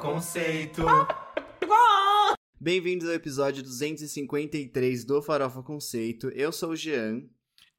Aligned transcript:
Conceito. 0.00 0.82
Bem-vindos 2.58 3.06
ao 3.06 3.12
episódio 3.14 3.62
253 3.62 5.04
do 5.04 5.20
Farofa 5.20 5.62
Conceito. 5.62 6.30
Eu 6.30 6.50
sou 6.52 6.70
o 6.70 6.76
Jean. 6.76 7.24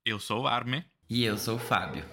Eu 0.06 0.20
sou 0.20 0.44
o 0.44 0.48
Arme. 0.48 0.86
E 1.10 1.24
eu 1.24 1.36
sou 1.36 1.56
o 1.56 1.60
Fábio. 1.60 2.06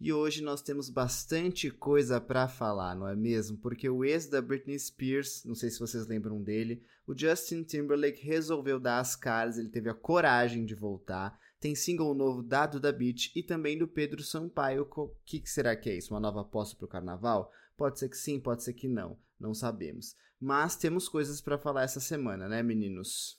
E 0.00 0.12
hoje 0.12 0.42
nós 0.42 0.60
temos 0.60 0.90
bastante 0.90 1.70
coisa 1.70 2.20
para 2.20 2.48
falar, 2.48 2.96
não 2.96 3.06
é 3.08 3.14
mesmo? 3.14 3.56
Porque 3.56 3.88
o 3.88 4.04
ex 4.04 4.28
da 4.28 4.42
Britney 4.42 4.76
Spears, 4.76 5.44
não 5.44 5.54
sei 5.54 5.70
se 5.70 5.78
vocês 5.78 6.04
lembram 6.08 6.42
dele, 6.42 6.82
o 7.06 7.16
Justin 7.16 7.62
Timberlake 7.62 8.26
resolveu 8.26 8.80
dar 8.80 8.98
as 8.98 9.14
caras, 9.14 9.56
ele 9.56 9.68
teve 9.68 9.88
a 9.88 9.94
coragem 9.94 10.66
de 10.66 10.74
voltar. 10.74 11.38
Tem 11.60 11.76
single 11.76 12.12
novo 12.12 12.42
dado 12.42 12.80
da 12.80 12.90
Beach 12.90 13.30
e 13.36 13.42
também 13.42 13.78
do 13.78 13.86
Pedro 13.86 14.22
Sampaio. 14.22 14.86
O 14.96 15.08
que, 15.24 15.38
que 15.38 15.48
será 15.48 15.76
que 15.76 15.88
é 15.88 15.96
isso? 15.96 16.12
Uma 16.12 16.20
nova 16.20 16.40
aposta 16.40 16.76
pro 16.76 16.88
carnaval? 16.88 17.50
Pode 17.76 17.98
ser 17.98 18.08
que 18.08 18.16
sim, 18.16 18.40
pode 18.40 18.62
ser 18.62 18.72
que 18.74 18.88
não. 18.88 19.18
Não 19.38 19.54
sabemos. 19.54 20.16
Mas 20.40 20.76
temos 20.76 21.08
coisas 21.08 21.40
para 21.40 21.58
falar 21.58 21.82
essa 21.82 22.00
semana, 22.00 22.48
né, 22.48 22.62
meninos? 22.62 23.38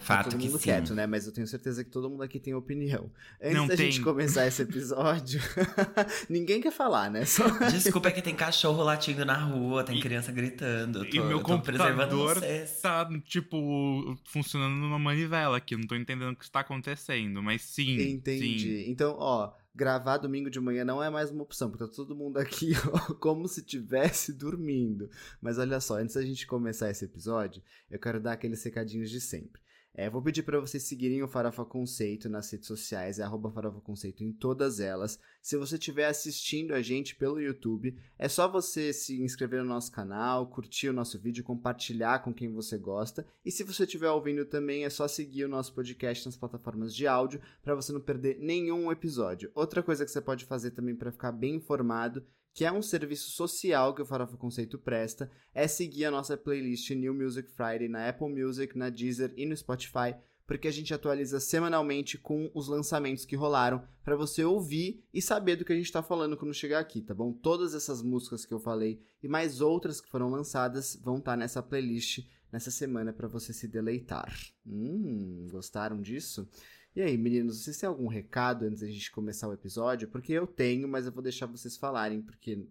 Fato 0.00 0.24
tá 0.24 0.30
todo 0.30 0.40
mundo 0.40 0.56
sim. 0.56 0.64
quieto, 0.64 0.94
né? 0.94 1.06
Mas 1.06 1.26
eu 1.26 1.32
tenho 1.32 1.46
certeza 1.46 1.84
que 1.84 1.90
todo 1.90 2.08
mundo 2.08 2.22
aqui 2.22 2.40
tem 2.40 2.54
opinião. 2.54 3.10
Antes 3.40 3.54
Não 3.56 3.66
da 3.66 3.76
tem. 3.76 3.92
gente 3.92 4.02
começar 4.02 4.46
esse 4.46 4.62
episódio, 4.62 5.40
ninguém 6.28 6.60
quer 6.60 6.72
falar, 6.72 7.10
né? 7.10 7.26
Só... 7.26 7.44
Desculpa 7.70 8.08
é 8.08 8.12
que 8.12 8.22
tem 8.22 8.34
cachorro 8.34 8.82
latindo 8.82 9.24
na 9.26 9.36
rua, 9.36 9.84
tem 9.84 9.98
E- 9.98 10.00
criança 10.00 10.32
gritando. 10.32 11.00
Eu 11.00 11.04
e 11.04 11.10
tô, 11.10 11.24
meu 11.24 11.38
tô 11.38 11.44
computador 11.44 12.40
tá, 12.80 13.08
tipo, 13.26 14.16
funcionando 14.24 14.74
numa 14.74 14.98
manivela 14.98 15.58
aqui. 15.58 15.76
Não 15.76 15.86
tô 15.86 15.94
entendendo 15.94 16.32
o 16.32 16.36
que 16.36 16.44
está 16.44 16.60
acontecendo, 16.60 17.42
mas 17.42 17.60
sim. 17.62 18.00
Entendi. 18.00 18.84
Sim. 18.84 18.90
Então, 18.90 19.16
ó, 19.18 19.52
gravar 19.74 20.18
domingo 20.18 20.50
de 20.50 20.60
manhã 20.60 20.84
não 20.84 21.02
é 21.02 21.08
mais 21.08 21.30
uma 21.30 21.42
opção, 21.42 21.70
porque 21.70 21.84
tá 21.84 21.90
todo 21.90 22.16
mundo 22.16 22.38
aqui 22.38 22.72
ó, 22.92 23.14
como 23.14 23.48
se 23.48 23.62
tivesse 23.62 24.32
dormindo. 24.32 25.08
Mas 25.40 25.58
olha 25.58 25.80
só, 25.80 25.98
antes 25.98 26.14
da 26.14 26.22
gente 26.22 26.46
começar 26.46 26.90
esse 26.90 27.04
episódio, 27.04 27.62
eu 27.90 27.98
quero 27.98 28.20
dar 28.20 28.32
aqueles 28.32 28.62
recadinhos 28.62 29.10
de 29.10 29.20
sempre. 29.20 29.60
É, 29.92 30.08
vou 30.08 30.22
pedir 30.22 30.44
para 30.44 30.60
vocês 30.60 30.84
seguirem 30.84 31.22
o 31.22 31.28
Farofa 31.28 31.64
Conceito 31.64 32.28
nas 32.28 32.50
redes 32.50 32.68
sociais, 32.68 33.18
é 33.18 33.24
arroba 33.24 33.50
Farofa 33.50 33.80
Conceito 33.80 34.22
em 34.22 34.32
todas 34.32 34.78
elas. 34.78 35.18
Se 35.42 35.56
você 35.56 35.74
estiver 35.74 36.06
assistindo 36.06 36.72
a 36.72 36.80
gente 36.80 37.16
pelo 37.16 37.40
YouTube, 37.40 37.96
é 38.16 38.28
só 38.28 38.46
você 38.46 38.92
se 38.92 39.20
inscrever 39.20 39.62
no 39.62 39.68
nosso 39.68 39.90
canal, 39.90 40.46
curtir 40.46 40.88
o 40.88 40.92
nosso 40.92 41.18
vídeo, 41.18 41.42
compartilhar 41.42 42.20
com 42.20 42.32
quem 42.32 42.52
você 42.52 42.78
gosta. 42.78 43.26
E 43.44 43.50
se 43.50 43.64
você 43.64 43.82
estiver 43.82 44.10
ouvindo 44.10 44.44
também, 44.44 44.84
é 44.84 44.90
só 44.90 45.08
seguir 45.08 45.44
o 45.44 45.48
nosso 45.48 45.74
podcast 45.74 46.24
nas 46.24 46.36
plataformas 46.36 46.94
de 46.94 47.08
áudio 47.08 47.40
para 47.60 47.74
você 47.74 47.92
não 47.92 48.00
perder 48.00 48.38
nenhum 48.38 48.92
episódio. 48.92 49.50
Outra 49.54 49.82
coisa 49.82 50.04
que 50.04 50.10
você 50.10 50.20
pode 50.20 50.44
fazer 50.44 50.70
também 50.70 50.94
para 50.94 51.10
ficar 51.10 51.32
bem 51.32 51.56
informado, 51.56 52.24
que 52.52 52.64
é 52.64 52.72
um 52.72 52.82
serviço 52.82 53.30
social 53.30 53.94
que 53.94 54.02
o 54.02 54.06
Farofa 54.06 54.36
Conceito 54.36 54.78
presta, 54.78 55.30
é 55.54 55.66
seguir 55.68 56.04
a 56.04 56.10
nossa 56.10 56.36
playlist 56.36 56.90
New 56.90 57.14
Music 57.14 57.50
Friday 57.50 57.88
na 57.88 58.08
Apple 58.08 58.28
Music, 58.28 58.76
na 58.76 58.90
Deezer 58.90 59.32
e 59.36 59.46
no 59.46 59.56
Spotify, 59.56 60.14
porque 60.46 60.66
a 60.66 60.72
gente 60.72 60.92
atualiza 60.92 61.38
semanalmente 61.38 62.18
com 62.18 62.50
os 62.52 62.66
lançamentos 62.66 63.24
que 63.24 63.36
rolaram 63.36 63.82
para 64.02 64.16
você 64.16 64.44
ouvir 64.44 65.04
e 65.14 65.22
saber 65.22 65.54
do 65.54 65.64
que 65.64 65.72
a 65.72 65.76
gente 65.76 65.92
tá 65.92 66.02
falando 66.02 66.36
quando 66.36 66.52
chegar 66.52 66.80
aqui, 66.80 67.00
tá 67.00 67.14
bom? 67.14 67.32
Todas 67.32 67.72
essas 67.72 68.02
músicas 68.02 68.44
que 68.44 68.52
eu 68.52 68.58
falei 68.58 69.00
e 69.22 69.28
mais 69.28 69.60
outras 69.60 70.00
que 70.00 70.10
foram 70.10 70.28
lançadas 70.28 70.96
vão 71.02 71.18
estar 71.18 71.36
nessa 71.36 71.62
playlist 71.62 72.26
nessa 72.52 72.70
semana 72.70 73.12
para 73.12 73.28
você 73.28 73.52
se 73.52 73.68
deleitar. 73.68 74.34
Hum, 74.66 75.46
gostaram 75.50 76.00
disso? 76.00 76.48
E 76.94 77.00
aí, 77.00 77.16
meninos, 77.16 77.62
vocês 77.62 77.78
têm 77.78 77.88
algum 77.88 78.08
recado 78.08 78.64
antes 78.64 78.80
da 78.80 78.86
gente 78.88 79.10
começar 79.12 79.48
o 79.48 79.52
episódio? 79.52 80.08
Porque 80.08 80.32
eu 80.32 80.46
tenho, 80.46 80.88
mas 80.88 81.06
eu 81.06 81.12
vou 81.12 81.22
deixar 81.22 81.46
vocês 81.46 81.76
falarem, 81.76 82.20
porque 82.20 82.66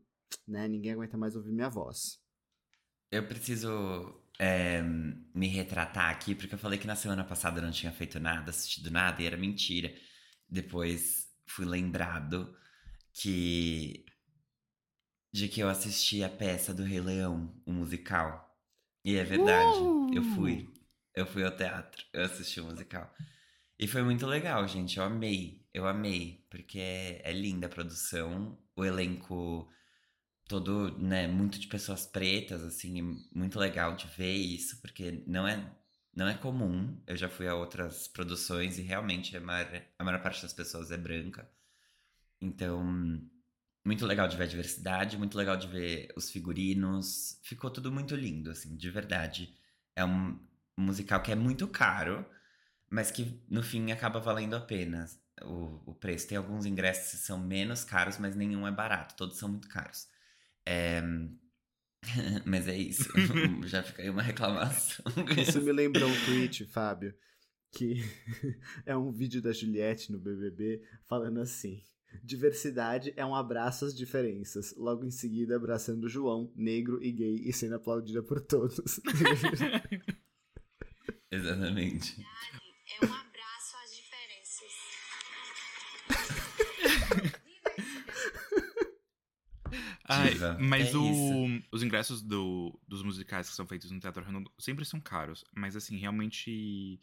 né, 0.46 0.68
ninguém 0.68 0.92
aguenta 0.92 1.18
mais 1.18 1.36
ouvir 1.36 1.54
minha 1.54 1.70
voz. 1.70 2.20
Eu 3.10 3.26
preciso 3.26 4.22
é, 4.38 4.82
me 5.34 5.48
retratar 5.48 6.10
aqui, 6.10 6.36
porque 6.36 6.54
eu 6.54 6.60
falei 6.60 6.78
que 6.78 6.86
na 6.86 6.96
semana 6.96 7.24
passada 7.24 7.60
eu 7.60 7.64
não 7.64 7.72
tinha 7.72 7.92
feito 7.94 8.20
nada, 8.20 8.50
assistido 8.50 8.92
nada, 8.92 9.22
e 9.22 9.26
era 9.26 9.38
mentira. 9.38 9.94
Depois 10.50 11.30
fui 11.48 11.66
lembrado 11.66 12.54
que. 13.14 14.06
de 15.32 15.48
que 15.48 15.62
eu 15.62 15.70
assisti 15.70 16.24
a 16.24 16.30
peça 16.30 16.74
do 16.74 16.84
Rei 16.84 17.00
Leão, 17.00 17.54
o 17.66 17.72
musical. 17.72 18.58
E 19.04 19.16
é 19.16 19.24
verdade, 19.24 19.78
eu 20.14 20.24
fui. 20.36 20.70
Eu 21.16 21.26
fui 21.26 21.44
ao 21.44 21.56
teatro, 21.56 22.06
eu 22.14 22.24
assisti 22.24 22.60
o 22.60 22.66
musical. 22.66 23.12
E 23.80 23.88
foi 23.88 24.04
muito 24.04 24.28
legal, 24.28 24.68
gente. 24.68 24.98
Eu 24.98 25.06
amei, 25.06 25.66
eu 25.74 25.88
amei, 25.88 26.46
porque 26.50 26.80
é, 26.80 27.22
é 27.30 27.32
linda 27.34 27.68
a 27.68 27.70
produção, 27.70 28.58
o 28.76 28.84
elenco 28.84 29.72
todo, 30.48 30.98
né, 31.00 31.28
muito 31.28 31.60
de 31.60 31.68
pessoas 31.68 32.06
pretas, 32.08 32.64
assim, 32.64 33.02
muito 33.34 33.60
legal 33.60 33.96
de 33.96 34.08
ver 34.08 34.36
isso, 34.36 34.82
porque 34.82 35.24
não 35.28 35.48
é, 35.48 35.72
não 36.16 36.28
é 36.28 36.36
comum. 36.36 37.02
Eu 37.08 37.16
já 37.18 37.30
fui 37.30 37.48
a 37.48 37.56
outras 37.56 38.08
produções 38.08 38.78
e 38.80 38.82
realmente 38.82 39.38
a 39.38 39.42
maior, 39.42 39.84
a 40.00 40.04
maior 40.04 40.22
parte 40.22 40.42
das 40.42 40.54
pessoas 40.54 40.92
é 40.92 40.98
branca. 40.98 41.50
Então, 42.42 42.84
muito 43.86 44.06
legal 44.06 44.28
de 44.28 44.38
ver 44.38 44.44
a 44.44 44.48
diversidade, 44.48 45.18
muito 45.18 45.38
legal 45.38 45.58
de 45.58 45.68
ver 45.68 46.14
os 46.16 46.30
figurinos. 46.32 47.40
Ficou 47.44 47.70
tudo 47.72 47.92
muito 47.92 48.16
lindo, 48.16 48.52
assim, 48.52 48.76
de 48.76 48.90
verdade. 48.90 49.56
É 49.96 50.04
um 50.06 50.40
musical 50.78 51.22
que 51.22 51.32
é 51.32 51.36
muito 51.36 51.68
caro, 51.68 52.26
mas 52.90 53.12
que 53.12 53.40
no 53.50 53.64
fim 53.64 53.92
acaba 53.92 54.20
valendo 54.20 54.56
a 54.56 54.62
pena 54.62 55.06
o, 55.44 55.82
o 55.86 55.94
preço. 55.94 56.28
Tem 56.28 56.38
alguns 56.38 56.66
ingressos 56.66 57.12
que 57.12 57.26
são 57.26 57.38
menos 57.38 57.84
caros, 57.84 58.18
mas 58.18 58.36
nenhum 58.36 58.68
é 58.68 58.72
barato, 58.72 59.16
todos 59.16 59.38
são 59.38 59.50
muito 59.50 59.68
caros. 59.68 60.08
É, 60.66 61.02
Mas 62.46 62.68
é 62.68 62.78
isso, 62.78 63.10
já 63.68 63.84
fica 63.84 64.02
aí 64.02 64.10
uma 64.10 64.22
reclamação. 64.22 65.06
Isso 65.38 65.62
me 65.62 65.72
lembrou 65.72 66.10
um 66.10 66.26
tweet, 66.26 66.66
Fábio, 66.66 67.14
que 67.72 67.96
é 68.86 68.96
um 68.96 69.12
vídeo 69.12 69.42
da 69.42 69.52
Juliette 69.52 70.12
no 70.12 70.20
BBB 70.20 70.82
falando 71.08 71.40
assim: 71.40 71.84
diversidade 72.24 73.14
é 73.16 73.26
um 73.26 73.36
abraço 73.36 73.86
às 73.86 73.96
diferenças. 73.96 74.74
Logo 74.78 75.06
em 75.06 75.12
seguida, 75.12 75.56
abraçando 75.56 76.10
João, 76.10 76.52
negro 76.56 77.04
e 77.04 77.12
gay 77.12 77.36
e 77.46 77.54
sendo 77.54 77.76
aplaudida 77.76 78.24
por 78.24 78.42
todos. 78.42 79.00
Exatamente. 81.32 82.16
É 83.02 83.06
um 83.06 83.14
abraço 83.14 83.76
às 83.84 83.96
diferenças. 83.96 84.72
Ai, 90.12 90.34
mas 90.60 90.94
é 90.94 90.98
o, 90.98 91.62
os 91.72 91.84
ingressos 91.84 92.22
do- 92.24 92.78
dos 92.88 93.04
musicais 93.04 93.48
que 93.48 93.56
são 93.56 93.68
feitos 93.68 93.92
no 93.92 94.00
Teatro 94.00 94.24
Redondo 94.24 94.52
sempre 94.58 94.84
são 94.84 95.00
caros. 95.00 95.44
Mas, 95.56 95.76
assim, 95.76 95.98
realmente. 95.98 97.00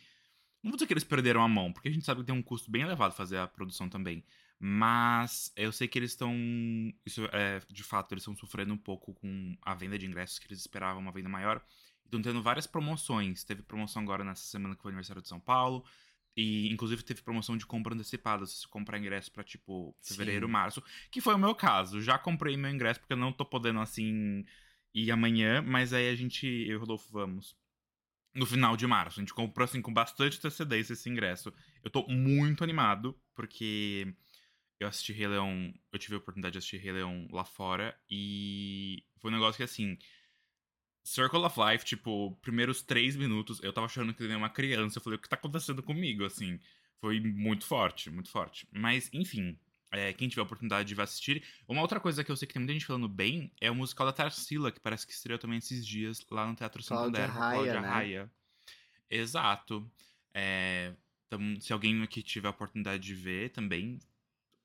Não 0.63 0.71
vou 0.73 0.77
dizer 0.77 0.87
que 0.89 0.93
eles 0.93 1.05
perderam 1.05 1.43
a 1.43 1.49
mão, 1.49 1.73
porque 1.73 1.89
a 1.89 1.93
gente 1.93 2.05
sabe 2.05 2.21
que 2.23 2.27
tem 2.27 2.35
um 2.35 2.43
custo 2.43 2.69
bem 2.71 2.83
elevado 2.83 3.15
fazer 3.15 3.37
a 3.39 3.47
produção 3.47 3.89
também. 3.89 4.25
Mas 4.59 5.53
eu 5.55 5.71
sei 5.71 5.87
que 5.87 5.97
eles 5.99 6.11
estão. 6.11 6.35
Isso 7.05 7.25
é, 7.33 7.61
de 7.71 7.85
fato, 7.85 8.13
eles 8.13 8.23
estão 8.23 8.35
sofrendo 8.35 8.75
um 8.75 8.79
pouco 8.79 9.15
com 9.15 9.57
a 9.63 9.75
venda 9.75 9.97
de 9.97 10.07
ingressos 10.07 10.39
que 10.41 10.49
eles 10.49 10.59
esperavam 10.59 11.01
uma 11.01 11.13
venda 11.13 11.29
maior. 11.29 11.65
Estão 12.07 12.23
tendo 12.23 12.43
várias 12.43 12.67
promoções. 12.67 13.45
Teve 13.45 13.63
promoção 13.63 14.03
agora 14.03 14.25
nessa 14.25 14.45
semana 14.45 14.75
que 14.75 14.83
foi 14.83 14.91
o 14.91 14.93
aniversário 14.93 15.21
de 15.21 15.29
São 15.29 15.39
Paulo. 15.39 15.85
E, 16.37 16.71
inclusive, 16.71 17.03
teve 17.03 17.23
promoção 17.23 17.57
de 17.57 17.67
compra 17.67 17.95
antecipada. 17.95 18.47
Se 18.47 18.57
você 18.57 18.69
comprar 18.69 18.99
ingresso 18.99 19.33
pra, 19.33 19.43
tipo, 19.43 19.97
fevereiro, 20.03 20.47
Sim. 20.47 20.53
março. 20.53 20.83
Que 21.11 21.21
foi 21.21 21.35
o 21.35 21.39
meu 21.39 21.55
caso. 21.55 22.01
Já 22.01 22.19
comprei 22.19 22.57
meu 22.57 22.71
ingresso, 22.71 23.01
porque 23.01 23.15
eu 23.15 23.19
não 23.19 23.33
tô 23.33 23.45
podendo, 23.45 23.81
assim, 23.81 24.45
ir 24.95 25.11
amanhã. 25.11 25.63
Mas 25.63 25.93
aí 25.93 26.11
a 26.11 26.15
gente, 26.15 26.47
eu 26.47 26.73
e 26.73 26.77
o 26.77 26.81
Rodolfo, 26.81 27.11
vamos 27.11 27.57
no 28.35 28.45
final 28.45 28.77
de 28.77 28.87
março. 28.87 29.19
A 29.19 29.23
gente 29.23 29.33
comprou, 29.33 29.65
assim, 29.65 29.81
com 29.81 29.93
bastante 29.93 30.39
antecedência 30.39 30.93
esse 30.93 31.09
ingresso. 31.09 31.53
Eu 31.83 31.91
tô 31.91 32.07
muito 32.07 32.63
animado, 32.63 33.19
porque 33.35 34.15
eu 34.79 34.87
assisti 34.87 35.15
Rei 35.15 35.29
Leão... 35.29 35.73
Eu 35.91 35.99
tive 35.99 36.17
a 36.17 36.19
oportunidade 36.19 36.53
de 36.53 36.59
assistir 36.59 36.77
Rei 36.77 36.93
Leão 36.93 37.27
lá 37.33 37.45
fora. 37.45 37.99
E 38.11 39.03
foi 39.17 39.31
um 39.31 39.35
negócio 39.35 39.57
que, 39.57 39.63
assim... 39.63 39.97
Circle 41.07 41.45
of 41.45 41.57
Life, 41.61 41.85
tipo, 41.85 42.37
primeiros 42.43 42.83
três 42.83 43.15
minutos, 43.15 43.61
eu 43.63 43.73
tava 43.73 43.87
achando 43.87 44.13
que 44.13 44.23
eu 44.23 44.29
era 44.29 44.37
uma 44.37 44.51
criança. 44.51 44.99
Eu 44.99 45.03
falei, 45.03 45.19
o 45.19 45.23
que 45.23 45.29
tá 45.29 45.37
acontecendo 45.37 45.83
comigo, 45.83 46.25
assim? 46.25 46.59
Foi 47.01 47.21
muito 47.21 47.65
forte, 47.65 48.11
muito 48.11 48.29
forte. 48.29 48.67
Mas, 48.73 49.09
enfim, 49.13 49.57
é, 49.93 50.13
quem 50.13 50.29
tiver 50.29 50.41
a 50.41 50.45
oportunidade 50.45 50.93
de 50.93 51.01
assistir. 51.01 51.45
Uma 51.69 51.81
outra 51.81 52.01
coisa 52.01 52.25
que 52.25 52.31
eu 52.31 52.37
sei 52.37 52.49
que 52.49 52.55
tem 52.55 52.61
muita 52.61 52.73
gente 52.73 52.87
falando 52.87 53.09
bem 53.09 53.53
é 53.61 53.71
o 53.71 53.75
musical 53.75 54.05
da 54.05 54.13
Tarsila, 54.13 54.73
que 54.73 54.81
parece 54.81 55.07
que 55.07 55.13
estreou 55.13 55.39
também 55.39 55.59
esses 55.59 55.87
dias 55.87 56.25
lá 56.29 56.45
no 56.47 56.57
Teatro 56.57 56.83
Cláudia 56.85 57.27
Santander. 57.27 57.33
com 57.33 57.39
Raia, 57.39 57.55
Cláudia 57.55 57.81
né? 57.81 57.89
Raia. 57.89 58.31
Exato. 59.09 59.89
É, 60.35 60.93
então, 61.29 61.61
se 61.61 61.73
alguém 61.73 62.03
aqui 62.03 62.23
tiver 62.23 62.49
a 62.49 62.51
oportunidade 62.51 63.03
de 63.03 63.15
ver 63.15 63.51
também, 63.51 64.01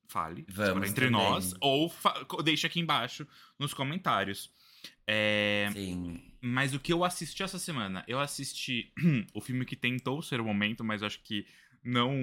fale 0.08 0.44
Vamos 0.48 0.90
entre 0.90 1.06
também. 1.06 1.20
nós. 1.20 1.54
Ou 1.60 1.92
deixe 2.42 2.66
aqui 2.66 2.80
embaixo 2.80 3.26
nos 3.58 3.72
comentários. 3.72 4.50
É, 5.06 5.68
Sim. 5.72 6.22
mas 6.40 6.74
o 6.74 6.80
que 6.80 6.92
eu 6.92 7.04
assisti 7.04 7.42
essa 7.42 7.58
semana? 7.58 8.04
Eu 8.06 8.20
assisti 8.20 8.92
o 9.34 9.40
filme 9.40 9.64
que 9.64 9.76
tentou 9.76 10.22
ser 10.22 10.40
o 10.40 10.44
momento, 10.44 10.84
mas 10.84 11.02
acho 11.02 11.20
que 11.22 11.46
não 11.84 12.14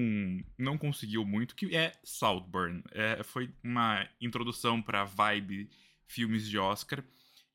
não 0.58 0.78
conseguiu 0.78 1.26
muito, 1.26 1.56
que 1.56 1.76
é 1.76 1.94
Saltburn. 2.04 2.84
É, 2.92 3.24
foi 3.24 3.54
uma 3.64 4.08
introdução 4.22 4.82
pra 4.82 5.04
vibe 5.04 5.70
filmes 6.08 6.48
de 6.48 6.58
Oscar. 6.58 7.04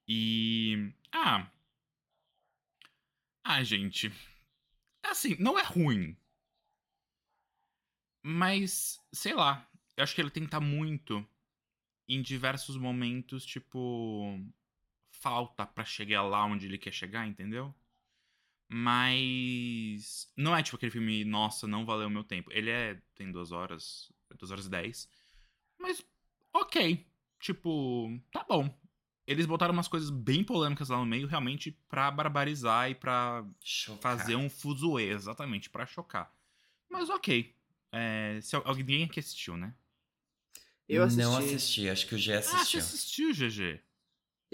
E. 0.06 0.93
Ah. 1.12 1.50
Ah, 3.43 3.62
gente. 3.62 4.12
Assim, 5.03 5.37
não 5.39 5.59
é 5.59 5.62
ruim. 5.62 6.17
Mas, 8.23 8.99
sei 9.12 9.35
lá. 9.35 9.69
Eu 9.97 10.03
acho 10.03 10.15
que 10.15 10.21
ele 10.21 10.31
tenta 10.31 10.59
muito 10.61 11.27
em 12.09 12.23
diversos 12.23 12.77
momentos, 12.77 13.45
tipo. 13.45 14.41
Falta 15.25 15.65
para 15.65 15.87
chegar 15.87 16.21
lá 16.23 16.44
onde 16.44 16.67
ele 16.67 16.76
quer 16.76 16.93
chegar, 16.93 17.26
entendeu? 17.26 17.75
Mas. 18.69 20.31
Não 20.37 20.55
é 20.55 20.62
tipo 20.62 20.76
aquele 20.76 20.93
filme, 20.93 21.25
nossa, 21.25 21.67
não 21.67 21.87
valeu 21.87 22.09
o 22.09 22.11
meu 22.11 22.23
tempo. 22.23 22.50
Ele 22.53 22.69
é. 22.69 23.00
Tem 23.15 23.32
duas 23.32 23.50
horas. 23.50 24.12
Duas 24.38 24.50
horas 24.50 24.67
e 24.67 24.71
dez. 24.71 25.09
Mas, 25.79 26.05
ok. 26.53 27.06
Tipo, 27.41 28.21
tá 28.31 28.44
bom. 28.47 28.69
Eles 29.26 29.47
botaram 29.47 29.73
umas 29.73 29.88
coisas 29.88 30.11
bem 30.11 30.44
polêmicas 30.44 30.91
lá 30.91 30.99
no 30.99 31.06
meio, 31.06 31.26
realmente, 31.26 31.71
pra 31.88 32.11
barbarizar 32.11 32.91
e 32.91 32.94
pra 32.94 33.43
Chocar. 33.62 34.19
fazer 34.19 34.37
um 34.37 34.50
fuzuê, 34.50 35.09
exatamente, 35.09 35.71
pra 35.71 35.87
chocar. 35.87 36.31
Mas 36.91 37.09
ok. 37.09 37.56
É, 37.91 38.38
se 38.43 38.55
al- 38.55 38.62
alguém 38.67 39.05
aqui 39.05 39.21
assistiu, 39.21 39.56
né? 39.56 39.75
Eu 40.87 41.03
assisti. 41.05 41.23
Não 41.23 41.37
assisti, 41.38 41.88
acho 41.88 42.06
que 42.06 42.15
o 42.15 42.19
G 42.19 42.35
Ah, 42.35 42.43
você 42.43 42.55
assistiu. 42.56 42.81
assistiu, 42.81 43.32
GG. 43.32 43.81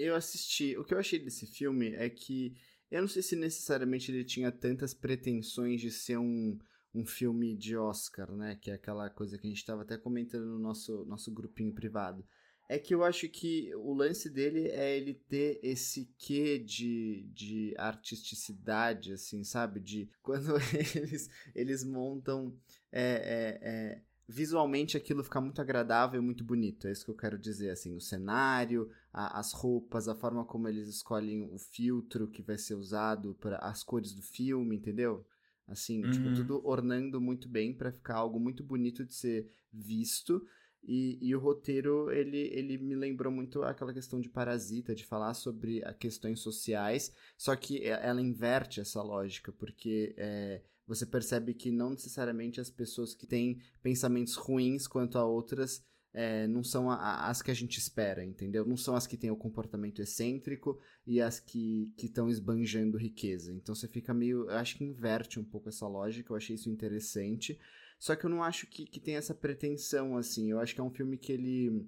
Eu 0.01 0.15
assisti. 0.15 0.75
O 0.77 0.83
que 0.83 0.93
eu 0.93 0.99
achei 0.99 1.19
desse 1.19 1.45
filme 1.45 1.93
é 1.93 2.09
que 2.09 2.55
eu 2.89 3.01
não 3.01 3.07
sei 3.07 3.21
se 3.21 3.35
necessariamente 3.35 4.11
ele 4.11 4.23
tinha 4.23 4.51
tantas 4.51 4.93
pretensões 4.93 5.79
de 5.79 5.91
ser 5.91 6.17
um, 6.17 6.57
um 6.93 7.05
filme 7.05 7.55
de 7.55 7.77
Oscar, 7.77 8.31
né? 8.35 8.57
Que 8.59 8.71
é 8.71 8.73
aquela 8.73 9.09
coisa 9.09 9.37
que 9.37 9.45
a 9.45 9.49
gente 9.49 9.59
estava 9.59 9.83
até 9.83 9.97
comentando 9.97 10.45
no 10.45 10.59
nosso, 10.59 11.05
nosso 11.05 11.31
grupinho 11.31 11.73
privado. 11.73 12.25
É 12.67 12.79
que 12.79 12.95
eu 12.95 13.03
acho 13.03 13.27
que 13.29 13.73
o 13.75 13.93
lance 13.93 14.29
dele 14.29 14.69
é 14.69 14.97
ele 14.97 15.13
ter 15.13 15.59
esse 15.61 16.05
quê 16.17 16.57
de, 16.57 17.29
de 17.33 17.73
artisticidade, 17.77 19.13
assim, 19.13 19.43
sabe? 19.43 19.79
De 19.79 20.09
quando 20.23 20.55
eles, 20.95 21.29
eles 21.53 21.83
montam. 21.83 22.57
é, 22.91 23.03
é, 23.03 23.69
é, 23.69 24.01
visualmente 24.31 24.95
aquilo 24.97 25.23
fica 25.23 25.41
muito 25.41 25.59
agradável 25.61 26.21
e 26.21 26.23
muito 26.23 26.43
bonito. 26.43 26.87
É 26.87 26.91
isso 26.91 27.05
que 27.05 27.11
eu 27.11 27.15
quero 27.15 27.37
dizer, 27.37 27.69
assim. 27.69 27.95
O 27.95 28.01
cenário, 28.01 28.89
a- 29.11 29.39
as 29.39 29.51
roupas, 29.53 30.07
a 30.07 30.15
forma 30.15 30.45
como 30.45 30.67
eles 30.67 30.87
escolhem 30.87 31.43
o 31.53 31.57
filtro 31.59 32.27
que 32.27 32.41
vai 32.41 32.57
ser 32.57 32.75
usado 32.75 33.35
para 33.39 33.57
as 33.57 33.83
cores 33.83 34.13
do 34.13 34.21
filme, 34.21 34.75
entendeu? 34.77 35.25
Assim, 35.67 36.07
tipo, 36.07 36.27
Uhum. 36.29 36.33
tudo 36.33 36.61
ornando 36.67 37.19
muito 37.21 37.47
bem 37.47 37.73
para 37.73 37.91
ficar 37.91 38.15
algo 38.15 38.39
muito 38.39 38.63
bonito 38.63 39.05
de 39.05 39.13
ser 39.13 39.49
visto. 39.71 40.45
E, 40.83 41.19
e 41.21 41.35
o 41.35 41.39
roteiro, 41.39 42.09
ele, 42.11 42.39
ele 42.51 42.75
me 42.77 42.95
lembrou 42.95 43.31
muito 43.31 43.61
aquela 43.61 43.93
questão 43.93 44.19
de 44.19 44.27
Parasita, 44.27 44.95
de 44.95 45.05
falar 45.05 45.35
sobre 45.35 45.79
questões 45.99 46.39
sociais, 46.39 47.13
só 47.37 47.55
que 47.55 47.77
e- 47.77 47.85
ela 47.85 48.19
inverte 48.19 48.81
essa 48.81 48.99
lógica, 49.03 49.51
porque 49.51 50.15
é, 50.17 50.61
você 50.87 51.05
percebe 51.05 51.53
que 51.53 51.71
não 51.71 51.91
necessariamente 51.91 52.59
as 52.59 52.69
pessoas 52.69 53.13
que 53.15 53.25
têm 53.27 53.59
pensamentos 53.81 54.35
ruins 54.35 54.87
quanto 54.87 55.17
a 55.17 55.25
outras 55.25 55.83
é, 56.13 56.45
não 56.47 56.61
são 56.63 56.91
a- 56.91 56.95
a- 56.95 57.29
as 57.29 57.41
que 57.41 57.49
a 57.51 57.53
gente 57.53 57.77
espera, 57.77 58.25
entendeu? 58.25 58.65
Não 58.65 58.75
são 58.75 58.95
as 58.95 59.07
que 59.07 59.15
têm 59.15 59.31
o 59.31 59.35
comportamento 59.37 60.01
excêntrico 60.01 60.77
e 61.07 61.21
as 61.21 61.39
que 61.39 61.93
estão 61.97 62.29
esbanjando 62.29 62.97
riqueza. 62.97 63.53
Então 63.53 63.73
você 63.73 63.87
fica 63.87 64.13
meio. 64.13 64.43
Eu 64.49 64.57
acho 64.57 64.77
que 64.77 64.83
inverte 64.83 65.39
um 65.39 65.43
pouco 65.45 65.69
essa 65.69 65.87
lógica, 65.87 66.33
eu 66.33 66.35
achei 66.37 66.55
isso 66.55 66.69
interessante. 66.69 67.57
Só 67.97 68.15
que 68.15 68.25
eu 68.25 68.29
não 68.29 68.43
acho 68.43 68.67
que, 68.67 68.85
que 68.85 68.99
tem 68.99 69.15
essa 69.15 69.33
pretensão, 69.33 70.17
assim. 70.17 70.51
Eu 70.51 70.59
acho 70.59 70.73
que 70.75 70.81
é 70.81 70.83
um 70.83 70.91
filme 70.91 71.17
que 71.17 71.31
ele. 71.31 71.87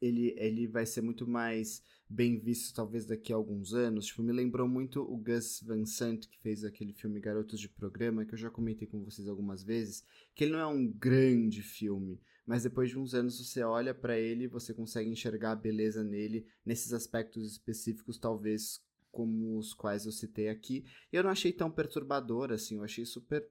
Ele, 0.00 0.34
ele 0.36 0.66
vai 0.66 0.86
ser 0.86 1.00
muito 1.00 1.26
mais 1.26 1.82
bem 2.08 2.38
visto, 2.38 2.74
talvez 2.74 3.04
daqui 3.04 3.32
a 3.32 3.36
alguns 3.36 3.74
anos. 3.74 4.06
Tipo, 4.06 4.22
me 4.22 4.32
lembrou 4.32 4.66
muito 4.66 5.02
o 5.02 5.16
Gus 5.16 5.62
Van 5.62 5.84
Sant, 5.84 6.26
que 6.28 6.38
fez 6.38 6.64
aquele 6.64 6.92
filme 6.92 7.20
Garotos 7.20 7.60
de 7.60 7.68
Programa, 7.68 8.24
que 8.24 8.34
eu 8.34 8.38
já 8.38 8.50
comentei 8.50 8.88
com 8.88 9.04
vocês 9.04 9.28
algumas 9.28 9.62
vezes. 9.62 10.04
Que 10.34 10.44
ele 10.44 10.52
não 10.52 10.60
é 10.60 10.66
um 10.66 10.86
grande 10.86 11.62
filme, 11.62 12.20
mas 12.46 12.62
depois 12.62 12.90
de 12.90 12.98
uns 12.98 13.14
anos 13.14 13.38
você 13.38 13.62
olha 13.62 13.92
pra 13.92 14.18
ele 14.18 14.44
e 14.44 14.48
você 14.48 14.72
consegue 14.72 15.10
enxergar 15.10 15.52
a 15.52 15.56
beleza 15.56 16.02
nele, 16.02 16.46
nesses 16.64 16.92
aspectos 16.92 17.52
específicos, 17.52 18.18
talvez 18.18 18.80
como 19.10 19.58
os 19.58 19.74
quais 19.74 20.06
eu 20.06 20.12
citei 20.12 20.48
aqui. 20.48 20.84
Eu 21.12 21.24
não 21.24 21.30
achei 21.30 21.52
tão 21.52 21.70
perturbador, 21.70 22.52
assim, 22.52 22.76
eu 22.76 22.84
achei 22.84 23.04
super. 23.04 23.46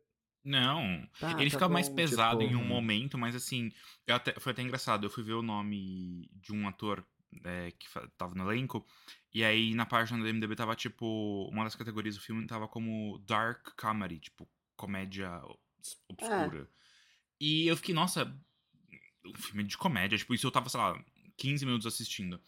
Não. 0.48 1.06
Tá, 1.20 1.32
ele 1.34 1.50
tá 1.50 1.58
fica 1.58 1.68
mais 1.70 1.90
bom, 1.90 1.96
pesado 1.96 2.40
tipo, 2.40 2.52
em 2.52 2.56
um 2.56 2.64
momento, 2.66 3.18
mas 3.18 3.36
assim, 3.36 3.70
eu 4.06 4.16
até- 4.16 4.40
foi 4.40 4.54
até 4.54 4.62
engraçado. 4.62 5.06
Eu 5.06 5.10
fui 5.10 5.24
ver 5.24 5.34
o 5.34 5.42
nome 5.42 6.30
de 6.34 6.54
um 6.54 6.68
ator 6.68 7.06
é, 7.44 7.72
que 7.72 7.86
tava 8.18 8.34
no 8.34 8.50
elenco, 8.50 8.86
e 9.34 9.44
aí 9.44 9.74
na 9.76 9.86
página 9.86 10.20
do 10.20 10.28
MDB 10.28 10.56
tava 10.56 10.76
tipo. 10.76 11.50
Uma 11.52 11.66
das 11.66 11.76
categorias 11.76 12.16
do 12.16 12.22
filme 12.22 12.48
tava 12.48 12.68
como 12.68 13.20
Dark 13.28 13.76
Comedy, 13.80 14.20
tipo, 14.20 14.48
comédia 14.78 15.30
obs- 15.44 16.02
obscura. 16.08 16.70
E 17.40 17.68
eu 17.68 17.76
fiquei, 17.76 17.94
nossa, 17.94 18.34
um 19.26 19.34
filme 19.36 19.64
de 19.64 19.78
comédia, 19.78 20.18
tipo, 20.18 20.34
isso 20.34 20.48
eu 20.48 20.52
tava, 20.52 20.70
sei 20.70 20.80
lá, 20.80 21.04
15 21.36 21.66
minutos 21.66 21.86
assistindo. 21.86 22.40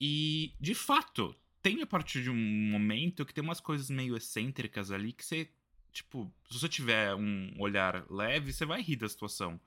E, 0.00 0.54
de 0.60 0.74
fato, 0.74 1.34
tem 1.62 1.82
a 1.82 1.86
partir 1.86 2.22
de 2.22 2.30
um 2.30 2.36
momento 2.70 3.24
que 3.24 3.32
tem 3.34 3.42
umas 3.42 3.58
coisas 3.60 3.90
meio 3.90 4.16
excêntricas 4.16 4.90
ali 4.92 5.12
que 5.12 5.24
você, 5.24 5.50
tipo, 5.92 6.32
se 6.50 6.58
você 6.58 6.68
tiver 6.68 7.14
um 7.14 7.54
olhar 7.58 8.04
leve, 8.10 8.52
você 8.52 8.64
vai 8.64 8.82
rir 8.82 8.96
da 8.96 9.08
situação. 9.08 9.60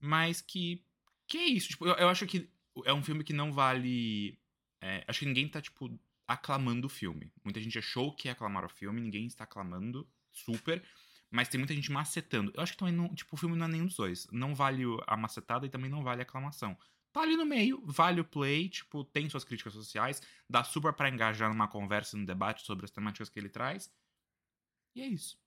Mas 0.00 0.40
que. 0.40 0.84
Que 1.26 1.38
é 1.38 1.44
isso? 1.46 1.68
Tipo, 1.70 1.86
eu, 1.86 1.94
eu 1.94 2.08
acho 2.08 2.26
que 2.26 2.50
é 2.84 2.92
um 2.92 3.02
filme 3.02 3.24
que 3.24 3.32
não 3.32 3.52
vale. 3.52 4.38
é, 4.80 5.04
acho 5.08 5.20
que 5.20 5.26
ninguém 5.26 5.48
tá, 5.48 5.60
tipo, 5.60 5.98
aclamando 6.26 6.86
o 6.86 6.90
filme. 6.90 7.32
Muita 7.42 7.60
gente 7.60 7.78
achou 7.78 8.14
que 8.14 8.28
ia 8.28 8.32
aclamar 8.32 8.64
o 8.64 8.68
filme, 8.68 9.00
ninguém 9.00 9.26
está 9.26 9.44
aclamando, 9.44 10.08
super. 10.32 10.82
Mas 11.30 11.48
tem 11.48 11.58
muita 11.58 11.74
gente 11.74 11.90
macetando. 11.90 12.52
Eu 12.54 12.62
acho 12.62 12.72
que 12.72 12.78
também 12.78 12.94
não. 12.94 13.14
Tipo, 13.14 13.34
o 13.34 13.38
filme 13.38 13.56
não 13.56 13.66
é 13.66 13.68
nenhum 13.68 13.86
dos 13.86 13.96
dois. 13.96 14.26
Não 14.30 14.54
vale 14.54 14.84
a 15.06 15.16
macetada 15.16 15.66
e 15.66 15.70
também 15.70 15.90
não 15.90 16.02
vale 16.02 16.20
a 16.20 16.24
aclamação. 16.24 16.76
Tá 17.12 17.20
ali 17.20 17.36
no 17.36 17.46
meio, 17.46 17.80
vale 17.86 18.20
o 18.20 18.24
play, 18.24 18.68
tipo, 18.68 19.04
tem 19.04 19.28
suas 19.30 19.44
críticas 19.44 19.72
sociais, 19.72 20.20
dá 20.50 20.64
super 20.64 20.92
pra 20.92 21.08
engajar 21.08 21.48
numa 21.48 21.68
conversa, 21.68 22.16
num 22.16 22.24
debate 22.24 22.64
sobre 22.64 22.84
as 22.84 22.90
temáticas 22.90 23.28
que 23.28 23.38
ele 23.38 23.48
traz. 23.48 23.88
E 24.96 25.00
é 25.00 25.06
isso. 25.06 25.38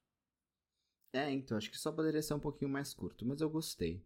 É, 1.18 1.31
então, 1.31 1.58
acho 1.58 1.72
que 1.72 1.80
só 1.80 1.92
poderia 1.92 2.22
ser 2.22 2.36
um 2.36 2.40
pouquinho 2.40 2.69
mais 2.69 2.94
curto, 2.94 3.26
mas 3.26 3.42
eu 3.42 3.50
gostei. 3.50 4.06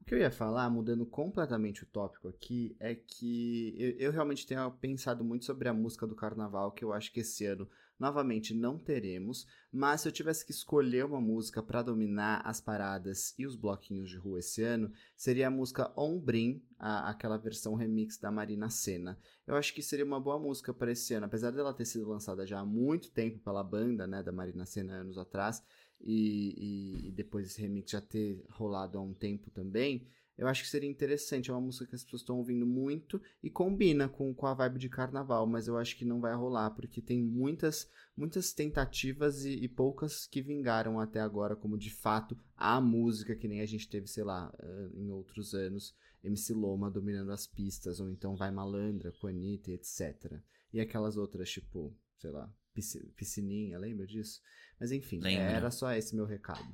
O 0.00 0.04
que 0.04 0.14
eu 0.14 0.18
ia 0.18 0.30
falar, 0.30 0.70
mudando 0.70 1.04
completamente 1.04 1.82
o 1.82 1.86
tópico 1.86 2.28
aqui, 2.28 2.76
é 2.78 2.94
que 2.94 3.74
eu, 3.76 3.90
eu 4.06 4.12
realmente 4.12 4.46
tenho 4.46 4.70
pensado 4.70 5.24
muito 5.24 5.44
sobre 5.44 5.68
a 5.68 5.74
música 5.74 6.06
do 6.06 6.14
carnaval, 6.14 6.70
que 6.70 6.84
eu 6.84 6.92
acho 6.92 7.12
que 7.12 7.20
esse 7.20 7.44
ano, 7.46 7.68
novamente, 7.98 8.54
não 8.54 8.78
teremos. 8.78 9.44
Mas 9.72 10.00
se 10.02 10.08
eu 10.08 10.12
tivesse 10.12 10.46
que 10.46 10.52
escolher 10.52 11.04
uma 11.04 11.20
música 11.20 11.60
para 11.62 11.82
dominar 11.82 12.42
as 12.44 12.60
paradas 12.60 13.34
e 13.36 13.44
os 13.44 13.56
bloquinhos 13.56 14.08
de 14.08 14.16
rua 14.16 14.38
esse 14.38 14.62
ano, 14.62 14.92
seria 15.16 15.48
a 15.48 15.50
música 15.50 15.92
Ombrim, 15.96 16.62
a, 16.78 17.10
aquela 17.10 17.38
versão 17.38 17.74
remix 17.74 18.18
da 18.18 18.30
Marina 18.30 18.70
Senna. 18.70 19.18
Eu 19.46 19.56
acho 19.56 19.74
que 19.74 19.82
seria 19.82 20.04
uma 20.04 20.20
boa 20.20 20.38
música 20.38 20.72
para 20.72 20.92
esse 20.92 21.12
ano, 21.14 21.26
apesar 21.26 21.50
dela 21.50 21.74
ter 21.74 21.86
sido 21.86 22.08
lançada 22.08 22.46
já 22.46 22.60
há 22.60 22.64
muito 22.64 23.10
tempo 23.10 23.40
pela 23.40 23.64
banda, 23.64 24.06
né, 24.06 24.22
da 24.22 24.30
Marina 24.32 24.64
Senna, 24.64 24.94
anos 24.94 25.18
atrás 25.18 25.62
e, 26.02 27.04
e- 27.04 27.08
e 27.08 27.12
depois 27.12 27.46
esse 27.46 27.60
remix 27.60 27.90
já 27.90 28.00
ter 28.00 28.44
rolado 28.50 28.98
há 28.98 29.00
um 29.00 29.14
tempo 29.14 29.50
também, 29.50 30.06
eu 30.36 30.48
acho 30.48 30.62
que 30.62 30.68
seria 30.70 30.88
interessante. 30.90 31.50
É 31.50 31.54
uma 31.54 31.60
música 31.60 31.86
que 31.86 31.94
as 31.94 32.02
pessoas 32.04 32.22
estão 32.22 32.38
ouvindo 32.38 32.66
muito 32.66 33.20
e 33.42 33.50
combina 33.50 34.08
com, 34.08 34.34
com 34.34 34.46
a 34.46 34.54
vibe 34.54 34.78
de 34.78 34.88
carnaval, 34.88 35.46
mas 35.46 35.68
eu 35.68 35.76
acho 35.76 35.96
que 35.96 36.04
não 36.04 36.20
vai 36.20 36.34
rolar, 36.34 36.70
porque 36.70 37.00
tem 37.02 37.22
muitas, 37.22 37.88
muitas 38.16 38.52
tentativas 38.52 39.44
e, 39.44 39.52
e 39.62 39.68
poucas 39.68 40.26
que 40.26 40.40
vingaram 40.42 40.98
até 40.98 41.20
agora, 41.20 41.54
como 41.54 41.76
de 41.78 41.90
fato 41.90 42.36
a 42.56 42.80
música 42.80 43.36
que 43.36 43.46
nem 43.46 43.60
a 43.60 43.66
gente 43.66 43.88
teve, 43.88 44.06
sei 44.06 44.24
lá, 44.24 44.52
eh, 44.58 44.90
em 44.94 45.10
outros 45.10 45.54
anos, 45.54 45.94
MC 46.24 46.54
Loma 46.54 46.90
dominando 46.90 47.30
as 47.30 47.46
pistas, 47.46 48.00
ou 48.00 48.08
então 48.08 48.34
Vai 48.36 48.50
Malandra, 48.50 49.12
com 49.20 49.26
Anitta, 49.26 49.70
etc. 49.70 50.40
E 50.72 50.80
aquelas 50.80 51.16
outras, 51.16 51.50
tipo, 51.50 51.94
sei 52.16 52.30
lá, 52.30 52.50
Pisci- 52.72 53.06
Piscininha, 53.16 53.78
lembra 53.78 54.06
disso? 54.06 54.40
Mas 54.82 54.90
enfim, 54.90 55.20
Lembro. 55.20 55.44
era 55.44 55.70
só 55.70 55.92
esse 55.92 56.12
meu 56.12 56.26
recado. 56.26 56.66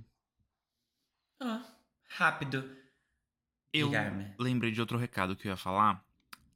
Ah, 1.38 1.62
rápido. 2.08 2.64
Eu 3.70 3.88
Guilherme. 3.88 4.34
lembrei 4.38 4.72
de 4.72 4.80
outro 4.80 4.96
recado 4.96 5.36
que 5.36 5.46
eu 5.46 5.50
ia 5.50 5.58
falar, 5.58 6.02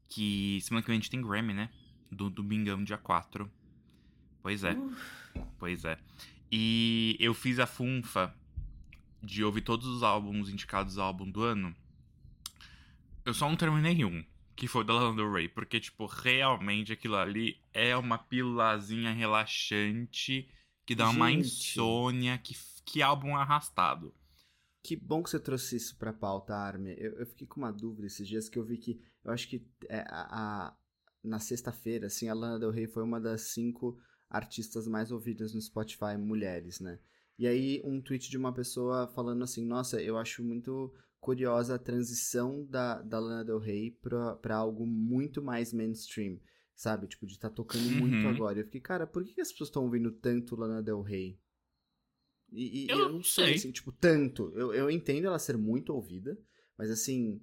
que 0.09 0.63
semana 0.63 0.81
que 0.83 0.87
vem 0.89 0.97
a 0.97 0.99
gente 0.99 1.11
tem 1.11 1.21
Grammy, 1.21 1.53
né? 1.53 1.69
Do 2.11 2.31
Domingão, 2.31 2.83
dia 2.83 2.97
4. 2.97 3.53
Pois 4.41 4.65
é. 4.65 4.73
Uh, 4.73 4.97
Pois 5.59 5.85
é. 5.85 5.99
E 6.51 7.19
eu 7.21 7.35
fiz 7.35 7.59
a 7.59 7.67
funfa 7.67 8.35
de 9.23 9.45
ouvir 9.45 9.61
todos 9.61 9.87
os 9.87 10.03
álbuns 10.03 10.49
indicados 10.49 10.97
ao 10.97 11.09
álbum 11.09 11.31
do 11.31 11.43
ano. 11.43 11.77
Eu 13.27 13.35
só 13.35 13.47
não 13.47 13.57
terminei 13.57 14.07
um, 14.07 14.25
que 14.57 14.67
foi 14.67 14.81
o 14.81 14.85
da 14.85 14.95
Lana 14.95 15.17
Del 15.17 15.31
Rey, 15.31 15.51
porque, 15.51 15.79
tipo, 15.79 16.07
realmente 16.07 16.95
aquilo 16.95 17.17
ali 17.17 17.61
é 17.75 17.95
uma 17.95 18.17
pílulazinha 18.17 19.13
relaxante 19.13 20.49
que 20.87 20.95
dá 20.95 21.09
uma 21.11 21.31
Gente. 21.31 21.41
insônia, 21.41 22.39
que, 22.39 22.55
que 22.85 23.03
álbum 23.03 23.37
arrastado. 23.37 24.15
Que 24.83 24.97
bom 24.97 25.23
que 25.23 25.31
você 25.31 25.39
trouxe 25.39 25.77
isso 25.77 25.97
pra 25.97 26.12
pauta, 26.12 26.55
Armin. 26.57 26.91
Eu, 26.99 27.12
eu 27.19 27.27
fiquei 27.27 27.47
com 27.47 27.61
uma 27.61 27.73
dúvida 27.73 28.07
esses 28.07 28.27
dias 28.27 28.49
que 28.49 28.59
eu 28.59 28.65
vi 28.65 28.79
que 28.79 29.01
eu 29.25 29.31
acho 29.33 29.49
que 29.49 29.65
é, 29.89 30.01
a, 30.09 30.67
a- 30.69 30.77
na 31.23 31.39
sexta-feira, 31.39 32.07
assim, 32.09 32.29
a 32.29 32.35
Lana 32.35 32.59
Del 32.59 32.71
Rey 32.73 32.89
foi 32.89 33.05
uma 33.05 33.21
das 33.21 33.43
cinco 33.53 33.97
artistas 34.29 34.89
mais 34.89 35.12
ouvidas 35.12 35.55
no 35.55 35.61
Spotify 35.61 36.17
mulheres, 36.19 36.81
né? 36.81 36.99
E 37.39 37.47
aí 37.47 37.81
um 37.85 38.01
tweet 38.01 38.29
de 38.29 38.37
uma 38.37 38.53
pessoa 38.53 39.07
falando 39.15 39.45
assim, 39.45 39.65
nossa, 39.65 40.03
eu 40.03 40.19
acho 40.19 40.43
muito 40.43 40.93
curiosa 41.21 41.77
a 41.77 41.79
transição 41.79 42.67
da, 42.67 43.01
da 43.03 43.21
Lana 43.21 43.45
Del 43.45 43.59
Rey 43.61 43.93
pra, 44.03 44.35
pra 44.37 44.57
algo 44.57 44.85
muito 44.85 45.41
mais 45.41 45.73
mainstream, 45.73 46.41
sabe? 46.83 47.07
Tipo, 47.07 47.27
de 47.27 47.35
estar 47.35 47.49
tá 47.49 47.55
tocando 47.55 47.85
Uhum. 47.85 47.99
muito 47.99 48.27
agora. 48.29 48.59
Eu 48.59 48.65
fiquei, 48.65 48.81
cara, 48.81 49.07
por 49.07 49.25
que 49.25 49.41
as 49.41 49.53
pessoas 49.53 49.69
estão 49.69 49.85
ouvindo 49.85 50.11
tanto 50.11 50.57
Lana 50.57 50.83
Del 50.83 51.01
Rey? 51.01 51.39
E, 52.51 52.87
e 52.87 52.91
Eu 52.91 52.99
eu, 52.99 53.09
não 53.11 53.23
sei, 53.23 53.45
sei. 53.47 53.55
assim, 53.55 53.73
tipo, 53.73 53.93
tanto. 53.93 54.53
Eu, 54.57 54.75
eu 54.75 54.91
entendo 54.91 55.27
ela 55.27 55.39
ser 55.39 55.57
muito 55.57 55.95
ouvida, 55.95 56.37
mas 56.77 56.91
assim. 56.91 57.41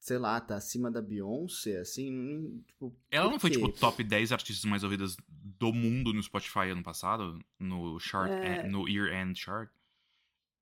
Sei 0.00 0.16
lá, 0.16 0.40
tá 0.40 0.56
acima 0.56 0.90
da 0.90 1.02
Beyoncé, 1.02 1.78
assim. 1.78 2.10
hum, 2.10 2.62
Tipo, 2.66 2.96
Ela 3.10 3.30
não 3.30 3.38
foi, 3.38 3.50
tipo, 3.50 3.70
top 3.72 4.02
10 4.02 4.32
artistas 4.32 4.64
mais 4.64 4.82
ouvidas 4.82 5.14
do 5.28 5.70
mundo 5.74 6.14
no 6.14 6.22
Spotify 6.22 6.70
ano 6.70 6.82
passado? 6.82 7.38
No 7.58 8.00
chart, 8.00 8.32
É. 8.42 8.60
eh, 8.60 8.68
no 8.68 8.88
Year 8.88 9.12
End 9.12 9.38
Chart? 9.38 9.70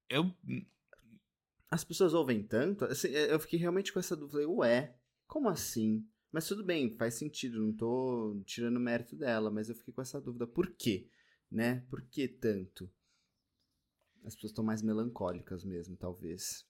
Eu. 0.09 0.35
As 1.71 1.85
pessoas 1.85 2.13
ouvem 2.13 2.43
tanto? 2.43 2.85
Assim, 2.87 3.09
eu 3.09 3.39
fiquei 3.39 3.59
realmente 3.61 3.93
com 3.93 4.01
essa 4.01 4.17
dúvida. 4.17 4.33
Falei, 4.33 4.47
ué, 4.47 4.97
como 5.29 5.49
assim? 5.49 6.05
Mas 6.31 6.47
tudo 6.47 6.63
bem, 6.63 6.95
faz 6.97 7.15
sentido, 7.15 7.65
não 7.65 7.73
tô 7.73 8.41
tirando 8.45 8.77
o 8.77 8.81
mérito 8.81 9.17
dela, 9.17 9.51
mas 9.51 9.69
eu 9.69 9.75
fiquei 9.75 9.95
com 9.95 10.03
essa 10.03 10.21
dúvida. 10.21 10.47
Por 10.47 10.71
quê? 10.77 11.09
Né? 11.51 11.87
Por 11.89 12.03
que 12.03 12.29
tanto? 12.29 12.91
As 14.25 14.35
pessoas 14.35 14.51
estão 14.51 14.65
mais 14.65 14.83
melancólicas 14.83 15.65
mesmo, 15.65 15.97
talvez. 15.97 16.67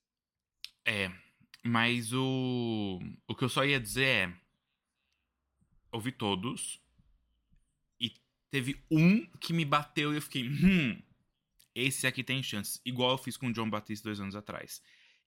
É. 0.85 1.11
Mas 1.63 2.13
o. 2.13 2.99
O 3.27 3.35
que 3.35 3.43
eu 3.43 3.49
só 3.49 3.65
ia 3.65 3.79
dizer 3.79 4.05
é. 4.05 4.41
Ouvi 5.91 6.11
todos. 6.11 6.81
E 7.99 8.13
teve 8.49 8.81
um 8.89 9.25
que 9.39 9.51
me 9.51 9.65
bateu 9.65 10.13
e 10.13 10.17
eu 10.17 10.21
fiquei. 10.21 10.47
Hum. 10.47 11.01
Esse 11.75 12.07
aqui 12.07 12.23
tem 12.23 12.41
chances. 12.41 12.81
Igual 12.85 13.11
eu 13.11 13.17
fiz 13.17 13.35
com 13.35 13.47
o 13.47 13.53
John 13.53 13.69
Batiste 13.69 14.03
dois 14.03 14.19
anos 14.19 14.35
atrás. 14.35 14.81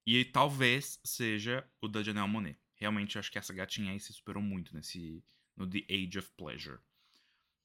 E 0.06 0.24
talvez 0.24 1.00
seja 1.04 1.68
o 1.80 1.88
da 1.88 2.02
Janelle 2.02 2.28
Monet. 2.28 2.58
Realmente, 2.82 3.14
eu 3.14 3.20
acho 3.20 3.30
que 3.30 3.38
essa 3.38 3.52
gatinha 3.54 3.92
aí 3.92 4.00
se 4.00 4.12
superou 4.12 4.42
muito 4.42 4.74
nesse. 4.74 5.22
No 5.56 5.68
The 5.70 5.84
Age 5.88 6.18
of 6.18 6.28
Pleasure. 6.36 6.78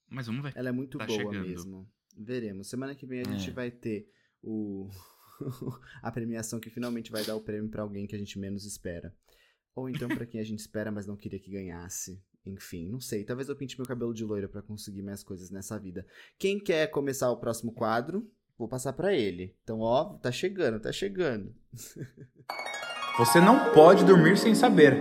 Mas 0.08 0.28
vamos 0.28 0.44
ver. 0.44 0.54
Ela 0.56 0.70
é 0.70 0.72
muito 0.72 1.00
Tá 1.00 1.08
boa 1.08 1.18
chegando. 1.18 1.48
mesmo. 1.48 1.90
Veremos. 2.16 2.68
Semana 2.70 2.94
que 2.94 3.04
vem 3.04 3.22
a 3.22 3.24
gente 3.24 3.50
É. 3.50 3.54
vai 3.54 3.72
ter 3.72 4.08
o 4.44 4.88
a 6.04 6.12
premiação 6.12 6.60
que 6.60 6.70
finalmente 6.70 7.12
vai 7.12 7.26
dar 7.26 7.36
o 7.36 7.42
prêmio 7.42 7.68
pra 7.68 7.82
alguém 7.82 8.06
que 8.06 8.16
a 8.16 8.20
gente 8.20 8.38
menos 8.38 8.64
espera. 8.64 9.12
Ou 9.74 9.90
então 9.90 10.08
pra 10.08 10.26
quem 10.28 10.40
a 10.40 10.44
gente 10.44 10.60
espera, 10.60 10.92
mas 10.92 11.08
não 11.08 11.18
queria 11.18 11.40
que 11.40 11.50
ganhasse. 11.50 12.22
Enfim, 12.46 12.88
não 12.88 13.00
sei. 13.00 13.24
Talvez 13.24 13.50
eu 13.50 13.56
pinte 13.56 13.76
meu 13.76 13.88
cabelo 13.88 14.14
de 14.14 14.24
loira 14.24 14.48
pra 14.48 14.62
conseguir 14.62 15.02
mais 15.02 15.24
coisas 15.24 15.50
nessa 15.50 15.80
vida. 15.80 16.06
Quem 16.38 16.60
quer 16.60 16.88
começar 16.92 17.32
o 17.32 17.38
próximo 17.38 17.72
quadro? 17.74 18.32
Vou 18.56 18.68
passar 18.68 18.94
pra 18.94 19.16
ele. 19.16 19.56
Então, 19.64 19.80
ó, 19.80 20.14
tá 20.20 20.32
chegando, 20.32 20.80
tá 20.80 20.92
chegando. 20.92 21.56
Você 23.18 23.42
não 23.42 23.74
pode 23.74 24.06
dormir 24.06 24.38
sem 24.38 24.54
saber. 24.54 24.94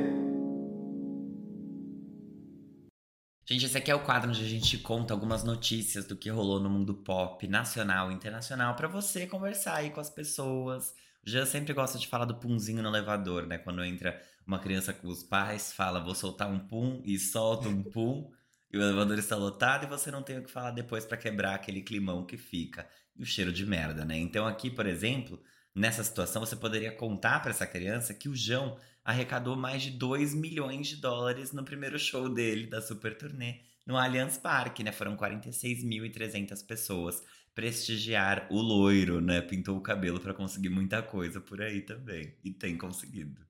Gente, 3.44 3.66
esse 3.66 3.76
aqui 3.76 3.90
é 3.90 3.94
o 3.94 4.02
quadro 4.02 4.30
onde 4.30 4.42
a 4.42 4.48
gente 4.48 4.78
conta 4.78 5.12
algumas 5.12 5.44
notícias 5.44 6.06
do 6.06 6.16
que 6.16 6.30
rolou 6.30 6.58
no 6.58 6.70
mundo 6.70 6.94
pop, 6.94 7.46
nacional 7.46 8.10
e 8.10 8.14
internacional, 8.14 8.74
pra 8.74 8.88
você 8.88 9.26
conversar 9.26 9.74
aí 9.74 9.90
com 9.90 10.00
as 10.00 10.08
pessoas. 10.08 10.94
O 11.26 11.28
Jean 11.28 11.44
sempre 11.44 11.74
gosta 11.74 11.98
de 11.98 12.08
falar 12.08 12.24
do 12.24 12.36
punzinho 12.36 12.82
no 12.82 12.88
elevador, 12.88 13.46
né? 13.46 13.58
Quando 13.58 13.84
entra 13.84 14.18
uma 14.46 14.58
criança 14.58 14.94
com 14.94 15.08
os 15.08 15.22
pais, 15.22 15.74
fala, 15.74 16.00
vou 16.00 16.14
soltar 16.14 16.50
um 16.50 16.58
pum, 16.58 17.02
e 17.04 17.18
solta 17.18 17.68
um 17.68 17.82
pum, 17.82 18.30
e 18.72 18.78
o 18.78 18.82
elevador 18.82 19.18
está 19.18 19.36
lotado 19.36 19.84
e 19.84 19.90
você 19.90 20.10
não 20.10 20.22
tem 20.22 20.38
o 20.38 20.42
que 20.42 20.50
falar 20.50 20.70
depois 20.70 21.04
pra 21.04 21.18
quebrar 21.18 21.54
aquele 21.54 21.82
climão 21.82 22.24
que 22.24 22.38
fica. 22.38 22.88
E 23.14 23.22
o 23.22 23.26
cheiro 23.26 23.52
de 23.52 23.66
merda, 23.66 24.06
né? 24.06 24.16
Então 24.16 24.46
aqui, 24.46 24.70
por 24.70 24.86
exemplo, 24.86 25.38
nessa 25.76 26.02
situação, 26.02 26.44
você 26.44 26.56
poderia 26.56 26.90
contar 26.90 27.40
pra 27.40 27.50
essa 27.50 27.66
criança 27.66 28.14
que 28.14 28.28
o 28.28 28.34
João 28.34 28.78
arrecadou 29.04 29.54
mais 29.54 29.82
de 29.82 29.90
2 29.90 30.34
milhões 30.34 30.88
de 30.88 30.96
dólares 30.96 31.52
no 31.52 31.62
primeiro 31.62 31.98
show 31.98 32.28
dele 32.28 32.66
da 32.66 32.80
super 32.80 33.16
turnê 33.16 33.60
no 33.86 33.96
Allianz 33.96 34.36
Parque, 34.36 34.82
né? 34.82 34.90
Foram 34.90 35.16
46.300 35.16 36.66
pessoas 36.66 37.22
prestigiar 37.54 38.48
o 38.50 38.60
loiro, 38.60 39.20
né? 39.20 39.40
Pintou 39.40 39.76
o 39.76 39.80
cabelo 39.80 40.18
pra 40.18 40.34
conseguir 40.34 40.70
muita 40.70 41.02
coisa 41.02 41.40
por 41.40 41.62
aí 41.62 41.80
também 41.80 42.34
e 42.42 42.50
tem 42.52 42.76
conseguido. 42.76 43.46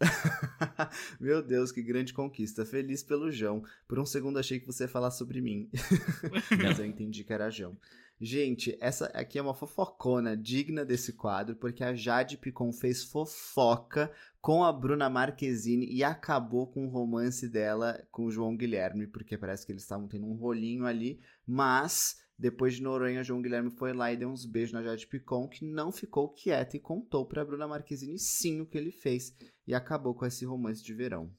Meu 1.20 1.42
Deus, 1.42 1.72
que 1.72 1.82
grande 1.82 2.12
conquista. 2.12 2.64
Feliz 2.64 3.02
pelo 3.02 3.30
João. 3.30 3.62
Por 3.86 3.98
um 3.98 4.06
segundo 4.06 4.38
achei 4.38 4.58
que 4.58 4.66
você 4.66 4.84
ia 4.84 4.88
falar 4.88 5.10
sobre 5.10 5.40
mim. 5.40 5.68
Mas 6.62 6.78
eu 6.78 6.86
entendi 6.86 7.24
que 7.24 7.32
era 7.32 7.50
João. 7.50 7.76
Gente, 8.20 8.76
essa 8.80 9.06
aqui 9.06 9.38
é 9.38 9.42
uma 9.42 9.54
fofocona 9.54 10.36
digna 10.36 10.84
desse 10.84 11.12
quadro, 11.12 11.54
porque 11.54 11.84
a 11.84 11.94
Jade 11.94 12.36
Picon 12.36 12.72
fez 12.72 13.04
fofoca 13.04 14.12
com 14.40 14.64
a 14.64 14.72
Bruna 14.72 15.08
Marquezine 15.08 15.86
e 15.86 16.02
acabou 16.02 16.66
com 16.66 16.84
o 16.84 16.90
romance 16.90 17.48
dela 17.48 18.04
com 18.10 18.24
o 18.24 18.30
João 18.30 18.56
Guilherme, 18.56 19.06
porque 19.06 19.38
parece 19.38 19.64
que 19.64 19.70
eles 19.70 19.82
estavam 19.82 20.08
tendo 20.08 20.26
um 20.26 20.34
rolinho 20.34 20.84
ali, 20.84 21.20
mas 21.46 22.20
depois 22.36 22.74
de 22.74 22.82
Noronha, 22.82 23.22
João 23.22 23.40
Guilherme 23.40 23.70
foi 23.70 23.92
lá 23.92 24.12
e 24.12 24.16
deu 24.16 24.28
uns 24.28 24.44
beijos 24.44 24.72
na 24.72 24.82
Jade 24.82 25.06
Picon, 25.06 25.48
que 25.48 25.64
não 25.64 25.92
ficou 25.92 26.28
quieta 26.28 26.76
e 26.76 26.80
contou 26.80 27.24
pra 27.24 27.44
Bruna 27.44 27.68
Marquezine 27.68 28.18
sim 28.18 28.60
o 28.60 28.66
que 28.66 28.78
ele 28.78 28.90
fez 28.90 29.32
e 29.66 29.74
acabou 29.74 30.14
com 30.14 30.26
esse 30.26 30.44
romance 30.44 30.82
de 30.82 30.92
verão. 30.92 31.32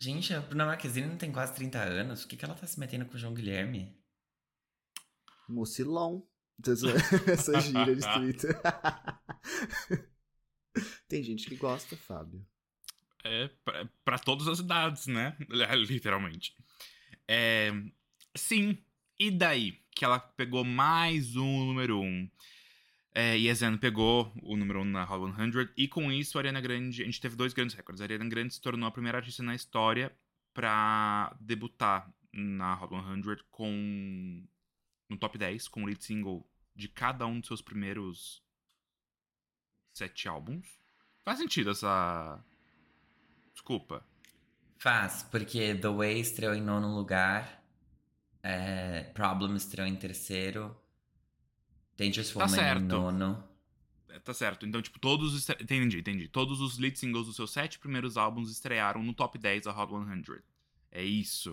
Gente, 0.00 0.32
a 0.32 0.40
Bruna 0.40 0.66
Marquezine 0.66 1.08
não 1.08 1.16
tem 1.16 1.30
quase 1.30 1.52
30 1.54 1.78
anos. 1.78 2.24
O 2.24 2.28
que, 2.28 2.36
que 2.36 2.44
ela 2.44 2.54
tá 2.54 2.66
se 2.66 2.80
metendo 2.80 3.04
com 3.04 3.14
o 3.14 3.18
João 3.18 3.34
Guilherme? 3.34 3.99
Mucilão. 5.50 6.26
Essa, 6.66 6.88
essa 7.30 7.60
gira 7.60 7.94
de 7.94 8.02
Twitter. 8.14 8.60
Tem 11.08 11.22
gente 11.22 11.48
que 11.48 11.56
gosta, 11.56 11.96
Fábio. 11.96 12.46
É 13.24 13.50
pra 14.04 14.18
todas 14.18 14.48
as 14.48 14.60
idades, 14.60 15.06
né? 15.06 15.36
Literalmente. 15.88 16.54
É, 17.28 17.72
sim. 18.34 18.78
E 19.18 19.30
daí? 19.30 19.78
Que 19.94 20.04
ela 20.04 20.18
pegou 20.18 20.64
mais 20.64 21.36
um 21.36 21.66
número 21.66 22.00
um. 22.00 22.30
É, 23.12 23.36
e 23.36 23.50
a 23.50 23.54
Zen 23.54 23.76
pegou 23.76 24.32
o 24.42 24.56
número 24.56 24.80
um 24.80 24.84
na 24.84 25.04
Hot 25.04 25.34
100. 25.36 25.68
E 25.76 25.88
com 25.88 26.10
isso, 26.12 26.38
a 26.38 26.40
Ariana 26.40 26.60
Grande... 26.60 27.02
A 27.02 27.04
gente 27.04 27.20
teve 27.20 27.36
dois 27.36 27.52
grandes 27.52 27.74
recordes. 27.74 28.00
A 28.00 28.04
Ariana 28.04 28.28
Grande 28.28 28.54
se 28.54 28.60
tornou 28.60 28.88
a 28.88 28.92
primeira 28.92 29.18
artista 29.18 29.42
na 29.42 29.54
história 29.54 30.16
pra 30.54 31.36
debutar 31.40 32.10
na 32.32 32.82
Hot 32.82 32.94
100 32.94 33.36
com... 33.50 34.44
No 35.10 35.18
top 35.18 35.36
10, 35.36 35.68
com 35.68 35.82
o 35.82 35.86
lead 35.86 36.02
single 36.02 36.48
de 36.74 36.88
cada 36.88 37.26
um 37.26 37.40
dos 37.40 37.48
seus 37.48 37.60
primeiros 37.60 38.42
sete 39.92 40.28
álbuns. 40.28 40.66
Faz 41.22 41.38
sentido 41.38 41.70
essa... 41.70 42.42
Desculpa. 43.52 44.06
Faz, 44.78 45.22
porque 45.24 45.74
The 45.74 45.88
Way 45.88 46.20
estreou 46.20 46.54
em 46.54 46.62
nono 46.62 46.94
lugar, 46.94 47.62
é, 48.42 49.02
Problem 49.12 49.54
estreou 49.56 49.86
em 49.86 49.96
terceiro, 49.96 50.74
Dangerous 51.98 52.32
Tá 52.32 52.38
Woman 52.44 52.56
em 52.56 52.58
certo. 52.58 52.82
nono. 52.86 53.44
É, 54.08 54.18
Tá 54.20 54.32
certo. 54.32 54.64
Então, 54.64 54.80
tipo, 54.80 54.98
todos. 54.98 55.34
os 55.34 55.40
estre- 55.40 55.62
Entendi, 55.62 55.98
entendi. 55.98 56.28
Todos 56.28 56.60
os 56.62 56.78
lead 56.78 56.98
singles 56.98 57.26
dos 57.26 57.36
seus 57.36 57.50
sete 57.50 57.78
primeiros 57.78 58.16
álbuns 58.16 58.50
estrearam 58.50 59.02
no 59.02 59.12
top 59.12 59.36
10 59.38 59.64
da 59.64 59.72
Hot 59.78 59.92
100. 59.92 60.38
É 60.90 61.02
isso. 61.04 61.52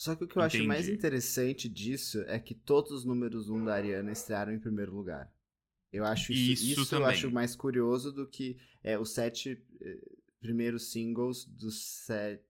Só 0.00 0.16
que 0.16 0.24
o 0.24 0.26
que 0.26 0.38
eu 0.38 0.42
acho 0.42 0.64
mais 0.64 0.86
Entendi. 0.86 0.96
interessante 0.96 1.68
disso 1.68 2.22
é 2.22 2.38
que 2.38 2.54
todos 2.54 2.90
os 2.90 3.04
números 3.04 3.50
1 3.50 3.66
da 3.66 3.74
Ariana 3.74 4.10
estrearam 4.10 4.50
em 4.50 4.58
primeiro 4.58 4.94
lugar. 4.94 5.30
Eu 5.92 6.06
acho 6.06 6.32
isso, 6.32 6.64
Isso 6.64 6.80
isso, 6.80 6.94
eu 6.94 7.04
acho 7.04 7.30
mais 7.30 7.54
curioso 7.54 8.10
do 8.10 8.26
que 8.26 8.56
é, 8.82 8.98
os 8.98 9.10
sete 9.10 9.62
eh, 9.78 9.98
primeiros 10.40 10.90
singles 10.90 11.44
dos 11.44 11.82
sete. 12.06 12.42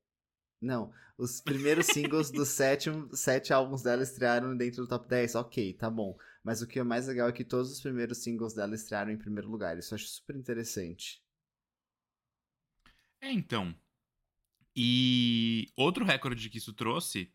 Não, 0.61 0.93
os 1.19 1.41
primeiros 1.41 1.87
singles 1.91 2.31
dos 2.31 2.51
sete, 2.51 2.89
sete 3.15 3.53
álbuns 3.53 3.83
dela 3.83 4.05
estrearam 4.05 4.57
dentro 4.57 4.83
do 4.85 4.89
top 4.89 5.09
10. 5.09 5.35
Ok, 5.35 5.75
tá 5.75 5.91
bom. 5.91 6.17
Mas 6.45 6.63
o 6.63 6.69
que 6.69 6.79
é 6.79 6.85
mais 6.85 7.09
legal 7.09 7.31
é 7.31 7.33
que 7.33 7.45
todos 7.45 7.73
os 7.73 7.81
primeiros 7.81 8.19
singles 8.19 8.55
dela 8.55 8.77
estrearam 8.77 9.11
em 9.11 9.19
primeiro 9.19 9.51
lugar. 9.51 9.77
Isso 9.77 9.93
eu 9.93 9.97
acho 9.97 10.07
super 10.07 10.37
interessante. 10.37 11.21
É, 13.21 13.33
então. 13.33 13.75
E 14.77 15.67
outro 15.77 16.05
recorde 16.05 16.49
que 16.49 16.59
isso 16.59 16.73
trouxe 16.73 17.29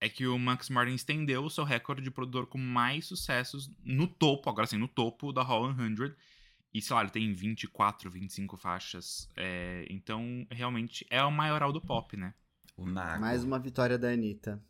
é 0.00 0.08
que 0.08 0.26
o 0.26 0.38
Max 0.38 0.68
Martin 0.68 0.94
estendeu 0.94 1.44
o 1.44 1.50
seu 1.50 1.64
recorde 1.64 2.02
de 2.02 2.10
produtor 2.10 2.46
com 2.46 2.58
mais 2.58 3.06
sucessos 3.06 3.70
no 3.82 4.06
topo, 4.06 4.50
agora 4.50 4.66
sim, 4.66 4.76
no 4.76 4.88
topo 4.88 5.32
da 5.32 5.42
Hall 5.42 5.74
100. 5.74 6.14
E, 6.74 6.82
sei 6.82 6.94
lá, 6.94 7.02
ele 7.02 7.10
tem 7.10 7.32
24, 7.32 8.10
25 8.10 8.56
faixas. 8.56 9.30
É, 9.34 9.86
então, 9.88 10.46
realmente, 10.50 11.06
é 11.08 11.22
o 11.22 11.30
maioral 11.30 11.72
do 11.72 11.80
pop, 11.80 12.16
né? 12.16 12.34
Mais 13.18 13.42
uma 13.42 13.58
vitória 13.58 13.96
da 13.96 14.08
Anitta. 14.08 14.62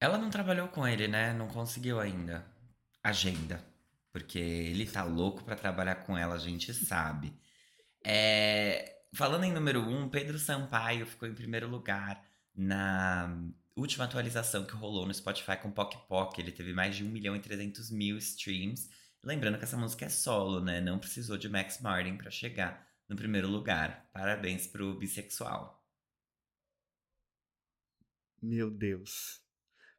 Ela 0.00 0.18
não 0.18 0.30
trabalhou 0.30 0.66
com 0.68 0.86
ele, 0.86 1.06
né? 1.06 1.32
Não 1.32 1.46
conseguiu 1.46 2.00
ainda. 2.00 2.44
Agenda. 3.02 3.64
Porque 4.12 4.38
ele 4.38 4.86
tá 4.86 5.04
louco 5.04 5.44
pra 5.44 5.54
trabalhar 5.54 5.96
com 5.96 6.18
ela, 6.18 6.34
a 6.34 6.38
gente 6.38 6.74
sabe. 6.74 7.32
É... 8.04 9.02
falando 9.14 9.44
em 9.44 9.52
número 9.52 9.80
um, 9.80 10.08
Pedro 10.08 10.38
Sampaio 10.38 11.06
ficou 11.06 11.28
em 11.28 11.34
primeiro 11.34 11.68
lugar 11.68 12.27
na 12.58 13.32
última 13.76 14.04
atualização 14.04 14.66
que 14.66 14.74
rolou 14.74 15.06
no 15.06 15.14
Spotify 15.14 15.56
com 15.56 15.70
Poc 15.70 15.94
Poc. 16.08 16.36
Ele 16.38 16.50
teve 16.50 16.72
mais 16.72 16.96
de 16.96 17.04
1 17.04 17.08
milhão 17.08 17.36
e 17.36 17.40
300 17.40 17.90
mil 17.92 18.18
streams. 18.18 18.90
Lembrando 19.22 19.58
que 19.58 19.64
essa 19.64 19.76
música 19.76 20.06
é 20.06 20.08
solo, 20.08 20.60
né? 20.60 20.80
Não 20.80 20.98
precisou 20.98 21.38
de 21.38 21.48
Max 21.48 21.80
Martin 21.80 22.16
para 22.16 22.30
chegar 22.30 22.84
no 23.08 23.14
primeiro 23.14 23.48
lugar. 23.48 24.10
Parabéns 24.12 24.66
pro 24.66 24.98
bissexual. 24.98 25.86
Meu 28.42 28.70
Deus. 28.70 29.40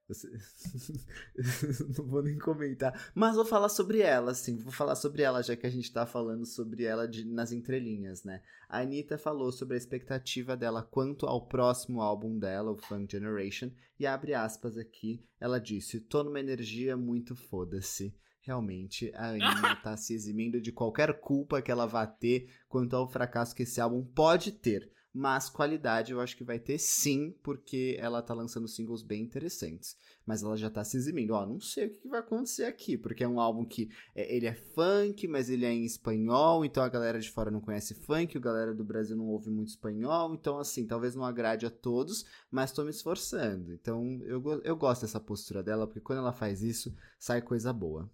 Não 1.98 2.06
vou 2.06 2.24
nem 2.24 2.38
comentar. 2.38 3.12
Mas 3.14 3.36
vou 3.36 3.46
falar 3.46 3.70
sobre 3.70 4.00
ela, 4.00 4.34
sim. 4.34 4.58
Vou 4.58 4.72
falar 4.72 4.96
sobre 4.96 5.22
ela, 5.22 5.42
já 5.42 5.56
que 5.56 5.68
a 5.68 5.70
gente 5.70 5.92
tá 5.92 6.06
falando 6.06 6.46
sobre 6.46 6.84
ela 6.84 7.08
de, 7.08 7.26
nas 7.26 7.52
entrelinhas, 7.52 8.24
né? 8.24 8.42
A 8.68 8.80
Anitta 8.80 9.18
falou 9.18 9.52
sobre 9.52 9.76
a 9.76 9.78
expectativa 9.78 10.56
dela 10.58 10.84
quanto 10.84 11.26
ao 11.26 11.48
próximo 11.48 12.02
álbum 12.02 12.38
dela, 12.38 12.72
o 12.72 12.78
Funk 12.78 13.12
Generation. 13.12 13.72
E 14.00 14.06
abre 14.06 14.34
aspas 14.34 14.78
aqui. 14.78 15.24
Ela 15.40 15.60
disse: 15.60 16.00
tô 16.00 16.24
numa 16.24 16.40
energia 16.40 16.96
muito 16.96 17.36
foda-se. 17.36 18.16
Realmente, 18.42 19.12
a 19.16 19.30
Anitta 19.30 19.76
tá 19.84 19.98
se 19.98 20.14
eximindo 20.14 20.60
de 20.62 20.72
qualquer 20.72 21.20
culpa 21.20 21.62
que 21.62 21.70
ela 21.70 21.86
vá 21.86 22.08
ter 22.08 22.50
quanto 22.68 22.96
ao 22.96 23.08
fracasso 23.08 23.54
que 23.54 23.64
esse 23.64 23.80
álbum 23.80 24.04
pode 24.04 24.54
ter. 24.54 24.92
Mas 25.20 25.50
qualidade 25.50 26.14
eu 26.14 26.22
acho 26.22 26.38
que 26.38 26.46
vai 26.46 26.58
ter 26.58 26.78
sim, 26.78 27.36
porque 27.44 27.98
ela 28.00 28.22
tá 28.22 28.34
lançando 28.34 28.70
singles 28.70 29.04
bem 29.04 29.22
interessantes. 29.22 29.98
Mas 30.26 30.42
ela 30.42 30.56
já 30.56 30.70
tá 30.70 30.82
se 30.82 30.96
eximindo. 30.96 31.34
Ó, 31.34 31.46
não 31.46 31.60
sei 31.60 31.88
o 31.88 31.94
que 31.94 32.08
vai 32.08 32.22
acontecer 32.22 32.64
aqui, 32.64 32.98
porque 32.98 33.26
é 33.26 33.28
um 33.28 33.38
álbum 33.38 33.66
que 33.66 33.92
é, 34.16 34.34
ele 34.34 34.46
é 34.46 34.54
funk, 34.54 35.28
mas 35.28 35.50
ele 35.50 35.66
é 35.66 35.74
em 35.74 35.84
espanhol, 35.84 36.64
então 36.64 36.82
a 36.82 36.88
galera 36.88 37.20
de 37.20 37.30
fora 37.30 37.52
não 37.52 37.60
conhece 37.60 37.94
funk, 37.96 38.38
a 38.38 38.40
galera 38.40 38.74
do 38.74 38.86
Brasil 38.86 39.18
não 39.18 39.26
ouve 39.26 39.50
muito 39.50 39.68
espanhol, 39.68 40.34
então 40.34 40.58
assim, 40.58 40.88
talvez 40.88 41.16
não 41.16 41.26
agrade 41.26 41.66
a 41.66 41.70
todos, 41.70 42.26
mas 42.50 42.72
tô 42.72 42.86
me 42.86 42.90
esforçando. 42.90 43.74
Então 43.74 44.22
eu, 44.24 44.42
eu 44.64 44.78
gosto 44.78 45.02
dessa 45.02 45.20
postura 45.20 45.62
dela, 45.62 45.86
porque 45.86 46.00
quando 46.00 46.20
ela 46.20 46.32
faz 46.32 46.64
isso, 46.64 46.96
sai 47.20 47.42
coisa 47.42 47.74
boa. 47.74 48.10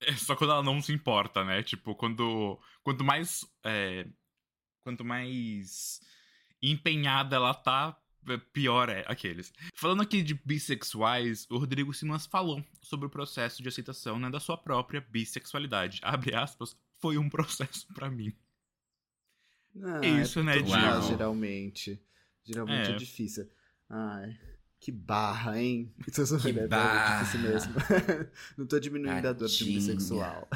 É 0.00 0.16
só 0.16 0.34
quando 0.34 0.50
ela 0.50 0.64
não 0.64 0.82
se 0.82 0.92
importa, 0.92 1.44
né? 1.44 1.62
Tipo, 1.62 1.94
quando. 1.94 2.58
Quanto 2.82 3.04
mais. 3.04 3.46
É, 3.62 4.08
quanto 4.82 5.04
mais 5.04 6.00
empenhada 6.62 7.36
ela 7.36 7.54
tá, 7.54 7.96
é, 8.28 8.36
pior 8.36 8.88
é 8.88 9.04
aqueles. 9.06 9.52
Falando 9.74 10.02
aqui 10.02 10.22
de 10.22 10.34
bissexuais, 10.44 11.46
o 11.50 11.58
Rodrigo 11.58 11.92
Simas 11.94 12.26
falou 12.26 12.64
sobre 12.82 13.06
o 13.06 13.10
processo 13.10 13.62
de 13.62 13.68
aceitação 13.68 14.18
né, 14.18 14.30
da 14.30 14.40
sua 14.40 14.56
própria 14.56 15.00
bissexualidade. 15.00 16.00
Abre 16.04 16.34
aspas, 16.34 16.76
foi 16.98 17.16
um 17.18 17.28
processo 17.28 17.86
para 17.94 18.10
mim. 18.10 18.32
Ah, 19.82 20.00
é 20.02 20.08
isso, 20.20 20.42
né, 20.42 20.54
Diego? 20.54 20.68
Diego? 20.68 21.02
Geralmente. 21.02 22.02
Geralmente 22.44 22.90
é, 22.90 22.94
É. 22.94 22.96
difícil. 22.96 23.48
Ai, 23.88 24.36
que 24.80 24.90
barra, 24.90 25.60
hein? 25.60 25.94
Que 26.04 26.58
é, 26.58 26.66
barra. 26.66 27.20
É 27.20 27.24
difícil 27.24 27.40
mesmo. 27.40 27.74
não 28.56 28.66
tô 28.66 28.78
diminuindo 28.80 29.26
a 29.28 29.32
dor 29.32 29.48
de 29.48 29.58
Tadinha. 29.58 29.78
bissexual. 29.78 30.48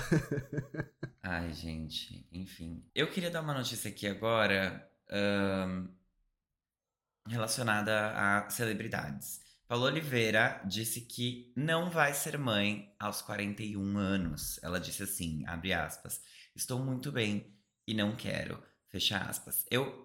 Ai, 1.22 1.52
gente, 1.52 2.26
enfim. 2.32 2.82
Eu 2.94 3.10
queria 3.10 3.30
dar 3.30 3.40
uma 3.40 3.54
notícia 3.54 3.88
aqui 3.90 4.06
agora 4.06 4.90
ahn, 5.14 5.88
relacionada 7.28 8.12
a 8.16 8.50
celebridades. 8.50 9.40
Paula 9.66 9.86
Oliveira 9.86 10.60
disse 10.66 11.00
que 11.02 11.52
não 11.56 11.90
vai 11.90 12.12
ser 12.12 12.36
mãe 12.38 12.94
aos 12.98 13.22
41 13.22 13.96
anos. 13.96 14.60
Ela 14.62 14.78
disse 14.78 15.02
assim, 15.02 15.44
abre 15.46 15.72
aspas, 15.72 16.20
estou 16.54 16.78
muito 16.78 17.10
bem 17.10 17.56
e 17.86 17.94
não 17.94 18.14
quero, 18.16 18.62
fecha 18.90 19.18
aspas. 19.18 19.64
Eu 19.70 20.04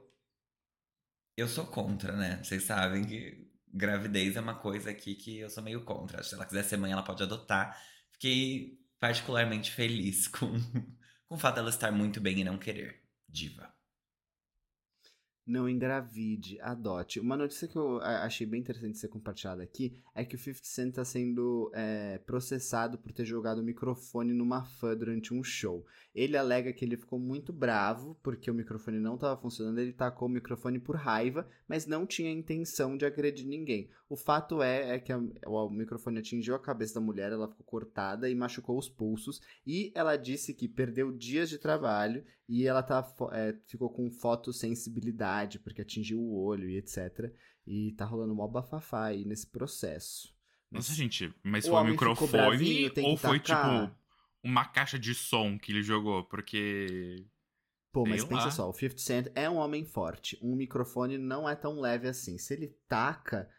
eu 1.36 1.48
sou 1.48 1.66
contra, 1.66 2.16
né? 2.18 2.42
Vocês 2.44 2.64
sabem 2.64 3.06
que 3.06 3.50
gravidez 3.74 4.36
é 4.36 4.42
uma 4.42 4.56
coisa 4.56 4.90
aqui 4.92 5.16
que 5.16 5.40
eu 5.40 5.50
sou 5.50 5.64
meio 5.64 5.84
contra. 5.86 6.24
Se 6.24 6.36
ela 6.36 6.46
quiser 6.46 6.64
ser 6.64 6.78
mãe, 6.78 6.92
ela 6.92 7.04
pode 7.04 7.24
adotar. 7.24 7.82
Fiquei 8.12 8.80
particularmente 9.00 9.72
feliz 9.72 10.28
com, 10.30 10.52
com 11.28 11.36
o 11.36 11.38
fato 11.38 11.56
dela 11.56 11.70
estar 11.70 11.92
muito 11.92 12.20
bem 12.20 12.40
e 12.40 12.44
não 12.44 12.58
querer. 12.58 13.04
Diva. 13.28 13.79
Não 15.50 15.68
engravide, 15.68 16.62
adote. 16.62 17.20
Uma 17.20 17.36
notícia 17.36 17.68
que 17.68 17.76
eu 17.76 18.00
achei 18.02 18.46
bem 18.46 18.60
interessante 18.60 19.00
ser 19.00 19.08
compartilhada 19.08 19.64
aqui 19.64 19.98
é 20.14 20.24
que 20.24 20.36
o 20.36 20.38
50 20.38 20.64
Cent 20.64 20.90
está 20.90 21.04
sendo 21.04 21.72
é, 21.74 22.20
processado 22.20 23.00
por 23.00 23.12
ter 23.12 23.26
jogado 23.26 23.58
o 23.58 23.64
microfone 23.64 24.32
numa 24.32 24.64
fã 24.64 24.96
durante 24.96 25.34
um 25.34 25.44
show. 25.44 25.84
Ele 26.14 26.38
alega 26.38 26.72
que 26.72 26.86
ele 26.86 26.96
ficou 26.96 27.18
muito 27.18 27.52
bravo 27.52 28.16
porque 28.22 28.52
o 28.52 28.54
microfone 28.54 29.00
não 29.00 29.16
estava 29.16 29.42
funcionando, 29.42 29.80
ele 29.80 29.92
tacou 29.92 30.28
o 30.28 30.32
microfone 30.32 30.78
por 30.78 30.96
raiva, 30.96 31.50
mas 31.68 31.88
não 31.88 32.06
tinha 32.06 32.32
intenção 32.32 32.96
de 32.96 33.04
agredir 33.08 33.48
ninguém. 33.48 33.90
O 34.08 34.16
fato 34.16 34.62
é, 34.62 34.98
é 34.98 35.00
que 35.00 35.12
a- 35.12 35.18
o 35.48 35.70
microfone 35.72 36.20
atingiu 36.20 36.54
a 36.54 36.60
cabeça 36.60 36.94
da 36.94 37.02
mulher, 37.02 37.32
ela 37.32 37.48
ficou 37.48 37.66
cortada 37.66 38.30
e 38.30 38.36
machucou 38.36 38.78
os 38.78 38.88
pulsos, 38.88 39.42
e 39.66 39.92
ela 39.96 40.16
disse 40.16 40.54
que 40.54 40.68
perdeu 40.68 41.12
dias 41.12 41.50
de 41.50 41.58
trabalho 41.58 42.24
e 42.50 42.66
ela 42.66 42.82
tá, 42.82 43.08
é, 43.32 43.56
ficou 43.68 43.92
com 43.92 44.10
fotossensibilidade, 44.10 45.60
porque 45.60 45.84
atingiu 45.84 46.20
o 46.20 46.44
olho 46.44 46.68
e 46.68 46.78
etc. 46.78 47.32
E 47.66 47.92
tá 47.94 48.06
rolando 48.06 48.34
mó 48.34 48.48
bafafá 48.48 49.06
aí 49.06 49.24
nesse 49.24 49.46
processo. 49.48 50.36
Nossa, 50.72 50.92
gente, 50.94 51.32
mas 51.44 51.68
foi 51.68 51.80
um 51.80 51.84
microfone 51.86 52.32
bravinho, 52.32 52.92
ou 53.04 53.16
foi 53.18 53.40
tipo 53.40 53.92
uma 54.44 54.66
caixa 54.66 54.98
de 54.98 55.14
som 55.14 55.60
que 55.60 55.72
ele 55.72 55.84
jogou? 55.84 56.24
Porque. 56.24 57.26
Pô, 57.92 58.06
mas 58.06 58.22
Sei 58.22 58.30
pensa 58.30 58.46
lá. 58.46 58.52
só, 58.52 58.70
o 58.70 58.74
50 58.74 58.98
Cent 59.00 59.28
é 59.36 59.50
um 59.50 59.58
homem 59.58 59.84
forte. 59.86 60.38
Um 60.42 60.56
microfone 60.56 61.18
não 61.18 61.48
é 61.48 61.56
tão 61.56 61.80
leve 61.80 62.08
assim. 62.08 62.38
Se 62.38 62.54
ele 62.54 62.76
taca 62.88 63.50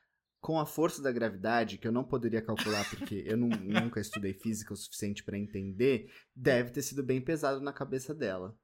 com 0.40 0.58
a 0.58 0.64
força 0.66 1.02
da 1.02 1.12
gravidade, 1.12 1.78
que 1.78 1.86
eu 1.86 1.92
não 1.92 2.02
poderia 2.04 2.40
calcular 2.40 2.88
porque 2.88 3.24
eu 3.26 3.36
nu- 3.36 3.48
nunca 3.60 4.00
estudei 4.00 4.32
física 4.32 4.72
o 4.72 4.76
suficiente 4.76 5.22
pra 5.22 5.36
entender, 5.38 6.12
deve 6.34 6.70
ter 6.70 6.82
sido 6.82 7.02
bem 7.02 7.20
pesado 7.20 7.60
na 7.60 7.72
cabeça 7.72 8.14
dela. 8.14 8.56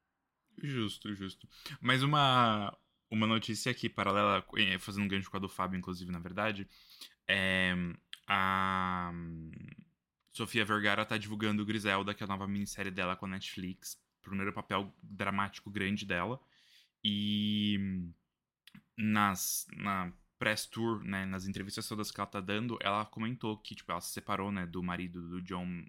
Justo, 0.62 1.14
justo. 1.14 1.48
Mas 1.80 2.02
uma, 2.02 2.76
uma 3.10 3.26
notícia 3.26 3.70
aqui, 3.70 3.88
paralela, 3.88 4.44
eh, 4.56 4.78
fazendo 4.78 5.04
um 5.04 5.08
gancho 5.08 5.30
com 5.30 5.36
a 5.36 5.40
do 5.40 5.48
Fábio, 5.48 5.78
inclusive, 5.78 6.10
na 6.10 6.18
verdade, 6.18 6.66
é 7.28 7.74
a 8.28 9.12
Sofia 10.32 10.64
Vergara 10.64 11.04
tá 11.04 11.16
divulgando 11.16 11.64
Griselda, 11.64 12.12
que 12.14 12.22
é 12.22 12.26
a 12.26 12.28
nova 12.28 12.46
minissérie 12.48 12.90
dela 12.90 13.16
com 13.16 13.26
a 13.26 13.28
Netflix, 13.28 13.96
primeiro 14.22 14.52
papel 14.52 14.92
dramático 15.02 15.70
grande 15.70 16.04
dela, 16.04 16.40
e 17.04 17.78
nas, 18.96 19.66
na 19.76 20.12
press 20.38 20.66
tour, 20.66 21.02
né, 21.04 21.24
nas 21.24 21.46
entrevistas 21.46 21.86
todas 21.88 22.10
que 22.10 22.20
ela 22.20 22.26
tá 22.28 22.40
dando, 22.40 22.76
ela 22.82 23.04
comentou 23.06 23.56
que, 23.58 23.74
tipo, 23.74 23.90
ela 23.92 24.00
se 24.00 24.12
separou, 24.12 24.50
né, 24.50 24.66
do 24.66 24.82
marido 24.82 25.22
do 25.28 25.40
John 25.42 25.84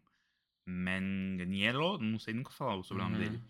Manganiello, 0.65 1.97
não 1.97 2.19
sei 2.19 2.34
nunca 2.34 2.51
falar 2.51 2.75
o 2.75 2.84
sobrenome 2.84 3.15
Uhum. 3.15 3.21
dele, 3.21 3.41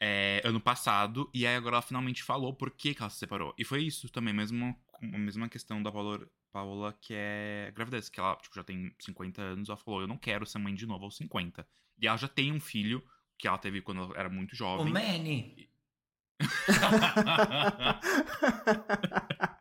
é, 0.00 0.40
ano 0.44 0.60
passado, 0.60 1.30
e 1.34 1.46
aí 1.46 1.54
agora 1.54 1.76
ela 1.76 1.82
finalmente 1.82 2.22
falou 2.22 2.54
por 2.54 2.70
que, 2.70 2.94
que 2.94 3.02
ela 3.02 3.10
se 3.10 3.18
separou. 3.18 3.54
E 3.58 3.64
foi 3.64 3.82
isso 3.82 4.08
também, 4.08 4.32
mesmo, 4.32 4.74
a 5.00 5.18
mesma 5.18 5.48
questão 5.48 5.82
da 5.82 5.92
Paola, 5.92 6.26
Paola, 6.50 6.96
que 7.00 7.12
é 7.14 7.70
gravidez, 7.74 8.08
que 8.08 8.18
ela 8.18 8.34
tipo, 8.36 8.54
já 8.54 8.64
tem 8.64 8.94
50 8.98 9.42
anos, 9.42 9.68
ela 9.68 9.76
falou, 9.76 10.00
eu 10.00 10.08
não 10.08 10.16
quero 10.16 10.46
ser 10.46 10.58
mãe 10.58 10.74
de 10.74 10.86
novo 10.86 11.04
aos 11.04 11.16
50. 11.16 11.66
E 12.00 12.06
ela 12.06 12.16
já 12.16 12.28
tem 12.28 12.50
um 12.50 12.60
filho, 12.60 13.02
que 13.38 13.46
ela 13.46 13.58
teve 13.58 13.82
quando 13.82 14.02
ela 14.02 14.18
era 14.18 14.30
muito 14.30 14.52
O 14.52 14.56
jovem. 14.56 14.92
Manny. 14.92 15.68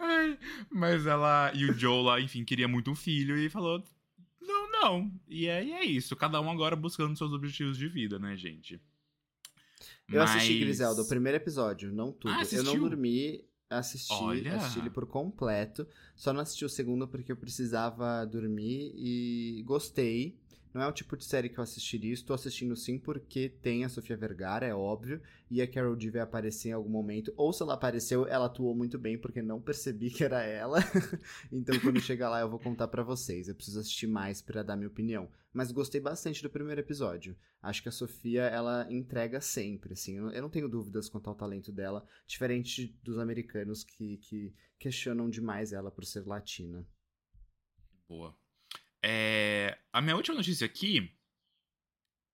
Ai, 0.00 0.38
mas 0.70 1.06
ela 1.06 1.50
e 1.54 1.64
o 1.64 1.72
Joe 1.72 2.04
lá, 2.04 2.20
enfim, 2.20 2.44
queria 2.44 2.68
muito 2.68 2.90
um 2.90 2.94
filho 2.94 3.36
e 3.36 3.48
falou: 3.48 3.82
Não. 4.80 5.10
E 5.28 5.46
é, 5.46 5.64
e 5.64 5.72
é 5.72 5.84
isso. 5.84 6.14
Cada 6.16 6.40
um 6.40 6.50
agora 6.50 6.76
buscando 6.76 7.16
seus 7.16 7.32
objetivos 7.32 7.76
de 7.76 7.88
vida, 7.88 8.18
né, 8.18 8.36
gente? 8.36 8.80
Eu 10.08 10.22
assisti 10.22 10.52
Mas- 10.54 10.60
Griselda, 10.60 11.02
o 11.02 11.08
primeiro 11.08 11.36
episódio, 11.36 11.92
não 11.92 12.12
tudo. 12.12 12.32
Ah, 12.32 12.42
eu 12.50 12.62
não 12.62 12.78
dormi, 12.78 13.44
assisti, 13.68 14.12
Olha. 14.14 14.56
assisti 14.56 14.78
ele 14.78 14.90
por 14.90 15.06
completo. 15.06 15.86
Só 16.16 16.32
não 16.32 16.40
assisti 16.40 16.64
o 16.64 16.68
segundo 16.68 17.06
porque 17.06 17.30
eu 17.30 17.36
precisava 17.36 18.24
dormir 18.24 18.92
e 18.96 19.62
gostei. 19.66 20.38
Não 20.72 20.82
é 20.82 20.86
o 20.86 20.92
tipo 20.92 21.16
de 21.16 21.24
série 21.24 21.48
que 21.48 21.58
eu 21.58 21.64
assistiria. 21.64 22.12
Estou 22.12 22.34
assistindo 22.34 22.76
sim 22.76 22.98
porque 22.98 23.48
tem 23.48 23.84
a 23.84 23.88
Sofia 23.88 24.16
Vergara, 24.16 24.66
é 24.66 24.74
óbvio. 24.74 25.20
E 25.50 25.62
a 25.62 25.66
Carol 25.66 25.96
D 25.96 26.10
vai 26.10 26.20
aparecer 26.20 26.68
em 26.68 26.72
algum 26.72 26.90
momento. 26.90 27.32
Ou 27.36 27.52
se 27.52 27.62
ela 27.62 27.74
apareceu, 27.74 28.26
ela 28.26 28.46
atuou 28.46 28.74
muito 28.74 28.98
bem 28.98 29.18
porque 29.18 29.40
não 29.42 29.60
percebi 29.60 30.10
que 30.10 30.24
era 30.24 30.42
ela. 30.42 30.78
então 31.50 31.78
quando 31.80 32.00
chegar 32.00 32.28
lá 32.28 32.40
eu 32.40 32.50
vou 32.50 32.58
contar 32.58 32.88
pra 32.88 33.02
vocês. 33.02 33.48
Eu 33.48 33.54
preciso 33.54 33.80
assistir 33.80 34.06
mais 34.06 34.42
pra 34.42 34.62
dar 34.62 34.76
minha 34.76 34.88
opinião. 34.88 35.28
Mas 35.52 35.72
gostei 35.72 36.00
bastante 36.00 36.42
do 36.42 36.50
primeiro 36.50 36.80
episódio. 36.80 37.36
Acho 37.62 37.82
que 37.82 37.88
a 37.88 37.92
Sofia, 37.92 38.42
ela 38.42 38.86
entrega 38.90 39.40
sempre, 39.40 39.94
assim. 39.94 40.16
Eu 40.16 40.42
não 40.42 40.50
tenho 40.50 40.68
dúvidas 40.68 41.08
quanto 41.08 41.28
ao 41.28 41.34
talento 41.34 41.72
dela, 41.72 42.06
diferente 42.26 42.96
dos 43.02 43.18
americanos 43.18 43.82
que, 43.82 44.18
que 44.18 44.54
questionam 44.78 45.28
demais 45.28 45.72
ela 45.72 45.90
por 45.90 46.04
ser 46.04 46.26
latina. 46.26 46.86
Boa. 48.08 48.36
É, 49.02 49.78
a 49.92 50.00
minha 50.00 50.16
última 50.16 50.36
notícia 50.36 50.66
aqui 50.66 51.12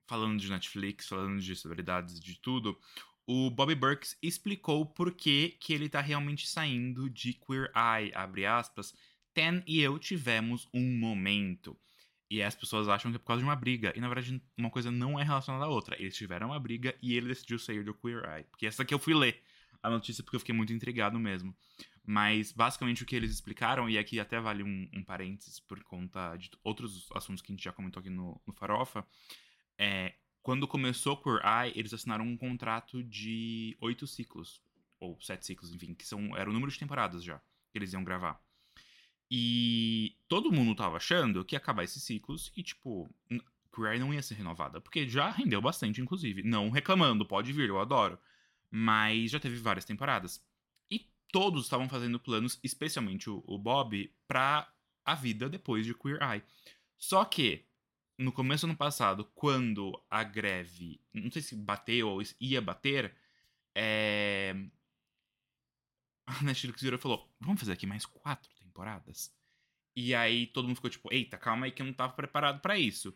falando 0.07 0.39
de 0.39 0.51
Netflix, 0.51 1.09
falando 1.09 1.41
de 1.41 1.57
celebridades, 1.57 2.21
de 2.21 2.39
tudo, 2.39 2.79
o 3.27 3.51
Bobby 3.51 3.75
Burks 3.75 4.19
explicou 4.23 4.85
por 4.85 5.13
que, 5.13 5.57
que 5.61 5.73
ele 5.73 5.89
tá 5.89 6.01
realmente 6.01 6.47
saindo 6.47 7.09
de 7.09 7.33
Queer 7.33 7.73
Eye, 7.75 8.13
abre 8.15 8.45
aspas. 8.45 8.95
Ten 9.33 9.63
e 9.67 9.81
eu 9.81 9.99
tivemos 9.99 10.69
um 10.73 10.99
momento. 10.99 11.77
E 12.31 12.43
as 12.43 12.55
pessoas 12.55 12.89
acham 12.89 13.11
que 13.11 13.17
é 13.17 13.19
por 13.19 13.27
causa 13.27 13.41
de 13.41 13.49
uma 13.49 13.57
briga. 13.57 13.93
E 13.97 14.01
na 14.01 14.09
verdade, 14.09 14.43
uma 14.57 14.71
coisa 14.71 14.91
não 14.91 15.19
é 15.19 15.23
relacionada 15.23 15.65
à 15.65 15.69
outra. 15.69 16.01
Eles 16.01 16.17
tiveram 16.17 16.49
uma 16.49 16.61
briga 16.61 16.95
e 17.03 17.17
ele 17.17 17.29
decidiu 17.29 17.59
sair 17.59 17.85
do 17.85 17.95
Queer 17.95 18.25
Eye. 18.25 18.45
Porque 18.45 18.67
essa 18.67 18.83
aqui 18.83 18.93
eu 18.93 18.99
fui 18.99 19.15
ler 19.15 19.41
a 19.83 19.91
notícia 19.91 20.23
porque 20.23 20.37
eu 20.37 20.41
fiquei 20.41 20.55
muito 20.55 20.73
intrigado 20.73 21.19
mesmo. 21.19 21.57
Mas 22.07 22.53
basicamente 22.53 23.03
o 23.03 23.07
que 23.07 23.17
eles 23.17 23.31
explicaram, 23.31 23.89
e 23.89 23.97
aqui 23.97 24.21
até 24.21 24.39
vale 24.39 24.63
um, 24.63 24.89
um 24.93 25.03
parênteses 25.03 25.59
por 25.59 25.83
conta 25.85 26.37
de 26.37 26.51
outros 26.63 27.09
assuntos 27.15 27.41
que 27.41 27.51
a 27.51 27.55
gente 27.55 27.65
já 27.65 27.73
comentou 27.73 28.01
aqui 28.01 28.11
no, 28.11 28.41
no 28.47 28.53
Farofa, 28.53 29.07
é 29.79 30.15
quando 30.43 30.69
começou 30.69 31.17
Queer 31.17 31.41
Eye, 31.43 31.73
eles 31.75 31.95
assinaram 31.95 32.27
um 32.27 32.37
contrato 32.37 33.03
de 33.03 33.77
oito 33.81 34.07
ciclos, 34.07 34.61
ou 35.01 35.19
sete 35.21 35.47
ciclos, 35.47 35.73
enfim, 35.73 35.95
que 35.95 36.07
são, 36.07 36.37
era 36.37 36.51
o 36.51 36.53
número 36.53 36.71
de 36.71 36.79
temporadas 36.79 37.25
já 37.25 37.41
que 37.75 37.79
eles 37.79 37.93
iam 37.93 38.05
gravar. 38.05 38.41
E 39.29 40.17
todo 40.29 40.53
mundo 40.53 40.77
tava 40.77 40.97
achando 40.97 41.45
que 41.45 41.57
ia 41.57 41.59
acabar 41.59 41.83
esses 41.83 42.03
ciclos 42.05 42.53
e, 42.57 42.63
tipo, 42.63 43.13
Queer 43.75 43.95
Eye 43.95 43.99
não 43.99 44.15
ia 44.15 44.23
ser 44.23 44.35
renovada, 44.35 44.81
porque 44.81 45.09
já 45.09 45.29
rendeu 45.29 45.61
bastante, 45.61 46.01
inclusive. 46.01 46.45
Não 46.45 46.71
reclamando, 46.71 47.27
pode 47.27 47.53
vir, 47.53 47.69
eu 47.69 47.81
adoro. 47.81 48.17
Mas 48.71 49.33
já 49.33 49.41
teve 49.41 49.57
várias 49.57 49.85
temporadas. 49.85 50.41
Todos 51.35 51.65
estavam 51.65 51.89
fazendo 51.89 52.21
planos, 52.21 52.61
especialmente 52.63 53.29
o, 53.29 53.43
o 53.45 53.59
Bob, 53.59 54.09
pra 54.29 54.73
a 55.05 55.17
vida 55.17 55.49
depois 55.49 55.85
de 55.85 55.93
Queer 55.93 56.23
Eye. 56.23 56.45
Só 56.97 57.25
que, 57.25 57.67
no 58.17 58.31
começo 58.31 58.65
do 58.65 58.71
ano 58.71 58.79
passado, 58.79 59.25
quando 59.35 60.01
a 60.09 60.23
greve, 60.23 61.01
não 61.13 61.29
sei 61.33 61.43
se 61.43 61.57
bateu 61.57 62.09
ou 62.09 62.23
ia 62.39 62.63
bater, 62.63 63.17
é... 63.75 64.55
a 66.25 66.41
Netflix 66.45 66.81
virou 66.81 67.01
e 67.01 67.03
falou: 67.03 67.29
vamos 67.41 67.59
fazer 67.59 67.73
aqui 67.73 67.85
mais 67.85 68.07
quatro 68.07 68.49
temporadas? 68.55 69.35
E 69.97 70.15
aí 70.15 70.47
todo 70.47 70.69
mundo 70.69 70.77
ficou 70.77 70.89
tipo: 70.89 71.13
eita, 71.13 71.37
calma 71.37 71.67
aí 71.67 71.73
que 71.73 71.83
eu 71.83 71.87
não 71.87 71.93
tava 71.93 72.13
preparado 72.13 72.61
pra 72.61 72.79
isso. 72.79 73.13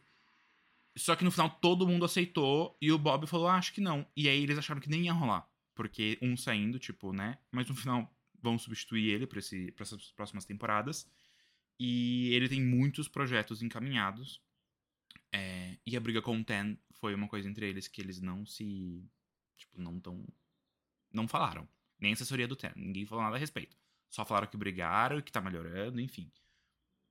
Só 0.96 1.14
que 1.14 1.22
no 1.22 1.30
final 1.30 1.50
todo 1.50 1.86
mundo 1.86 2.04
aceitou 2.04 2.76
e 2.82 2.90
o 2.90 2.98
Bob 2.98 3.28
falou: 3.28 3.46
ah, 3.46 3.58
acho 3.58 3.72
que 3.72 3.80
não. 3.80 4.04
E 4.16 4.28
aí 4.28 4.42
eles 4.42 4.58
acharam 4.58 4.80
que 4.80 4.90
nem 4.90 5.04
ia 5.04 5.12
rolar. 5.12 5.48
Porque 5.78 6.18
um 6.20 6.36
saindo, 6.36 6.76
tipo, 6.76 7.12
né? 7.12 7.38
Mas 7.52 7.68
no 7.68 7.74
final 7.76 8.12
vão 8.42 8.58
substituir 8.58 9.10
ele 9.10 9.28
pra 9.28 9.38
essas 9.38 10.10
próximas 10.10 10.44
temporadas. 10.44 11.08
E 11.78 12.34
ele 12.34 12.48
tem 12.48 12.60
muitos 12.60 13.06
projetos 13.06 13.62
encaminhados. 13.62 14.42
É, 15.32 15.78
e 15.86 15.96
a 15.96 16.00
briga 16.00 16.20
com 16.20 16.36
o 16.36 16.44
Ten 16.44 16.76
foi 16.94 17.14
uma 17.14 17.28
coisa 17.28 17.48
entre 17.48 17.68
eles 17.68 17.86
que 17.86 18.00
eles 18.00 18.20
não 18.20 18.44
se. 18.44 19.08
Tipo, 19.56 19.80
não 19.80 20.00
tão. 20.00 20.26
Não 21.12 21.28
falaram. 21.28 21.68
Nem 21.96 22.10
a 22.10 22.14
assessoria 22.14 22.48
do 22.48 22.56
Ten. 22.56 22.72
Ninguém 22.74 23.06
falou 23.06 23.22
nada 23.22 23.36
a 23.36 23.38
respeito. 23.38 23.76
Só 24.10 24.24
falaram 24.24 24.48
que 24.48 24.56
brigaram 24.56 25.20
e 25.20 25.22
que 25.22 25.30
tá 25.30 25.40
melhorando, 25.40 26.00
enfim. 26.00 26.28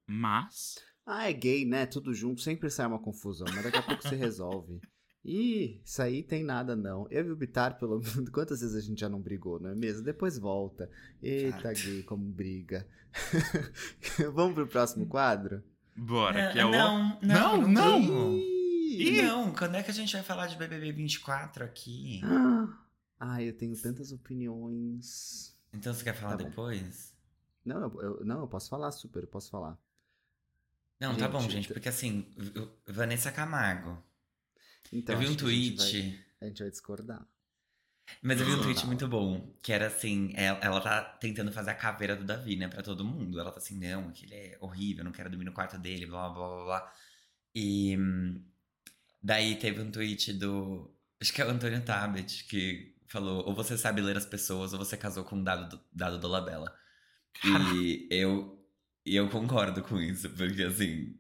Mas. 0.05 0.75
Ah, 1.05 1.29
é 1.29 1.31
gay, 1.31 1.63
né? 1.63 1.85
Tudo 1.85 2.13
junto, 2.13 2.41
sempre 2.41 2.69
sai 2.69 2.85
uma 2.85 2.99
confusão, 2.99 3.47
mas 3.55 3.63
daqui 3.63 3.77
a 3.77 3.81
pouco 3.83 4.05
se 4.05 4.13
resolve. 4.13 4.81
Ih, 5.25 5.81
isso 5.83 6.01
aí 6.01 6.23
tem 6.23 6.43
nada 6.43 6.75
não. 6.75 7.05
Eu 7.09 7.25
e 7.27 7.31
o 7.31 7.35
Bitar, 7.35 7.77
pelo 7.77 7.99
menos, 8.01 8.29
quantas 8.29 8.61
vezes 8.61 8.75
a 8.75 8.81
gente 8.81 8.99
já 8.99 9.09
não 9.09 9.21
brigou, 9.21 9.59
não 9.59 9.69
é 9.71 9.75
mesmo? 9.75 10.03
Depois 10.03 10.37
volta. 10.37 10.89
Eita, 11.21 11.57
Fato. 11.59 11.73
gay, 11.83 12.03
como 12.03 12.23
briga. 12.25 12.87
Vamos 14.33 14.53
pro 14.53 14.67
próximo 14.67 15.05
quadro? 15.05 15.63
Bora, 15.95 16.51
que 16.51 16.59
é 16.59 16.65
o. 16.65 16.71
não, 16.71 17.19
Não, 17.21 17.61
não, 17.61 17.67
não. 17.67 17.99
não. 18.01 18.33
Ih! 18.37 19.21
Não, 19.21 19.53
quando 19.53 19.75
é 19.75 19.83
que 19.83 19.91
a 19.91 19.93
gente 19.93 20.13
vai 20.13 20.23
falar 20.23 20.47
de 20.47 20.55
BBB 20.55 20.91
24 20.91 21.63
aqui? 21.65 22.21
Ah, 22.23 22.67
Ai, 23.19 23.49
eu 23.49 23.53
tenho 23.57 23.75
tantas 23.81 24.11
opiniões. 24.11 25.55
Então 25.73 25.93
você 25.93 26.03
quer 26.03 26.13
falar 26.15 26.37
Tá 26.37 26.43
depois? 26.43 27.13
Não, 27.65 27.81
eu, 27.81 28.01
eu- 28.01 28.25
não, 28.25 28.41
eu 28.41 28.47
posso 28.47 28.69
falar 28.69 28.91
super, 28.91 29.23
eu 29.23 29.27
posso 29.27 29.49
falar. 29.49 29.77
Não, 30.99 31.15
tá 31.15 31.25
Gente, 31.25 31.31
bom, 31.31 31.41
gente, 31.49 31.73
porque 31.73 31.89
assim, 31.89 32.25
Vanessa 32.87 33.31
Camargo. 33.31 34.01
Então, 34.91 35.15
eu 35.15 35.19
vi 35.21 35.27
um 35.27 35.35
que 35.35 35.45
a 35.45 35.49
gente 35.49 35.75
tweet, 35.75 36.01
vai- 36.11 36.23
A 36.41 36.45
gente 36.45 36.59
vai 36.61 36.69
discordar. 36.71 37.27
mas 38.21 38.39
eu 38.39 38.45
vi 38.45 38.53
um 38.53 38.61
tweet 38.61 38.85
muito 38.85 39.07
bom, 39.07 39.53
que 39.61 39.73
era 39.73 39.87
assim, 39.87 40.31
ela, 40.35 40.59
ela 40.61 40.81
tá 40.81 41.03
tentando 41.03 41.51
fazer 41.51 41.71
a 41.71 41.75
caveira 41.75 42.15
do 42.15 42.23
Davi, 42.23 42.55
né, 42.55 42.67
pra 42.67 42.81
todo 42.81 43.03
mundo. 43.05 43.39
Ela 43.39 43.51
tá 43.51 43.57
assim, 43.57 43.77
não, 43.77 44.11
que 44.11 44.25
ele 44.25 44.35
é 44.35 44.57
horrível, 44.61 45.03
não 45.03 45.11
quero 45.11 45.29
dormir 45.29 45.45
no 45.45 45.51
quarto 45.53 45.77
dele, 45.77 46.05
blá, 46.05 46.29
blá, 46.29 46.47
blá, 46.47 46.65
blá. 46.65 46.93
E 47.55 47.97
daí 49.21 49.55
teve 49.57 49.81
um 49.81 49.91
tweet 49.91 50.33
do, 50.33 50.93
acho 51.19 51.33
que 51.33 51.41
é 51.41 51.45
o 51.45 51.49
Antônio 51.49 51.83
Tabet, 51.83 52.45
que 52.45 52.95
falou, 53.07 53.45
ou 53.45 53.53
você 53.55 53.77
sabe 53.77 54.01
ler 54.01 54.17
as 54.17 54.25
pessoas, 54.25 54.73
ou 54.73 54.79
você 54.79 54.95
casou 54.97 55.23
com 55.23 55.35
um 55.37 55.43
dado, 55.43 55.79
dado 55.91 56.19
Dolabella. 56.19 56.73
E 57.43 58.07
eu, 58.09 58.65
e 59.05 59.15
eu 59.15 59.29
concordo 59.29 59.83
com 59.83 59.99
isso, 59.99 60.29
porque 60.31 60.63
assim. 60.63 61.17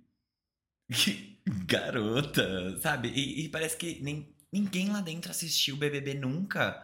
Garota, 1.65 2.77
sabe? 2.79 3.09
E, 3.09 3.45
e 3.45 3.49
parece 3.49 3.77
que 3.77 4.01
nem, 4.01 4.27
ninguém 4.51 4.89
lá 4.89 5.01
dentro 5.01 5.31
assistiu 5.31 5.75
o 5.75 5.77
BBB 5.77 6.13
nunca. 6.13 6.83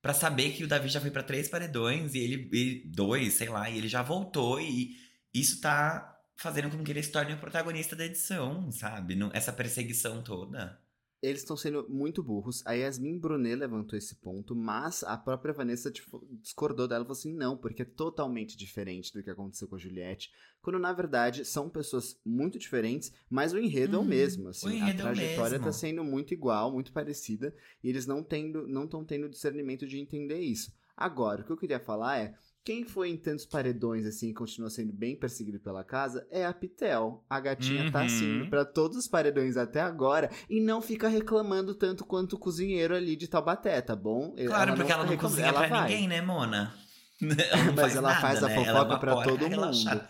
Pra 0.00 0.12
saber 0.12 0.52
que 0.52 0.64
o 0.64 0.68
Davi 0.68 0.88
já 0.88 1.00
foi 1.00 1.10
pra 1.10 1.22
três 1.22 1.48
paredões 1.48 2.14
e 2.14 2.18
ele. 2.18 2.50
E 2.52 2.82
dois, 2.86 3.34
sei 3.34 3.48
lá, 3.48 3.70
e 3.70 3.78
ele 3.78 3.88
já 3.88 4.02
voltou 4.02 4.60
e 4.60 4.96
isso 5.32 5.60
tá 5.60 6.20
fazendo 6.36 6.70
com 6.70 6.82
que 6.82 6.90
ele 6.90 7.02
se 7.02 7.12
torne 7.12 7.32
o 7.34 7.38
protagonista 7.38 7.94
da 7.94 8.04
edição, 8.04 8.70
sabe? 8.72 9.16
Essa 9.32 9.52
perseguição 9.52 10.22
toda. 10.22 10.78
Eles 11.22 11.42
estão 11.42 11.56
sendo 11.56 11.86
muito 11.88 12.20
burros. 12.20 12.66
A 12.66 12.72
Yasmin 12.72 13.16
Brunet 13.16 13.54
levantou 13.54 13.96
esse 13.96 14.16
ponto, 14.16 14.56
mas 14.56 15.04
a 15.04 15.16
própria 15.16 15.54
Vanessa 15.54 15.88
tipo, 15.88 16.26
discordou 16.42 16.88
dela 16.88 17.04
e 17.04 17.06
falou 17.06 17.16
assim: 17.16 17.32
não, 17.32 17.56
porque 17.56 17.82
é 17.82 17.84
totalmente 17.84 18.56
diferente 18.56 19.12
do 19.12 19.22
que 19.22 19.30
aconteceu 19.30 19.68
com 19.68 19.76
a 19.76 19.78
Juliette. 19.78 20.32
Quando 20.60 20.80
na 20.80 20.92
verdade 20.92 21.44
são 21.44 21.70
pessoas 21.70 22.18
muito 22.26 22.58
diferentes, 22.58 23.12
mas 23.30 23.52
o 23.52 23.58
enredo 23.58 23.94
é 23.96 23.98
o 24.00 24.02
Uhum. 24.02 24.08
mesmo. 24.08 24.46
O 24.46 24.48
Assim, 24.48 24.76
enredo 24.76 25.02
é 25.02 25.06
a 25.06 25.10
o 25.12 25.14
trajetória 25.14 25.50
mesmo. 25.58 25.64
tá 25.64 25.72
sendo 25.72 26.02
muito 26.02 26.34
igual, 26.34 26.72
muito 26.72 26.92
parecida, 26.92 27.54
e 27.84 27.88
eles 27.88 28.04
não 28.04 28.20
tendo, 28.24 28.66
não 28.66 28.84
estão 28.84 29.04
tendo 29.04 29.28
discernimento 29.28 29.86
de 29.86 29.98
entender 30.00 30.40
isso. 30.40 30.72
Agora, 30.96 31.42
o 31.42 31.44
que 31.44 31.52
eu 31.52 31.56
queria 31.56 31.78
falar 31.80 32.18
é. 32.18 32.34
Quem 32.64 32.84
foi 32.84 33.10
em 33.10 33.16
tantos 33.16 33.44
paredões 33.44 34.06
assim 34.06 34.28
e 34.30 34.34
continua 34.34 34.70
sendo 34.70 34.92
bem 34.92 35.16
perseguido 35.16 35.58
pela 35.58 35.82
casa 35.82 36.24
é 36.30 36.44
a 36.46 36.52
Pitel. 36.52 37.24
A 37.28 37.40
gatinha 37.40 37.90
tá 37.90 37.98
Uhum. 38.00 38.04
assim 38.06 38.36
indo 38.36 38.50
pra 38.50 38.64
todos 38.64 38.96
os 38.96 39.08
paredões 39.08 39.56
até 39.56 39.80
agora 39.80 40.30
e 40.48 40.60
não 40.60 40.80
fica 40.80 41.08
reclamando 41.08 41.74
tanto 41.74 42.04
quanto 42.04 42.34
o 42.34 42.38
cozinheiro 42.38 42.94
ali 42.94 43.16
de 43.16 43.26
Taubaté, 43.26 43.80
tá 43.80 43.96
bom? 43.96 44.32
Claro, 44.46 44.74
porque 44.76 44.92
ela 44.92 45.02
não 45.02 45.10
fica 45.10 45.26
reclamando, 45.26 45.28
cozinha 45.28 45.46
ela 45.48 45.58
pra 45.58 45.68
vai. 45.68 45.88
ninguém, 45.90 46.06
né, 46.08 46.20
Mona? 46.22 46.72
Ela 47.20 47.64
não 47.64 47.74
Mas 47.74 47.96
ela 47.96 48.08
nada, 48.10 48.20
faz 48.20 48.42
a 48.42 48.48
né? 48.48 48.54
Ela 48.54 48.62
é 48.62 48.64
fofoca 48.72 48.90
uma 48.90 48.98
pra 48.98 49.22
todo 49.22 49.40
mundo. 49.42 49.48
relaxada. 49.48 50.08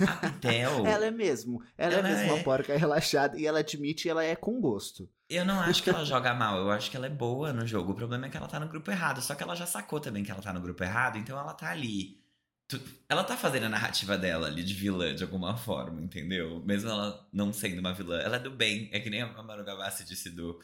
A 0.00 0.12
Pitel, 0.30 0.86
Ela 0.86 1.06
é 1.06 1.10
mesmo. 1.10 1.62
Ela, 1.76 1.94
Ela 1.94 2.08
é 2.08 2.12
mesmo 2.12 2.32
uma 2.32 2.38
é. 2.38 2.42
porca 2.42 2.76
relaxada 2.76 3.38
e 3.38 3.46
ela 3.46 3.60
admite 3.60 4.08
ela 4.08 4.24
é 4.24 4.34
com 4.36 4.60
gosto. 4.60 5.08
Eu 5.28 5.44
não 5.44 5.60
acho 5.60 5.82
que 5.82 5.90
ela 5.90 6.04
joga 6.04 6.32
mal, 6.34 6.58
eu 6.58 6.70
acho 6.70 6.90
que 6.90 6.96
ela 6.96 7.06
é 7.06 7.10
boa 7.10 7.52
no 7.52 7.66
jogo. 7.66 7.92
O 7.92 7.94
problema 7.94 8.26
é 8.26 8.30
que 8.30 8.36
ela 8.36 8.48
tá 8.48 8.58
no 8.58 8.68
grupo 8.68 8.90
errado. 8.90 9.20
Só 9.20 9.34
que 9.34 9.42
ela 9.42 9.54
já 9.54 9.66
sacou 9.66 10.00
também 10.00 10.24
que 10.24 10.30
ela 10.30 10.40
tá 10.40 10.52
no 10.52 10.60
grupo 10.60 10.82
errado, 10.82 11.18
então 11.18 11.38
ela 11.38 11.52
tá 11.52 11.70
ali. 11.70 12.18
Ela 13.08 13.24
tá 13.24 13.36
fazendo 13.36 13.64
a 13.64 13.68
narrativa 13.68 14.16
dela 14.16 14.46
ali 14.46 14.62
de 14.62 14.74
vilã 14.74 15.14
de 15.14 15.22
alguma 15.22 15.56
forma, 15.56 16.00
entendeu? 16.02 16.62
Mesmo 16.64 16.90
ela 16.90 17.26
não 17.32 17.52
sendo 17.52 17.78
uma 17.80 17.92
vilã. 17.94 18.18
Ela 18.20 18.36
é 18.36 18.40
do 18.40 18.50
bem. 18.50 18.88
É 18.92 19.00
que 19.00 19.10
nem 19.10 19.22
a 19.22 19.42
Manu 19.42 19.64
Gavassi 19.64 20.04
disse 20.04 20.30
do, 20.30 20.60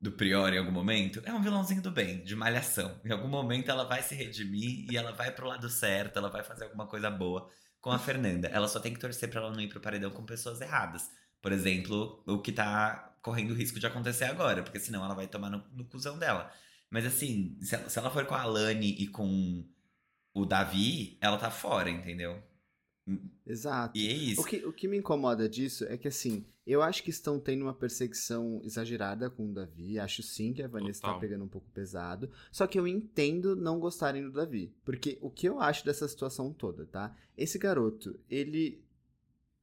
do 0.00 0.12
Prior 0.12 0.52
em 0.52 0.58
algum 0.58 0.72
momento. 0.72 1.20
É 1.24 1.32
um 1.32 1.42
vilãozinho 1.42 1.82
do 1.82 1.90
bem, 1.90 2.22
de 2.24 2.34
malhação. 2.36 2.98
Em 3.04 3.10
algum 3.12 3.28
momento 3.28 3.70
ela 3.70 3.84
vai 3.84 4.02
se 4.02 4.14
redimir 4.14 4.90
e 4.90 4.96
ela 4.96 5.12
vai 5.12 5.30
pro 5.30 5.46
lado 5.46 5.68
certo, 5.68 6.18
ela 6.18 6.30
vai 6.30 6.42
fazer 6.42 6.64
alguma 6.64 6.86
coisa 6.86 7.10
boa 7.10 7.50
com 7.80 7.90
a 7.90 7.98
Fernanda. 7.98 8.48
Ela 8.48 8.68
só 8.68 8.80
tem 8.80 8.92
que 8.92 9.00
torcer 9.00 9.28
pra 9.30 9.40
ela 9.40 9.52
não 9.52 9.60
ir 9.60 9.68
pro 9.68 9.80
paredão 9.80 10.10
com 10.10 10.24
pessoas 10.24 10.60
erradas. 10.60 11.10
Por 11.40 11.52
exemplo, 11.52 12.22
o 12.26 12.40
que 12.40 12.52
tá 12.52 13.15
correndo 13.26 13.54
risco 13.54 13.80
de 13.80 13.86
acontecer 13.88 14.22
agora, 14.22 14.62
porque 14.62 14.78
senão 14.78 15.04
ela 15.04 15.12
vai 15.12 15.26
tomar 15.26 15.50
no, 15.50 15.60
no 15.74 15.84
cuzão 15.84 16.16
dela. 16.16 16.48
Mas 16.88 17.04
assim, 17.04 17.58
se 17.60 17.74
ela, 17.74 17.88
se 17.88 17.98
ela 17.98 18.08
for 18.08 18.24
com 18.24 18.36
a 18.36 18.42
Alane 18.42 18.94
e 19.00 19.08
com 19.08 19.68
o 20.32 20.46
Davi, 20.46 21.18
ela 21.20 21.36
tá 21.36 21.50
fora, 21.50 21.90
entendeu? 21.90 22.40
Exato. 23.44 23.98
E 23.98 24.06
é 24.06 24.12
isso. 24.12 24.40
O 24.40 24.44
que, 24.44 24.64
o 24.64 24.72
que 24.72 24.86
me 24.86 24.96
incomoda 24.96 25.48
disso 25.48 25.84
é 25.86 25.96
que, 25.96 26.06
assim, 26.06 26.46
eu 26.64 26.82
acho 26.82 27.02
que 27.02 27.10
estão 27.10 27.40
tendo 27.40 27.62
uma 27.62 27.74
perseguição 27.74 28.60
exagerada 28.62 29.28
com 29.28 29.50
o 29.50 29.52
Davi. 29.52 29.98
Acho 29.98 30.22
sim 30.22 30.52
que 30.52 30.62
a 30.62 30.68
Vanessa 30.68 31.00
tá 31.00 31.08
Total. 31.08 31.20
pegando 31.20 31.44
um 31.44 31.48
pouco 31.48 31.68
pesado. 31.70 32.30
Só 32.52 32.64
que 32.64 32.78
eu 32.78 32.86
entendo 32.86 33.56
não 33.56 33.80
gostarem 33.80 34.22
do 34.22 34.32
Davi. 34.32 34.72
Porque 34.84 35.18
o 35.20 35.30
que 35.30 35.48
eu 35.48 35.60
acho 35.60 35.84
dessa 35.84 36.06
situação 36.06 36.52
toda, 36.52 36.86
tá? 36.86 37.12
Esse 37.36 37.58
garoto, 37.58 38.18
ele. 38.30 38.84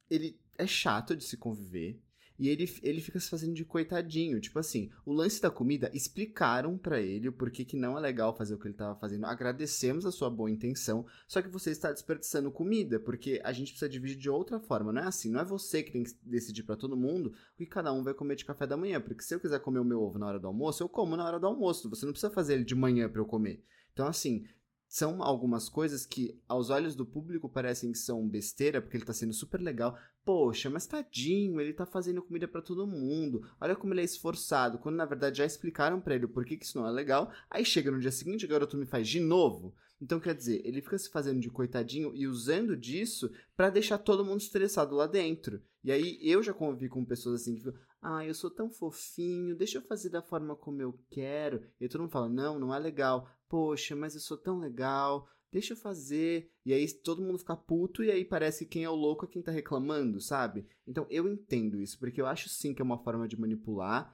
Ele 0.09 0.37
é 0.57 0.67
chato 0.67 1.15
de 1.15 1.23
se 1.23 1.37
conviver. 1.37 2.02
E 2.37 2.49
ele, 2.49 2.71
ele 2.81 3.01
fica 3.01 3.19
se 3.19 3.29
fazendo 3.29 3.53
de 3.53 3.63
coitadinho. 3.63 4.39
Tipo 4.39 4.59
assim, 4.59 4.89
o 5.05 5.13
lance 5.13 5.41
da 5.41 5.51
comida, 5.51 5.89
explicaram 5.93 6.77
pra 6.77 7.01
ele 7.01 7.29
o 7.29 7.33
porquê 7.33 7.63
que 7.63 7.77
não 7.77 7.97
é 7.97 8.01
legal 8.01 8.35
fazer 8.35 8.55
o 8.55 8.59
que 8.59 8.67
ele 8.67 8.73
tava 8.73 8.99
fazendo. 8.99 9.25
Agradecemos 9.25 10.05
a 10.05 10.11
sua 10.11 10.29
boa 10.29 10.49
intenção, 10.49 11.05
só 11.27 11.41
que 11.41 11.47
você 11.47 11.71
está 11.71 11.91
desperdiçando 11.91 12.51
comida, 12.51 12.99
porque 12.99 13.41
a 13.43 13.51
gente 13.51 13.71
precisa 13.71 13.89
dividir 13.89 14.17
de 14.17 14.29
outra 14.29 14.59
forma. 14.59 14.91
Não 14.91 15.01
é 15.01 15.05
assim, 15.05 15.31
não 15.31 15.39
é 15.39 15.45
você 15.45 15.83
que 15.83 15.91
tem 15.91 16.03
que 16.03 16.13
decidir 16.23 16.63
pra 16.63 16.75
todo 16.75 16.97
mundo 16.97 17.33
o 17.53 17.57
que 17.57 17.65
cada 17.65 17.93
um 17.93 18.03
vai 18.03 18.13
comer 18.13 18.35
de 18.35 18.45
café 18.45 18.65
da 18.65 18.77
manhã. 18.77 18.99
Porque 18.99 19.23
se 19.23 19.33
eu 19.33 19.39
quiser 19.39 19.59
comer 19.59 19.79
o 19.79 19.85
meu 19.85 20.01
ovo 20.01 20.17
na 20.17 20.27
hora 20.27 20.39
do 20.39 20.47
almoço, 20.47 20.83
eu 20.83 20.89
como 20.89 21.15
na 21.15 21.25
hora 21.25 21.39
do 21.39 21.47
almoço. 21.47 21.89
Você 21.89 22.05
não 22.05 22.13
precisa 22.13 22.31
fazer 22.31 22.55
ele 22.55 22.63
de 22.63 22.75
manhã 22.75 23.09
pra 23.09 23.21
eu 23.21 23.25
comer. 23.25 23.63
Então, 23.93 24.07
assim, 24.07 24.45
são 24.93 25.23
algumas 25.23 25.69
coisas 25.69 26.05
que, 26.05 26.39
aos 26.47 26.69
olhos 26.69 26.95
do 26.95 27.03
público, 27.03 27.49
parecem 27.49 27.91
que 27.91 27.97
são 27.97 28.29
besteira, 28.29 28.79
porque 28.79 28.95
ele 28.95 29.03
tá 29.03 29.11
sendo 29.11 29.33
super 29.33 29.59
legal. 29.59 29.97
Poxa, 30.23 30.69
mas 30.69 30.85
tadinho, 30.85 31.59
ele 31.59 31.73
tá 31.73 31.83
fazendo 31.83 32.21
comida 32.21 32.47
para 32.47 32.61
todo 32.61 32.85
mundo. 32.85 33.43
Olha 33.59 33.75
como 33.75 33.91
ele 33.91 34.01
é 34.01 34.03
esforçado. 34.03 34.77
Quando 34.77 34.97
na 34.97 35.05
verdade 35.07 35.39
já 35.39 35.45
explicaram 35.47 35.99
para 35.99 36.13
ele 36.13 36.25
o 36.25 36.29
porquê 36.29 36.55
que 36.55 36.63
isso 36.63 36.77
não 36.77 36.87
é 36.87 36.91
legal. 36.91 37.31
Aí 37.49 37.65
chega 37.65 37.89
no 37.89 37.99
dia 37.99 38.11
seguinte, 38.11 38.45
o 38.45 38.47
garoto 38.47 38.77
me 38.77 38.85
faz 38.85 39.07
de 39.07 39.19
novo. 39.19 39.73
Então, 39.99 40.19
quer 40.19 40.35
dizer, 40.35 40.61
ele 40.63 40.79
fica 40.79 40.99
se 40.99 41.09
fazendo 41.09 41.39
de 41.39 41.49
coitadinho 41.49 42.13
e 42.13 42.27
usando 42.27 42.77
disso 42.77 43.31
para 43.57 43.71
deixar 43.71 43.97
todo 43.97 44.23
mundo 44.23 44.41
estressado 44.41 44.93
lá 44.93 45.07
dentro. 45.07 45.59
E 45.83 45.91
aí 45.91 46.19
eu 46.21 46.43
já 46.43 46.53
convivi 46.53 46.87
com 46.87 47.03
pessoas 47.03 47.41
assim 47.41 47.55
que 47.55 47.61
ficam, 47.61 47.79
ah, 47.99 48.23
eu 48.23 48.33
sou 48.33 48.51
tão 48.51 48.69
fofinho, 48.69 49.55
deixa 49.55 49.77
eu 49.77 49.81
fazer 49.81 50.09
da 50.09 50.21
forma 50.21 50.55
como 50.55 50.81
eu 50.81 50.99
quero. 51.09 51.63
E 51.79 51.87
todo 51.87 52.01
mundo 52.01 52.11
fala, 52.11 52.29
não, 52.29 52.59
não 52.59 52.75
é 52.75 52.77
legal. 52.77 53.29
Poxa, 53.53 53.95
mas 53.95 54.15
eu 54.15 54.19
sou 54.19 54.35
tão 54.35 54.57
legal, 54.57 55.29
deixa 55.51 55.73
eu 55.73 55.77
fazer. 55.77 56.49
E 56.65 56.73
aí 56.73 56.91
todo 56.91 57.21
mundo 57.21 57.37
fica 57.37 57.55
puto 57.55 58.03
e 58.03 58.09
aí 58.09 58.25
parece 58.25 58.65
que 58.65 58.71
quem 58.71 58.83
é 58.83 58.89
o 58.89 58.95
louco 58.95 59.25
é 59.25 59.27
quem 59.27 59.43
tá 59.43 59.51
reclamando, 59.51 60.19
sabe? 60.19 60.65
Então 60.87 61.05
eu 61.07 61.31
entendo 61.31 61.79
isso, 61.79 61.99
porque 61.99 62.19
eu 62.19 62.25
acho 62.25 62.49
sim 62.49 62.73
que 62.73 62.81
é 62.81 62.83
uma 62.83 62.97
forma 62.97 63.27
de 63.27 63.39
manipular. 63.39 64.11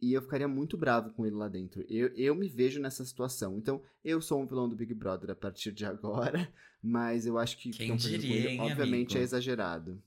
E 0.00 0.14
eu 0.14 0.22
ficaria 0.22 0.48
muito 0.48 0.78
bravo 0.78 1.12
com 1.12 1.26
ele 1.26 1.36
lá 1.36 1.46
dentro. 1.46 1.84
Eu, 1.90 2.08
eu 2.16 2.34
me 2.34 2.48
vejo 2.48 2.80
nessa 2.80 3.04
situação. 3.04 3.58
Então, 3.58 3.82
eu 4.02 4.22
sou 4.22 4.40
um 4.40 4.46
vilão 4.46 4.66
do 4.66 4.74
Big 4.74 4.94
Brother 4.94 5.28
a 5.30 5.34
partir 5.34 5.72
de 5.72 5.84
agora. 5.84 6.50
Mas 6.82 7.26
eu 7.26 7.36
acho 7.36 7.58
que 7.58 7.68
Quem 7.68 7.96
diria, 7.96 8.34
ele, 8.34 8.48
hein, 8.48 8.60
obviamente, 8.62 9.10
amigo? 9.10 9.18
é 9.18 9.22
exagerado. 9.22 10.02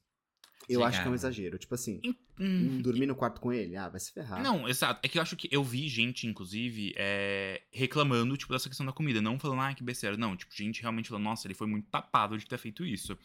Eu 0.70 0.84
acho 0.84 0.98
que 1.02 1.08
é 1.08 1.10
um 1.10 1.14
Diga. 1.14 1.16
exagero. 1.16 1.58
Tipo 1.58 1.76
assim, 1.76 2.02
Hum, 2.40 2.82
dormir 2.82 3.06
no 3.06 3.16
quarto 3.16 3.40
com 3.40 3.54
ele? 3.54 3.76
Ah, 3.76 3.90
vai 3.90 4.00
se 4.00 4.12
ferrar. 4.12 4.42
Não, 4.42 4.68
exato. 4.68 5.00
É 5.04 5.08
que 5.08 5.18
eu 5.18 5.22
acho 5.22 5.36
que 5.36 5.48
eu 5.52 5.64
vi 5.64 5.88
gente, 5.88 6.26
inclusive, 6.26 6.94
é, 6.98 7.62
reclamando, 7.72 8.36
tipo, 8.36 8.52
dessa 8.54 8.68
questão 8.70 8.86
da 8.86 8.92
comida. 8.92 9.22
Não 9.22 9.38
falando, 9.38 9.62
ah, 9.62 9.74
que 9.74 9.84
besteira. 9.84 10.18
Não, 10.18 10.36
tipo, 10.36 10.54
gente 10.56 10.82
realmente 10.82 11.10
falando, 11.10 11.26
nossa, 11.26 11.48
ele 11.48 11.54
foi 11.54 11.68
muito 11.68 11.88
tapado 11.90 12.38
de 12.38 12.46
ter 12.46 12.58
feito 12.58 12.86
isso. 12.86 13.18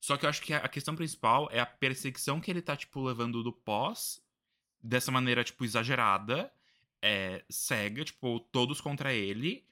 Só 0.00 0.16
que 0.16 0.24
eu 0.24 0.30
acho 0.30 0.42
que 0.42 0.52
a 0.52 0.58
a 0.58 0.68
questão 0.68 0.96
principal 0.96 1.48
é 1.52 1.60
a 1.60 1.66
perseguição 1.66 2.40
que 2.40 2.50
ele 2.50 2.62
tá, 2.62 2.76
tipo, 2.76 3.02
levando 3.02 3.42
do 3.42 3.52
pós, 3.52 4.20
dessa 4.82 5.10
maneira, 5.12 5.44
tipo, 5.44 5.64
exagerada, 5.64 6.50
é, 7.02 7.44
cega, 7.48 8.04
tipo, 8.04 8.40
todos 8.40 8.80
contra 8.80 9.12
ele, 9.12 9.64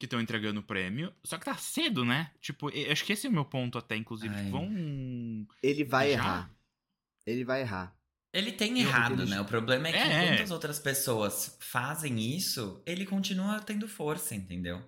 que 0.00 0.06
estão 0.06 0.18
entregando 0.18 0.60
o 0.60 0.62
prêmio. 0.62 1.12
Só 1.22 1.36
que 1.36 1.44
tá 1.44 1.54
cedo, 1.56 2.06
né? 2.06 2.30
Tipo, 2.40 2.70
eu 2.70 2.90
acho 2.90 3.04
que 3.04 3.12
esse 3.12 3.26
é 3.26 3.30
o 3.30 3.32
meu 3.32 3.44
ponto 3.44 3.76
até, 3.76 3.94
inclusive. 3.96 4.34
Ai. 4.34 4.44
Tipo, 4.46 4.56
vão... 4.56 5.46
Ele 5.62 5.84
vai 5.84 6.08
Já? 6.08 6.12
errar. 6.14 6.50
Ele 7.26 7.44
vai 7.44 7.60
errar. 7.60 7.94
Ele 8.32 8.50
tem 8.50 8.80
errado, 8.80 9.26
né? 9.26 9.38
O 9.40 9.44
problema 9.44 9.88
é 9.88 9.92
que 9.92 9.98
É. 9.98 10.24
enquanto 10.24 10.42
as 10.42 10.50
outras 10.50 10.78
pessoas 10.78 11.54
fazem 11.60 12.18
isso, 12.34 12.82
ele 12.86 13.04
continua 13.04 13.60
tendo 13.60 13.86
força, 13.86 14.34
entendeu? 14.34 14.82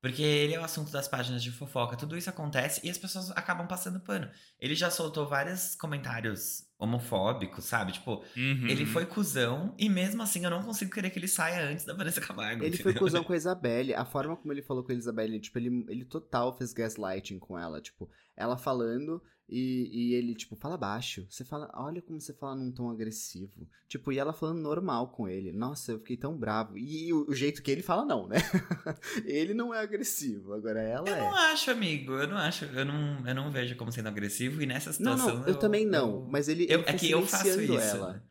Porque 0.00 0.22
ele 0.22 0.54
é 0.54 0.58
o 0.60 0.64
assunto 0.64 0.90
das 0.90 1.06
páginas 1.06 1.42
de 1.42 1.50
fofoca. 1.50 1.94
Tudo 1.96 2.16
isso 2.16 2.30
acontece 2.30 2.80
e 2.82 2.88
as 2.88 2.96
pessoas 2.96 3.30
acabam 3.32 3.66
passando 3.68 4.00
pano. 4.00 4.30
Ele 4.58 4.74
já 4.74 4.90
soltou 4.90 5.28
vários 5.28 5.74
comentários 5.74 6.64
homofóbicos, 6.78 7.64
sabe? 7.66 7.92
Tipo, 7.92 8.24
Uhum. 8.36 8.66
ele 8.66 8.86
foi 8.86 9.04
cuzão 9.04 9.74
e 9.78 9.88
mesmo 9.90 10.22
assim 10.22 10.42
eu 10.44 10.50
não 10.50 10.62
consigo 10.62 10.90
querer 10.90 11.10
que 11.10 11.18
ele 11.18 11.28
saia 11.28 11.68
antes 11.68 11.84
da 11.84 11.92
Vanessa 11.94 12.20
Camargo. 12.20 12.64
Ele 12.64 12.76
foi 12.78 12.92
entendeu? 12.92 13.00
cuzão 13.02 13.22
com 13.22 13.32
a 13.32 13.36
Isabelle. 13.36 13.94
A 13.94 14.04
forma 14.06 14.36
como 14.36 14.52
ele 14.52 14.62
falou 14.62 14.82
com 14.82 14.90
a 14.90 14.94
Isabelle, 14.94 15.38
tipo, 15.38 15.58
ele, 15.58 15.84
ele 15.88 16.04
total 16.06 16.56
fez 16.56 16.72
gaslighting 16.72 17.38
com 17.38 17.58
ela. 17.58 17.80
Tipo, 17.80 18.08
ela 18.34 18.56
falando 18.56 19.22
e, 19.52 19.90
e 19.92 20.14
ele, 20.14 20.34
tipo, 20.34 20.54
fala 20.54 20.76
baixo. 20.76 21.26
Você 21.28 21.44
fala, 21.44 21.68
olha 21.74 22.00
como 22.00 22.20
você 22.20 22.32
fala 22.32 22.54
num 22.54 22.70
tom 22.70 22.88
agressivo. 22.88 23.66
Tipo, 23.88 24.12
e 24.12 24.18
ela 24.18 24.32
falando 24.32 24.60
normal 24.60 25.08
com 25.08 25.26
ele. 25.26 25.50
Nossa, 25.50 25.90
eu 25.92 25.98
fiquei 25.98 26.16
tão 26.16 26.36
bravo. 26.38 26.78
E 26.78 27.12
o, 27.12 27.26
o 27.28 27.34
jeito 27.34 27.60
que 27.62 27.70
ele 27.70 27.82
fala, 27.82 28.04
não, 28.04 28.28
né? 28.28 28.36
ele 29.26 29.52
não 29.52 29.74
é 29.74 29.80
agressivo. 29.80 30.52
Agora 30.54 30.80
ela 30.80 31.08
Eu 31.08 31.14
é. 31.14 31.18
não 31.18 31.34
acho, 31.34 31.70
amigo. 31.70 32.12
Eu 32.12 32.28
não 32.28 32.36
acho. 32.36 32.64
Eu 32.66 32.84
não, 32.84 33.26
eu 33.26 33.34
não 33.34 33.50
vejo 33.50 33.74
como 33.76 33.90
sendo 33.90 34.08
agressivo 34.08 34.62
e 34.62 34.66
nessa 34.66 34.90
Não, 35.02 35.16
situação. 35.16 35.40
não, 35.40 35.48
eu, 35.48 35.58
também 35.58 35.84
não. 35.84 36.10
eu- 36.22 36.28
Mas 36.30 36.48
ele, 36.48 36.64
Eu, 36.68 36.80
ele 36.80 36.88
é 36.88 36.92
que 36.94 37.10
eu 37.10 37.26
faço 37.26 37.60
isso. 37.60 37.78
ela. 37.78 38.12
né? 38.14 38.22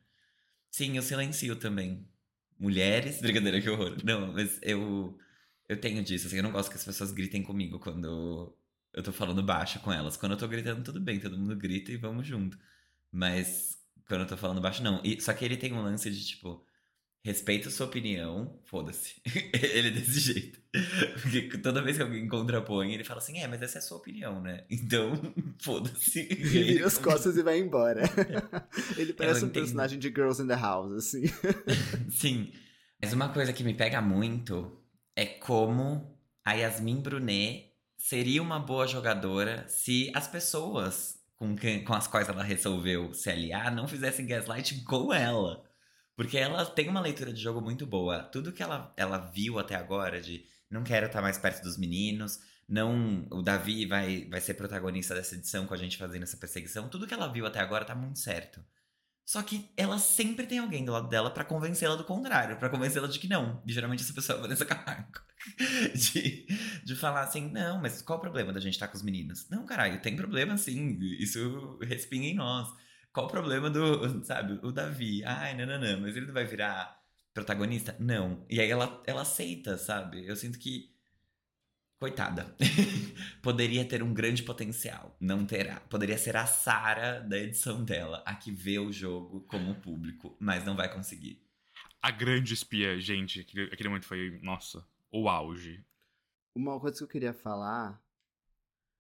Sim, 0.72 0.96
eu 0.96 1.02
silencio 1.04 1.56
também. 1.58 2.08
Mulheres, 2.58 3.20
brincadeira, 3.22 3.60
que 3.62 3.70
horror. 3.70 3.98
Não, 4.04 4.32
mas 4.34 4.58
eu 4.62 5.18
eu 5.68 5.80
tenho 5.80 6.04
disso, 6.04 6.26
assim, 6.28 6.38
eu 6.38 6.44
não 6.44 6.52
gosto 6.52 6.70
que 6.72 6.78
as 6.78 6.84
pessoas 6.84 7.12
gritem 7.12 7.44
comigo 7.44 7.78
quando 7.78 8.56
eu 8.94 9.04
tô 9.04 9.12
falando 9.12 9.44
baixo 9.44 9.80
com 9.80 9.92
elas. 9.92 10.18
Quando 10.18 10.34
eu 10.34 10.38
tô 10.38 10.48
gritando, 10.48 10.84
tudo 10.84 11.00
bem, 11.00 11.20
todo 11.20 11.38
mundo 11.38 11.56
grita 11.56 11.92
e 11.92 11.98
vamos 11.98 12.26
junto. 12.26 12.58
Mas 13.12 13.78
quando 14.08 14.22
eu 14.22 14.28
tô 14.28 14.38
falando 14.38 14.62
baixo, 14.62 14.82
não. 14.82 15.02
E, 15.04 15.22
só 15.22 15.34
que 15.34 15.46
ele 15.46 15.58
tem 15.58 15.72
um 15.74 15.82
lance 15.82 16.10
de, 16.10 16.26
tipo, 16.26 16.66
respeita 17.24 17.70
sua 17.70 17.86
opinião, 17.86 18.60
foda-se. 18.66 19.22
ele 19.54 19.90
é 19.90 19.92
desse 19.92 20.20
jeito. 20.20 20.60
Porque 21.22 21.58
toda 21.60 21.82
vez 21.82 21.98
que 21.98 22.04
alguém 22.04 22.28
contrapõe, 22.28 22.94
ele 22.94 23.04
fala 23.04 23.20
assim, 23.20 23.40
é, 23.40 23.48
mas 23.48 23.62
essa 23.62 23.78
é 23.78 23.80
a 23.80 23.84
sua 23.84 23.98
opinião, 23.98 24.42
né? 24.42 24.66
Então, 24.70 25.14
foda-se. 25.62 26.28
E 26.30 26.58
aí 26.58 26.64
Vira 26.74 26.88
as 26.88 26.98
costas 26.98 27.38
e 27.38 27.44
vai 27.44 27.60
embora. 27.60 28.04
ele 28.98 29.14
parece 29.14 29.44
um 29.44 29.48
entendo. 29.48 29.62
personagem 29.62 30.00
de 30.00 30.08
Girls 30.08 30.42
in 30.42 30.48
the 30.48 30.56
House, 30.56 30.92
assim. 30.94 31.24
Sim. 32.10 32.52
Mas 33.02 33.14
uma 33.14 33.30
coisa 33.30 33.54
que 33.54 33.64
me 33.64 33.74
pega 33.74 34.02
muito 34.02 34.82
é 35.16 35.26
como 35.26 36.18
a 36.44 36.54
Yasmin 36.54 37.02
Brunet 37.02 37.69
seria 38.00 38.42
uma 38.42 38.60
boa 38.60 38.88
jogadora 38.88 39.68
se 39.68 40.12
as 40.16 40.28
pessoas 40.28 41.20
com, 41.36 41.56
quem- 41.56 41.84
com 41.84 41.94
as 41.94 42.08
quais 42.08 42.28
ela 42.28 42.44
resolveu 42.44 43.14
se 43.14 43.30
aliar 43.30 43.72
não 43.74 43.88
fizessem 43.88 44.26
gaslighting 44.26 44.84
com 44.84 45.14
ela. 45.14 45.64
Porque 46.16 46.38
ela 46.38 46.66
tem 46.66 46.90
uma 46.90 47.00
leitura 47.02 47.32
de 47.32 47.42
jogo 47.42 47.62
muito 47.62 47.86
boa. 47.86 48.24
Tudo 48.24 48.52
que 48.52 48.64
ela, 48.64 48.94
ela 48.98 49.18
viu 49.18 49.60
até 49.60 49.76
agora 49.76 50.20
de 50.20 50.46
não 50.70 50.84
quero 50.84 51.06
estar 51.06 51.22
mais 51.22 51.38
perto 51.38 51.62
dos 51.64 51.78
meninos, 51.78 52.40
não 52.68 53.28
o 53.32 53.42
Davi 53.42 53.86
vai, 53.86 54.26
vai 54.30 54.42
ser 54.42 54.54
protagonista 54.56 55.16
dessa 55.16 55.36
edição 55.36 55.66
com 55.66 55.74
a 55.74 55.78
gente 55.78 55.98
fazendo 55.98 56.24
essa 56.24 56.38
perseguição. 56.38 56.90
Tudo 56.90 57.08
que 57.08 57.14
ela 57.14 57.28
viu 57.32 57.46
até 57.46 57.60
agora 57.60 57.86
tá 57.86 57.96
muito 57.96 58.20
certo. 58.20 58.64
Só 59.30 59.44
que 59.44 59.70
ela 59.78 60.00
sempre 60.00 60.48
tem 60.48 60.58
alguém 60.58 60.84
do 60.84 60.92
lado 60.92 61.08
dela 61.08 61.30
pra 61.30 61.46
convencê-la 61.46 61.96
do 61.96 62.04
contrário, 62.04 62.58
pra 62.58 62.68
convencê-la 62.68 63.08
de 63.08 63.20
que 63.20 63.28
não. 63.28 63.62
E 63.64 63.72
geralmente 63.72 64.02
essa 64.02 64.12
pessoa 64.12 64.38
é 64.38 64.40
a 64.40 64.42
Vanessa 64.42 64.66
Camargo. 64.66 65.22
De, 65.94 66.48
de 66.84 66.96
falar 66.96 67.22
assim, 67.22 67.48
não, 67.52 67.80
mas 67.80 68.02
qual 68.02 68.18
o 68.18 68.22
problema 68.22 68.52
da 68.52 68.60
gente 68.60 68.74
estar 68.74 68.88
com 68.88 68.98
os 68.98 69.04
meninos? 69.04 69.48
Não, 69.48 69.68
caralho, 69.68 70.02
tem 70.02 70.16
problema 70.16 70.58
sim, 70.58 70.98
isso 71.20 71.78
respinga 71.80 72.26
em 72.26 72.34
nós. 72.34 72.68
Qual 73.14 73.28
o 73.28 73.30
problema 73.30 73.70
do, 73.70 74.26
sabe, 74.26 74.60
o 74.64 74.72
Davi? 74.72 75.24
Ai, 75.24 75.54
não, 75.54 76.02
mas 76.02 76.18
ele 76.18 76.26
não 76.26 76.34
vai 76.34 76.46
virar 76.46 77.00
protagonista? 77.32 77.96
Não. 78.00 78.44
E 78.50 78.60
aí 78.60 78.70
ela, 78.70 79.02
ela 79.06 79.22
aceita, 79.22 79.78
sabe? 79.78 80.26
Eu 80.26 80.36
sinto 80.36 80.58
que 80.58 80.89
Coitada. 82.00 82.56
Poderia 83.44 83.84
ter 83.84 84.02
um 84.02 84.14
grande 84.14 84.42
potencial. 84.42 85.16
Não 85.20 85.46
terá. 85.46 85.82
Poderia 85.82 86.18
ser 86.18 86.38
a 86.38 86.46
Sara 86.46 87.20
da 87.20 87.38
edição 87.38 87.84
dela, 87.84 88.24
a 88.26 88.34
que 88.34 88.52
vê 88.52 88.80
o 88.80 88.92
jogo 88.92 89.42
como 89.42 89.76
público, 89.76 90.36
mas 90.40 90.64
não 90.64 90.76
vai 90.76 90.92
conseguir. 90.92 91.42
A 92.02 92.10
grande 92.10 92.54
espia, 92.54 92.98
gente, 93.00 93.42
aquele, 93.42 93.66
aquele 93.66 93.90
momento 93.90 94.06
foi, 94.06 94.40
nossa, 94.42 94.88
o 95.12 95.28
auge. 95.28 95.84
Uma 96.56 96.80
coisa 96.80 96.98
que 96.98 97.04
eu 97.04 97.08
queria 97.08 97.34
falar 97.34 98.02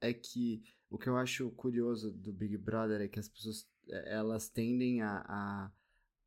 é 0.02 0.14
que 0.14 0.62
o 0.90 0.98
que 0.98 1.08
eu 1.08 1.18
acho 1.18 1.50
curioso 1.52 2.12
do 2.12 2.34
Big 2.34 2.58
Brother 2.58 3.02
é 3.02 3.08
que 3.08 3.20
as 3.20 3.30
pessoas 3.30 3.66
eh, 3.88 4.16
elas 4.16 4.50
tendem 4.50 5.02
a, 5.02 5.24
a, 5.28 5.72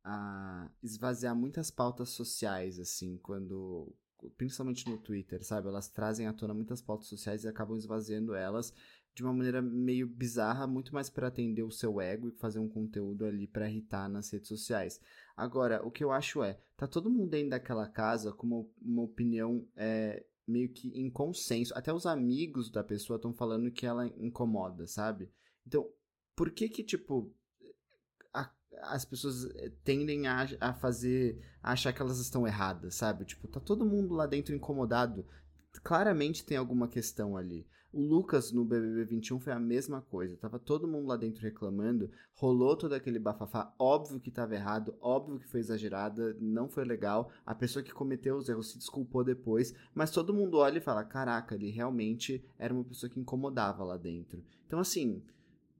a 0.03 0.69
esvaziar 0.81 1.35
muitas 1.35 1.69
pautas 1.69 2.09
sociais, 2.09 2.79
assim, 2.79 3.17
quando. 3.17 3.93
Principalmente 4.37 4.89
no 4.89 4.97
Twitter, 4.97 5.43
sabe? 5.43 5.67
Elas 5.67 5.87
trazem 5.87 6.27
à 6.27 6.33
tona 6.33 6.53
muitas 6.53 6.81
pautas 6.81 7.07
sociais 7.07 7.43
e 7.43 7.47
acabam 7.47 7.77
esvaziando 7.77 8.33
elas 8.35 8.73
de 9.15 9.23
uma 9.23 9.33
maneira 9.33 9.61
meio 9.61 10.07
bizarra, 10.07 10.65
muito 10.65 10.93
mais 10.93 11.09
para 11.09 11.27
atender 11.27 11.61
o 11.63 11.71
seu 11.71 12.01
ego 12.01 12.29
e 12.29 12.31
fazer 12.31 12.59
um 12.59 12.67
conteúdo 12.67 13.25
ali 13.25 13.47
para 13.47 13.69
irritar 13.69 14.09
nas 14.09 14.31
redes 14.31 14.47
sociais. 14.47 14.99
Agora, 15.37 15.85
o 15.85 15.91
que 15.91 16.03
eu 16.03 16.11
acho 16.11 16.43
é, 16.43 16.59
tá 16.75 16.87
todo 16.87 17.11
mundo 17.11 17.29
dentro 17.29 17.51
daquela 17.51 17.87
casa 17.87 18.31
com 18.31 18.47
uma, 18.47 18.65
uma 18.81 19.03
opinião 19.03 19.67
é, 19.75 20.25
meio 20.47 20.69
que 20.69 20.89
em 20.89 21.09
consenso. 21.09 21.73
Até 21.77 21.93
os 21.93 22.05
amigos 22.05 22.71
da 22.71 22.83
pessoa 22.83 23.17
estão 23.17 23.33
falando 23.33 23.71
que 23.71 23.85
ela 23.85 24.07
incomoda, 24.17 24.87
sabe? 24.87 25.29
Então, 25.65 25.87
por 26.35 26.49
que 26.51 26.67
que, 26.67 26.83
tipo, 26.83 27.31
as 28.81 29.05
pessoas 29.05 29.45
eh, 29.55 29.71
tendem 29.83 30.27
a, 30.27 30.47
a 30.59 30.73
fazer, 30.73 31.39
a 31.61 31.71
achar 31.71 31.93
que 31.93 32.01
elas 32.01 32.19
estão 32.19 32.47
erradas, 32.47 32.95
sabe? 32.95 33.25
Tipo, 33.25 33.47
tá 33.47 33.59
todo 33.59 33.85
mundo 33.85 34.13
lá 34.13 34.25
dentro 34.25 34.55
incomodado. 34.55 35.25
Claramente 35.83 36.45
tem 36.45 36.57
alguma 36.57 36.87
questão 36.87 37.35
ali. 37.35 37.65
O 37.93 38.01
Lucas 38.01 38.51
no 38.51 38.65
BBB 38.65 39.05
21 39.05 39.39
foi 39.39 39.53
a 39.53 39.59
mesma 39.59 40.01
coisa. 40.01 40.35
Tava 40.35 40.57
todo 40.57 40.87
mundo 40.87 41.05
lá 41.05 41.15
dentro 41.15 41.43
reclamando, 41.43 42.09
rolou 42.33 42.75
todo 42.75 42.93
aquele 42.93 43.19
bafafá. 43.19 43.71
Óbvio 43.77 44.19
que 44.19 44.31
tava 44.31 44.55
errado, 44.55 44.95
óbvio 44.99 45.37
que 45.37 45.47
foi 45.47 45.59
exagerada, 45.59 46.35
não 46.39 46.67
foi 46.67 46.85
legal. 46.85 47.29
A 47.45 47.53
pessoa 47.53 47.83
que 47.83 47.93
cometeu 47.93 48.35
os 48.35 48.49
erros 48.49 48.71
se 48.71 48.79
desculpou 48.79 49.23
depois, 49.23 49.75
mas 49.93 50.09
todo 50.09 50.33
mundo 50.33 50.57
olha 50.57 50.79
e 50.79 50.81
fala: 50.81 51.03
caraca, 51.03 51.53
ele 51.53 51.69
realmente 51.69 52.43
era 52.57 52.73
uma 52.73 52.83
pessoa 52.83 53.11
que 53.11 53.19
incomodava 53.19 53.83
lá 53.83 53.95
dentro. 53.95 54.43
Então, 54.65 54.79
assim, 54.79 55.21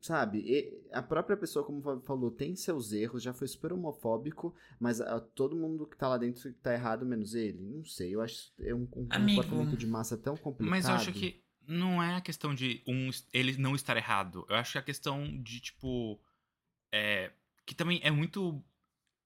sabe, 0.04 0.86
a 0.92 1.02
própria 1.02 1.38
pessoa, 1.38 1.66
como 1.66 2.02
falou, 2.02 2.30
tem 2.30 2.58
seus 2.58 2.92
erros, 2.92 3.24
já 3.24 3.34
foi 3.34 3.48
super 3.48 3.72
homofóbico, 3.72 4.54
mas 4.78 5.00
a, 5.00 5.22
todo 5.22 5.56
mundo 5.56 5.88
que 5.88 5.98
tá 5.98 6.10
lá 6.10 6.18
dentro 6.18 6.54
tá 6.56 6.74
errado, 6.74 7.06
menos 7.06 7.34
ele. 7.34 7.64
Não 7.64 7.86
sei, 7.86 8.14
eu 8.14 8.22
acho 8.22 8.52
é 8.60 8.76
um, 8.76 8.82
um 8.82 9.08
comportamento 9.08 9.78
de 9.78 9.88
massa 9.88 10.18
tão 10.18 10.36
complicado. 10.36 10.70
Mas 10.70 10.90
eu 10.90 10.96
acho 10.96 11.14
que 11.14 11.42
não 11.66 12.04
é 12.04 12.16
a 12.16 12.22
questão 12.22 12.54
de 12.54 12.84
um 12.86 13.10
ele 13.32 13.56
não 13.58 13.76
estar 13.76 13.96
errado. 13.96 14.46
Eu 14.50 14.58
acho 14.58 14.74
que 14.74 14.78
é 14.78 14.82
a 14.82 14.84
questão 14.84 15.42
de, 15.42 15.62
tipo. 15.62 16.20
É, 16.92 17.32
que 17.66 17.74
também 17.74 18.02
é 18.04 18.12
muito 18.12 18.62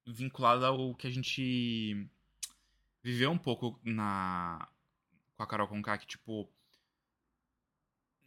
vinculada 0.06 0.68
ao 0.68 0.94
que 0.94 1.08
a 1.08 1.12
gente 1.12 2.08
viveu 3.02 3.32
um 3.32 3.38
pouco 3.38 3.80
na 3.84 4.70
com 5.36 5.42
a 5.42 5.48
Carol 5.48 5.68
Conká, 5.68 5.98
que, 5.98 6.06
tipo. 6.06 6.48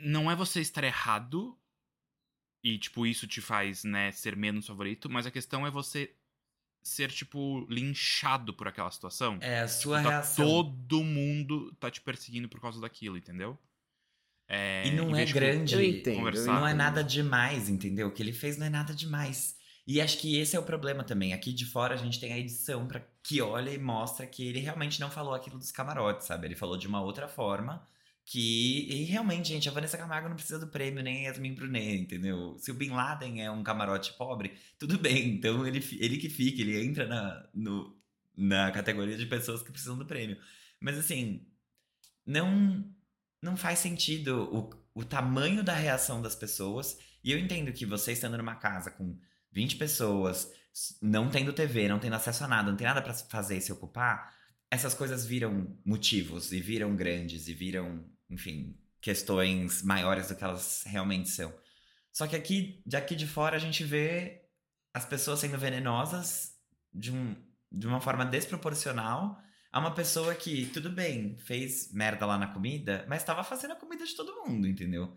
Não 0.00 0.28
é 0.28 0.34
você 0.34 0.60
estar 0.60 0.82
errado 0.82 1.56
e, 2.62 2.78
tipo, 2.78 3.06
isso 3.06 3.26
te 3.26 3.40
faz, 3.40 3.84
né, 3.84 4.12
ser 4.12 4.36
menos 4.36 4.66
favorito, 4.66 5.08
mas 5.08 5.26
a 5.26 5.30
questão 5.30 5.66
é 5.66 5.70
você 5.70 6.14
ser, 6.82 7.10
tipo, 7.10 7.66
linchado 7.68 8.54
por 8.54 8.68
aquela 8.68 8.90
situação. 8.90 9.38
É, 9.40 9.60
a 9.60 9.68
sua 9.68 9.98
Tipo, 9.98 10.08
tá 10.08 10.16
reação. 10.16 10.46
Todo 10.46 11.04
mundo 11.04 11.74
tá 11.78 11.90
te 11.90 12.00
perseguindo 12.00 12.48
por 12.48 12.60
causa 12.60 12.80
daquilo, 12.80 13.16
entendeu? 13.16 13.58
É, 14.48 14.86
E 14.86 14.90
não 14.90 15.14
é 15.14 15.24
grande. 15.24 15.74
Eu 15.74 15.82
entendo, 15.82 16.16
conversar. 16.16 16.52
Não 16.52 16.66
é 16.66 16.74
nada 16.74 17.04
demais, 17.04 17.68
entendeu? 17.68 18.08
O 18.08 18.12
que 18.12 18.22
ele 18.22 18.32
fez 18.32 18.56
não 18.56 18.66
é 18.66 18.70
nada 18.70 18.92
demais. 18.94 19.56
E 19.86 20.00
acho 20.00 20.18
que 20.18 20.36
esse 20.38 20.56
é 20.56 20.58
o 20.58 20.62
problema 20.62 21.04
também. 21.04 21.32
Aqui 21.32 21.52
de 21.52 21.64
fora 21.64 21.94
a 21.94 21.96
gente 21.96 22.18
tem 22.20 22.32
a 22.32 22.38
edição 22.38 22.86
para 22.86 23.00
que 23.22 23.40
olha 23.40 23.70
e 23.70 23.78
mostra 23.78 24.26
que 24.26 24.46
ele 24.46 24.60
realmente 24.60 25.00
não 25.00 25.10
falou 25.10 25.34
aquilo 25.34 25.58
dos 25.58 25.70
camarotes, 25.72 26.26
sabe? 26.26 26.46
Ele 26.46 26.56
falou 26.56 26.76
de 26.76 26.86
uma 26.86 27.00
outra 27.00 27.28
forma 27.28 27.86
que 28.30 28.86
e 28.88 29.04
realmente, 29.06 29.48
gente, 29.48 29.68
a 29.68 29.72
Vanessa 29.72 29.98
Camargo 29.98 30.28
não 30.28 30.36
precisa 30.36 30.60
do 30.60 30.68
prêmio 30.68 31.02
nem 31.02 31.26
a 31.26 31.30
Yasmin 31.30 31.52
Brunet, 31.52 32.00
entendeu? 32.00 32.56
Se 32.58 32.70
o 32.70 32.74
Bin 32.74 32.90
Laden 32.90 33.42
é 33.42 33.50
um 33.50 33.64
camarote 33.64 34.12
pobre, 34.12 34.56
tudo 34.78 34.96
bem. 34.98 35.30
Então 35.34 35.66
ele, 35.66 35.84
ele 35.98 36.16
que 36.16 36.30
fica, 36.30 36.62
ele 36.62 36.80
entra 36.80 37.08
na, 37.08 37.48
no, 37.52 38.00
na 38.36 38.70
categoria 38.70 39.16
de 39.16 39.26
pessoas 39.26 39.62
que 39.62 39.72
precisam 39.72 39.98
do 39.98 40.06
prêmio. 40.06 40.38
Mas 40.80 40.96
assim, 40.96 41.44
não 42.24 42.88
não 43.42 43.56
faz 43.56 43.80
sentido 43.80 44.48
o, 44.54 44.70
o 45.00 45.04
tamanho 45.04 45.64
da 45.64 45.74
reação 45.74 46.22
das 46.22 46.36
pessoas. 46.36 46.98
E 47.24 47.32
eu 47.32 47.38
entendo 47.38 47.72
que 47.72 47.84
você 47.84 48.12
estando 48.12 48.38
numa 48.38 48.54
casa 48.54 48.92
com 48.92 49.18
20 49.50 49.76
pessoas, 49.76 50.48
não 51.02 51.28
tendo 51.28 51.52
TV, 51.52 51.88
não 51.88 51.98
tendo 51.98 52.14
acesso 52.14 52.44
a 52.44 52.48
nada, 52.48 52.70
não 52.70 52.76
tem 52.76 52.86
nada 52.86 53.02
pra 53.02 53.12
fazer 53.12 53.56
e 53.56 53.60
se 53.60 53.72
ocupar, 53.72 54.32
essas 54.70 54.94
coisas 54.94 55.26
viram 55.26 55.76
motivos 55.84 56.52
e 56.52 56.60
viram 56.60 56.94
grandes 56.94 57.48
e 57.48 57.54
viram, 57.54 58.04
enfim, 58.30 58.78
questões 59.00 59.82
maiores 59.82 60.28
do 60.28 60.36
que 60.36 60.44
elas 60.44 60.82
realmente 60.86 61.28
são. 61.28 61.52
Só 62.12 62.26
que 62.26 62.36
aqui, 62.36 62.82
daqui 62.86 63.14
de 63.14 63.26
fora, 63.26 63.56
a 63.56 63.60
gente 63.60 63.84
vê 63.84 64.42
as 64.92 65.04
pessoas 65.04 65.40
sendo 65.40 65.58
venenosas 65.58 66.54
de, 66.92 67.12
um, 67.12 67.36
de 67.70 67.86
uma 67.86 68.00
forma 68.00 68.24
desproporcional 68.24 69.40
a 69.72 69.78
uma 69.78 69.94
pessoa 69.94 70.34
que, 70.34 70.66
tudo 70.66 70.90
bem, 70.90 71.38
fez 71.38 71.92
merda 71.92 72.26
lá 72.26 72.36
na 72.36 72.48
comida, 72.48 73.06
mas 73.08 73.22
tava 73.22 73.44
fazendo 73.44 73.72
a 73.72 73.76
comida 73.76 74.04
de 74.04 74.16
todo 74.16 74.44
mundo, 74.44 74.66
entendeu? 74.66 75.16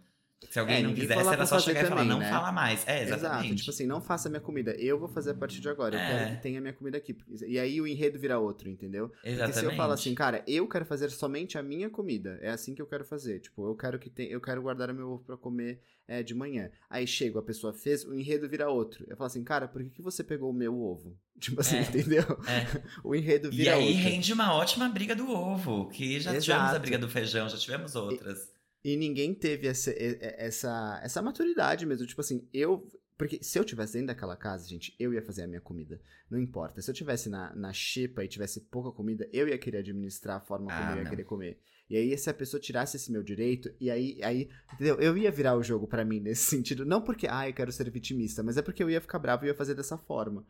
Se 0.49 0.59
alguém 0.59 0.77
É, 0.77 0.81
não 0.83 0.93
quisesse, 0.93 1.27
era 1.27 1.45
só 1.45 1.59
chegar 1.59 1.83
e 1.83 1.87
falar, 1.87 2.01
também, 2.01 2.09
não 2.09 2.19
né? 2.19 2.29
fala 2.29 2.51
mais. 2.51 2.87
É, 2.87 3.03
exatamente. 3.03 3.45
Exato, 3.45 3.55
tipo 3.55 3.69
assim, 3.71 3.85
não 3.85 4.01
faça 4.01 4.29
minha 4.29 4.41
comida, 4.41 4.71
eu 4.77 4.99
vou 4.99 5.07
fazer 5.09 5.31
a 5.31 5.33
partir 5.35 5.59
de 5.59 5.69
agora, 5.69 5.95
eu 5.95 5.99
É. 5.99 6.07
quero 6.25 6.35
que 6.35 6.41
tenha 6.43 6.61
minha 6.61 6.73
comida 6.73 6.97
aqui. 6.97 7.15
E 7.47 7.57
aí 7.59 7.79
o 7.81 7.87
enredo 7.87 8.19
vira 8.19 8.37
outro, 8.39 8.69
entendeu? 8.69 9.11
Exatamente. 9.23 9.37
Porque 9.53 9.59
se 9.59 9.65
eu 9.65 9.75
falo 9.77 9.93
assim, 9.93 10.13
cara, 10.15 10.43
eu 10.47 10.67
quero 10.67 10.85
fazer 10.85 11.09
somente 11.11 11.57
a 11.57 11.63
minha 11.63 11.89
comida, 11.89 12.37
é 12.41 12.49
assim 12.49 12.73
que 12.75 12.81
eu 12.81 12.87
quero 12.87 13.03
fazer. 13.05 13.39
Tipo, 13.39 13.67
eu 13.67 13.75
quero 13.75 13.97
que 13.99 14.09
tem, 14.09 14.29
eu 14.29 14.41
quero 14.41 14.61
guardar 14.61 14.89
o 14.89 14.93
meu 14.93 15.09
ovo 15.09 15.23
pra 15.23 15.37
comer 15.37 15.79
é, 16.07 16.21
de 16.21 16.33
manhã. 16.35 16.69
Aí 16.89 17.07
chego, 17.07 17.39
a 17.39 17.43
pessoa 17.43 17.73
fez, 17.73 18.03
o 18.05 18.13
enredo 18.13 18.47
vira 18.49 18.69
outro. 18.69 19.05
Eu 19.07 19.15
falo 19.15 19.27
assim, 19.27 19.43
cara, 19.43 19.67
por 19.67 19.81
que, 19.83 19.89
que 19.89 20.01
você 20.01 20.23
pegou 20.23 20.49
o 20.49 20.53
meu 20.53 20.77
ovo? 20.79 21.17
Tipo 21.39 21.61
assim, 21.61 21.77
É. 21.77 21.81
entendeu? 21.81 22.23
É. 22.47 22.81
O 23.03 23.15
enredo 23.15 23.47
E 23.51 23.57
vira 23.57 23.75
aí 23.75 23.87
outro. 23.87 23.99
rende 24.01 24.31
uma 24.33 24.53
ótima 24.53 24.87
briga 24.87 25.15
do 25.15 25.29
ovo, 25.29 25.89
que 25.89 26.19
já 26.19 26.31
tivemos 26.39 26.49
a 26.63 26.65
Exato. 26.67 26.79
briga 26.81 26.97
do 26.97 27.09
feijão, 27.09 27.49
já 27.49 27.57
tivemos 27.57 27.95
outras. 27.95 28.52
E 28.83 28.97
ninguém 28.97 29.33
teve 29.33 29.67
essa, 29.67 29.93
essa, 29.97 30.99
essa 31.03 31.21
maturidade 31.21 31.85
mesmo. 31.85 32.05
Tipo 32.05 32.21
assim, 32.21 32.47
eu. 32.53 32.87
Porque 33.17 33.39
se 33.43 33.57
eu 33.57 33.63
tivesse 33.63 33.93
dentro 33.93 34.07
daquela 34.07 34.35
casa, 34.35 34.67
gente, 34.67 34.93
eu 34.99 35.13
ia 35.13 35.21
fazer 35.21 35.43
a 35.43 35.47
minha 35.47 35.61
comida. 35.61 36.01
Não 36.29 36.39
importa. 36.39 36.81
Se 36.81 36.89
eu 36.89 36.95
tivesse 36.95 37.29
na, 37.29 37.55
na 37.55 37.71
xepa 37.71 38.23
e 38.23 38.27
tivesse 38.27 38.59
pouca 38.61 38.91
comida, 38.91 39.29
eu 39.31 39.47
ia 39.47 39.57
querer 39.57 39.77
administrar 39.79 40.37
a 40.37 40.41
forma 40.41 40.65
como 40.67 40.77
Ah, 40.79 40.91
eu 40.91 40.97
ia 40.97 41.03
não. 41.03 41.09
querer 41.09 41.23
comer. 41.23 41.59
E 41.89 41.95
aí, 41.95 42.17
se 42.17 42.29
a 42.29 42.33
pessoa 42.33 42.59
tirasse 42.59 42.97
esse 42.97 43.11
meu 43.11 43.21
direito, 43.21 43.71
e 43.79 43.91
aí, 43.91 44.17
aí, 44.23 44.49
entendeu? 44.73 44.99
Eu 44.99 45.15
ia 45.15 45.29
virar 45.31 45.55
o 45.55 45.61
jogo 45.61 45.87
pra 45.87 46.03
mim 46.03 46.19
nesse 46.19 46.45
sentido. 46.49 46.83
Não 46.85 47.01
porque, 47.01 47.27
ah, 47.29 47.47
eu 47.47 47.53
quero 47.53 47.71
ser 47.71 47.89
vitimista, 47.91 48.41
mas 48.41 48.57
é 48.57 48.61
porque 48.61 48.81
eu 48.81 48.89
ia 48.89 48.99
ficar 48.99 49.19
bravo 49.19 49.45
e 49.45 49.47
ia 49.47 49.53
fazer 49.55 49.75
dessa 49.75 49.97
forma. 49.97 50.43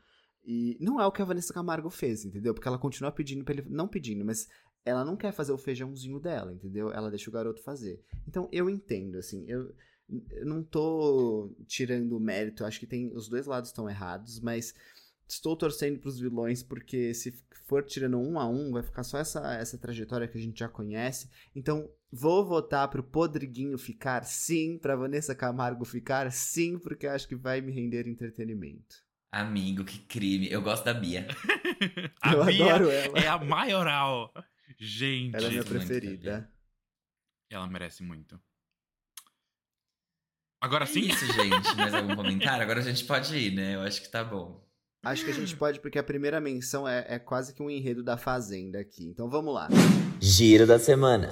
E 0.45 0.77
não 0.79 0.99
é 1.01 1.05
o 1.05 1.11
que 1.11 1.21
a 1.21 1.25
Vanessa 1.25 1.53
Camargo 1.53 1.89
fez, 1.89 2.23
entendeu? 2.25 2.53
Porque 2.53 2.67
ela 2.67 2.77
continua 2.79 3.11
pedindo 3.11 3.43
pra 3.43 3.53
ele. 3.53 3.65
Não 3.69 3.87
pedindo, 3.87 4.23
mas 4.25 4.47
ela 4.85 5.05
não 5.05 5.15
quer 5.15 5.31
fazer 5.31 5.51
o 5.51 5.57
feijãozinho 5.57 6.19
dela, 6.19 6.53
entendeu? 6.53 6.91
Ela 6.91 7.09
deixa 7.09 7.29
o 7.29 7.33
garoto 7.33 7.61
fazer. 7.63 8.01
Então 8.27 8.49
eu 8.51 8.69
entendo, 8.69 9.17
assim, 9.17 9.45
eu, 9.47 9.73
eu 10.31 10.45
não 10.45 10.63
tô 10.63 11.55
tirando 11.67 12.17
o 12.17 12.19
mérito, 12.19 12.65
acho 12.65 12.79
que 12.79 12.87
tem. 12.87 13.11
Os 13.15 13.27
dois 13.29 13.45
lados 13.45 13.69
estão 13.69 13.89
errados, 13.89 14.39
mas 14.39 14.73
estou 15.27 15.55
torcendo 15.55 15.99
pros 15.99 16.19
vilões, 16.19 16.61
porque 16.61 17.13
se 17.13 17.33
for 17.65 17.83
tirando 17.83 18.17
um 18.17 18.37
a 18.37 18.47
um, 18.47 18.71
vai 18.71 18.83
ficar 18.83 19.03
só 19.03 19.17
essa, 19.17 19.55
essa 19.55 19.77
trajetória 19.77 20.27
que 20.27 20.37
a 20.37 20.41
gente 20.41 20.59
já 20.59 20.67
conhece. 20.67 21.29
Então, 21.55 21.89
vou 22.11 22.45
votar 22.45 22.87
pro 22.89 23.01
Podriguinho 23.03 23.77
ficar 23.77 24.23
sim, 24.25 24.77
pra 24.77 24.95
Vanessa 24.95 25.33
Camargo 25.33 25.85
ficar 25.85 26.31
sim, 26.31 26.77
porque 26.77 27.07
acho 27.07 27.27
que 27.27 27.35
vai 27.35 27.61
me 27.61 27.71
render 27.71 28.07
entretenimento. 28.07 29.03
Amigo, 29.31 29.83
que 29.83 29.97
crime. 29.99 30.51
Eu 30.51 30.61
gosto 30.61 30.83
da 30.85 30.93
Bia. 30.93 31.25
A 32.21 32.33
eu 32.33 32.45
Bia 32.45 32.75
adoro 32.75 32.91
ela. 32.91 33.17
é 33.17 33.27
a 33.27 33.37
maioral. 33.43 34.31
Gente, 34.79 35.35
Ela 35.35 35.47
é 35.47 35.49
minha 35.49 35.63
preferida. 35.63 36.49
ela 37.49 37.67
merece 37.67 38.03
muito. 38.03 38.39
Agora 40.61 40.83
É 40.85 40.87
sim? 40.87 41.01
isso, 41.01 41.25
gente. 41.25 41.75
Mais 41.75 41.93
algum 41.93 42.15
comentário? 42.15 42.63
Agora 42.63 42.79
a 42.79 42.83
gente 42.83 43.03
pode 43.05 43.35
ir, 43.35 43.53
né? 43.53 43.75
Eu 43.75 43.81
acho 43.81 44.01
que 44.01 44.09
tá 44.09 44.23
bom. 44.23 44.63
Acho 45.03 45.25
que 45.25 45.31
a 45.31 45.33
gente 45.33 45.55
pode, 45.57 45.81
porque 45.81 45.99
a 45.99 46.03
primeira 46.03 46.39
menção 46.39 46.87
é, 46.87 47.05
é 47.09 47.19
quase 47.19 47.53
que 47.53 47.61
um 47.61 47.69
enredo 47.69 48.01
da 48.01 48.17
Fazenda 48.17 48.79
aqui. 48.79 49.03
Então 49.05 49.29
vamos 49.29 49.53
lá. 49.53 49.67
Giro 50.21 50.65
da 50.65 50.79
semana. 50.79 51.27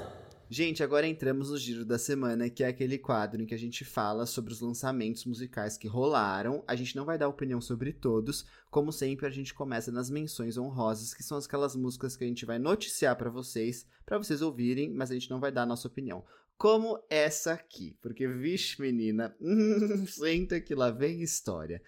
Gente, 0.53 0.83
agora 0.83 1.07
entramos 1.07 1.49
no 1.49 1.57
Giro 1.57 1.85
da 1.85 1.97
Semana, 1.97 2.49
que 2.49 2.61
é 2.61 2.67
aquele 2.67 2.97
quadro 2.97 3.41
em 3.41 3.45
que 3.45 3.53
a 3.53 3.57
gente 3.57 3.85
fala 3.85 4.25
sobre 4.25 4.51
os 4.51 4.59
lançamentos 4.59 5.23
musicais 5.23 5.77
que 5.77 5.87
rolaram. 5.87 6.61
A 6.67 6.75
gente 6.75 6.93
não 6.93 7.05
vai 7.05 7.17
dar 7.17 7.29
opinião 7.29 7.61
sobre 7.61 7.93
todos. 7.93 8.45
Como 8.69 8.91
sempre, 8.91 9.25
a 9.25 9.29
gente 9.29 9.53
começa 9.53 9.93
nas 9.93 10.09
menções 10.09 10.57
honrosas, 10.57 11.13
que 11.13 11.23
são 11.23 11.37
aquelas 11.37 11.73
músicas 11.73 12.17
que 12.17 12.25
a 12.25 12.27
gente 12.27 12.45
vai 12.45 12.59
noticiar 12.59 13.15
pra 13.15 13.29
vocês, 13.29 13.87
pra 14.05 14.17
vocês 14.17 14.41
ouvirem, 14.41 14.93
mas 14.93 15.09
a 15.09 15.13
gente 15.13 15.29
não 15.29 15.39
vai 15.39 15.53
dar 15.53 15.61
a 15.61 15.65
nossa 15.65 15.87
opinião. 15.87 16.21
Como 16.57 17.01
essa 17.09 17.53
aqui, 17.53 17.97
porque, 18.01 18.27
vixe, 18.27 18.81
menina, 18.81 19.33
senta 20.05 20.59
que 20.59 20.75
lá 20.75 20.91
vem 20.91 21.21
história. 21.21 21.81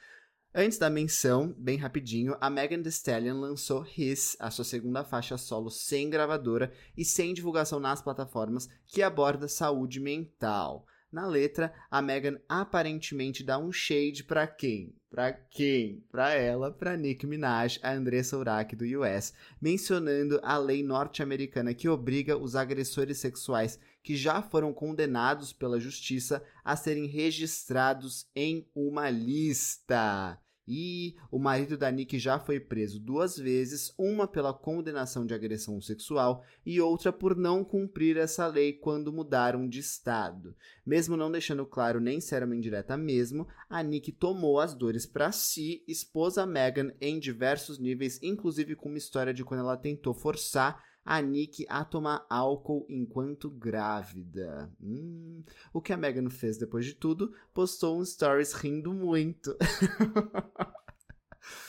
Antes 0.56 0.78
da 0.78 0.88
menção, 0.88 1.52
bem 1.58 1.78
rapidinho, 1.78 2.38
a 2.40 2.48
Megan 2.48 2.84
Thee 2.84 2.90
Stallion 2.90 3.40
lançou 3.40 3.84
His, 3.98 4.38
a 4.40 4.52
sua 4.52 4.64
segunda 4.64 5.04
faixa 5.04 5.36
solo 5.36 5.72
sem 5.72 6.12
gravadora 6.12 6.72
e 6.96 7.04
sem 7.04 7.34
divulgação 7.34 7.80
nas 7.80 8.04
plataformas, 8.04 8.70
que 8.86 9.02
aborda 9.02 9.48
saúde 9.48 10.00
mental. 10.00 10.86
Na 11.12 11.26
letra, 11.26 11.74
a 11.90 12.04
Megan 12.04 12.40
aparentemente 12.48 13.44
dá 13.44 13.58
um 13.58 13.72
shade 13.72 14.24
pra 14.24 14.46
quem? 14.46 14.96
Pra 15.10 15.34
quem? 15.34 16.06
Pra 16.12 16.34
ela, 16.34 16.72
pra 16.72 16.96
Nicki 16.96 17.26
Minaj, 17.26 17.80
a 17.82 17.92
Andressa 17.92 18.38
Urach 18.38 18.76
do 18.76 18.86
US, 19.02 19.34
mencionando 19.60 20.40
a 20.44 20.56
lei 20.60 20.84
norte-americana 20.84 21.74
que 21.74 21.90
obriga 21.90 22.38
os 22.38 22.56
agressores 22.56 23.18
sexuais 23.18 23.80
que 24.04 24.16
já 24.16 24.40
foram 24.40 24.72
condenados 24.72 25.52
pela 25.52 25.80
justiça 25.80 26.44
a 26.64 26.76
serem 26.76 27.08
registrados 27.08 28.28
em 28.36 28.68
uma 28.76 29.10
lista. 29.10 30.40
E 30.68 31.16
o 31.30 31.38
marido 31.38 31.78
da 31.78 31.92
Nick 31.92 32.18
já 32.18 32.40
foi 32.40 32.60
preso 32.60 33.00
duas 33.00 33.38
vezes, 33.38 33.94
uma 33.98 34.28
pela 34.28 34.54
condenação 34.54 35.26
de 35.26 35.34
agressão 35.34 35.82
sexual 35.82 36.44
e 36.66 36.80
outra 36.80 37.12
por 37.12 37.36
não 37.36 37.64
cumprir 37.64 38.16
essa 38.18 38.48
lei 38.48 38.72
quando 38.72 39.12
mudaram 39.12 39.68
de 39.68 39.80
estado. 39.80 40.56
Mesmo 40.86 41.18
não 41.18 41.32
deixando 41.32 41.66
claro 41.66 42.00
nem 42.00 42.22
se 42.22 42.34
era 42.34 42.46
uma 42.46 42.56
indireta 42.56 42.96
mesmo, 42.96 43.48
a 43.70 43.84
Nick 43.84 44.12
tomou 44.14 44.60
as 44.60 44.74
dores 44.74 45.06
para 45.06 45.32
si, 45.32 45.84
expôs 45.88 46.38
a 46.38 46.46
Megan 46.46 46.94
em 47.02 47.20
diversos 47.20 47.78
níveis, 47.78 48.20
inclusive 48.24 48.76
com 48.76 48.90
uma 48.90 48.98
história 48.98 49.34
de 49.34 49.44
quando 49.44 49.62
ela 49.62 49.76
tentou 49.76 50.14
forçar 50.14 50.93
a 51.06 51.22
Nick 51.22 51.66
a 51.70 51.84
tomar 51.84 52.26
álcool 52.30 52.86
enquanto 52.90 53.50
grávida. 53.50 54.72
Hum, 54.82 55.44
o 55.74 55.82
que 55.82 55.92
a 55.94 55.98
Megan 55.98 56.30
fez 56.30 56.58
depois 56.58 56.86
de 56.86 56.94
tudo? 56.94 57.34
Postou 57.54 58.00
um 58.00 58.06
stories 58.06 58.54
rindo 58.54 58.94
muito. 58.94 59.56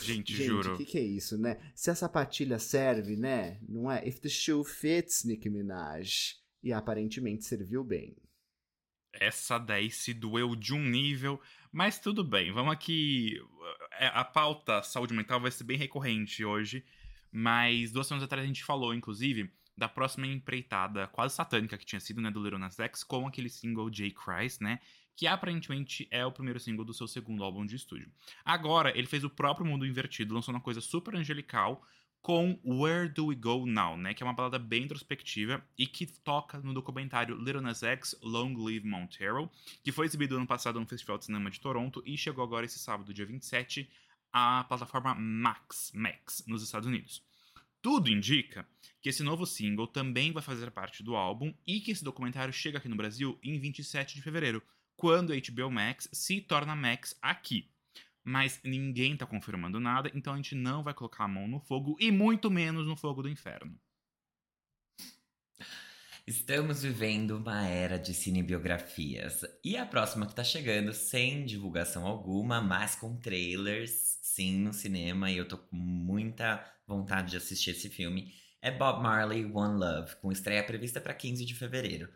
Gente, 0.01 0.33
Gente, 0.37 0.47
juro. 0.47 0.75
o 0.75 0.77
que, 0.77 0.85
que 0.85 0.99
é 0.99 1.03
isso, 1.03 1.37
né? 1.37 1.59
Se 1.75 1.91
a 1.91 1.95
sapatilha 1.95 2.59
serve, 2.59 3.17
né? 3.17 3.59
Não 3.69 3.91
é? 3.91 4.07
If 4.07 4.21
the 4.21 4.29
shoe 4.29 4.65
fits, 4.65 5.25
Nicki 5.25 5.51
Minaj. 5.51 6.37
E 6.63 6.73
aparentemente 6.73 7.45
serviu 7.45 7.83
bem. 7.83 8.17
Essa 9.13 9.59
daí 9.59 9.91
se 9.91 10.15
doeu 10.15 10.55
de 10.57 10.73
um 10.73 10.83
nível, 10.83 11.41
mas 11.73 11.99
tudo 11.99 12.23
bem. 12.25 12.53
Vamos 12.53 12.73
aqui. 12.73 13.37
é, 13.99 14.07
A 14.07 14.25
pauta 14.25 14.83
saúde 14.83 15.13
mental 15.15 15.41
vai 15.41 15.51
ser 15.51 15.65
bem 15.65 15.77
recorrente 15.77 16.45
hoje, 16.45 16.85
mas 17.37 17.91
duas 17.91 18.07
semanas 18.07 18.23
atrás 18.23 18.45
a 18.45 18.47
gente 18.47 18.63
falou, 18.63 18.95
inclusive, 18.95 19.53
da 19.77 19.89
próxima 19.89 20.25
empreitada 20.25 21.09
quase 21.09 21.35
satânica 21.35 21.77
que 21.77 21.85
tinha 21.85 21.99
sido, 21.99 22.21
né, 22.21 22.31
do 22.31 22.41
Little 22.41 22.61
Nas 22.61 22.79
X, 22.79 23.03
com 23.03 23.27
aquele 23.27 23.49
single 23.49 23.91
J. 23.91 24.13
Christ, 24.13 24.61
né, 24.61 24.79
que 25.17 25.27
aparentemente 25.27 26.07
é 26.13 26.25
o 26.25 26.31
primeiro 26.31 26.61
single 26.61 26.85
do 26.85 26.95
seu 26.95 27.09
segundo 27.09 27.43
álbum 27.43 27.67
de 27.67 27.75
estúdio. 27.75 28.09
Agora, 28.45 28.97
ele 28.97 29.09
fez 29.09 29.25
o 29.25 29.31
próprio 29.31 29.67
Mundo 29.67 29.85
Invertido, 29.85 30.33
lançou 30.33 30.55
uma 30.55 30.61
coisa 30.61 30.81
super 30.81 31.17
angelical 31.17 31.85
com 32.23 32.57
Where 32.65 33.09
Do 33.09 33.27
We 33.27 33.35
Go 33.35 33.67
Now, 33.67 33.97
né, 33.97 34.15
que 34.15 34.23
é 34.23 34.27
uma 34.27 34.33
balada 34.33 34.59
bem 34.59 34.85
introspectiva 34.85 35.61
e 35.77 35.89
que 35.89 36.07
toca 36.07 36.61
no 36.61 36.73
documentário 36.73 37.37
Little 37.37 37.61
Nas 37.61 37.83
X, 37.83 38.17
Long 38.23 38.55
Live 38.57 38.87
Montero, 38.87 39.51
que 39.83 39.91
foi 39.91 40.07
exibido 40.07 40.37
ano 40.37 40.47
passado 40.47 40.79
no 40.79 40.87
Festival 40.87 41.19
de 41.19 41.25
Cinema 41.25 41.51
de 41.51 41.61
Toronto 41.61 42.01
e 42.07 42.17
chegou 42.17 42.45
agora 42.45 42.65
esse 42.65 42.79
sábado, 42.79 43.13
dia 43.13 43.27
27, 43.27 43.91
à 44.35 44.65
plataforma 44.65 45.15
Max, 45.15 45.93
Max, 45.95 46.45
nos 46.49 46.61
Estados 46.61 46.89
Unidos. 46.89 47.25
Tudo 47.81 48.11
indica 48.11 48.67
que 49.01 49.09
esse 49.09 49.23
novo 49.23 49.47
single 49.47 49.87
também 49.87 50.33
vai 50.33 50.43
fazer 50.43 50.73
parte 50.73 51.05
do 51.05 51.15
álbum 51.15 51.55
e 51.65 51.81
que 51.81 51.93
esse 51.93 52.03
documentário 52.03 52.53
chega 52.53 52.79
aqui 52.79 52.89
no 52.89 52.97
Brasil 52.97 53.39
em 53.45 53.61
27 53.61 54.17
de 54.17 54.23
fevereiro, 54.23 54.61
quando 54.97 55.33
a 55.33 55.37
HBO 55.37 55.71
Max 55.71 56.09
se 56.13 56.41
torna 56.41 56.75
Max 56.75 57.17
aqui. 57.23 57.71
Mas 58.25 58.61
ninguém 58.65 59.17
tá 59.17 59.25
confirmando 59.25 59.79
nada, 59.79 60.11
então 60.15 60.33
a 60.33 60.37
gente 60.37 60.57
não 60.57 60.83
vai 60.83 60.95
colocar 60.95 61.25
a 61.25 61.29
mão 61.29 61.47
no 61.47 61.61
fogo 61.61 61.97
e 62.01 62.11
muito 62.11 62.51
menos 62.51 62.89
no 62.89 62.97
fogo 62.97 63.23
do 63.23 63.29
inferno. 63.29 63.79
Estamos 66.27 66.83
vivendo 66.83 67.33
uma 67.33 67.69
era 67.69 67.99
de 67.99 68.15
cinebiografias. 68.15 69.45
E 69.63 69.77
a 69.77 69.85
próxima 69.85 70.27
que 70.27 70.35
tá 70.35 70.43
chegando, 70.43 70.91
sem 70.95 71.45
divulgação 71.45 72.07
alguma, 72.07 72.63
mas 72.63 72.95
com 72.95 73.15
trailers, 73.15 74.19
sim, 74.23 74.59
no 74.59 74.73
cinema, 74.73 75.31
e 75.31 75.37
eu 75.37 75.47
tô 75.47 75.59
com 75.59 75.77
muita 75.77 76.65
vontade 76.87 77.33
de 77.33 77.37
assistir 77.37 77.73
esse 77.73 77.91
filme, 77.91 78.33
é 78.63 78.71
Bob 78.71 79.03
Marley 79.03 79.45
One 79.45 79.79
Love, 79.79 80.17
com 80.17 80.33
estreia 80.33 80.65
prevista 80.65 80.99
para 80.99 81.13
15 81.13 81.45
de 81.45 81.55
fevereiro. 81.55 82.09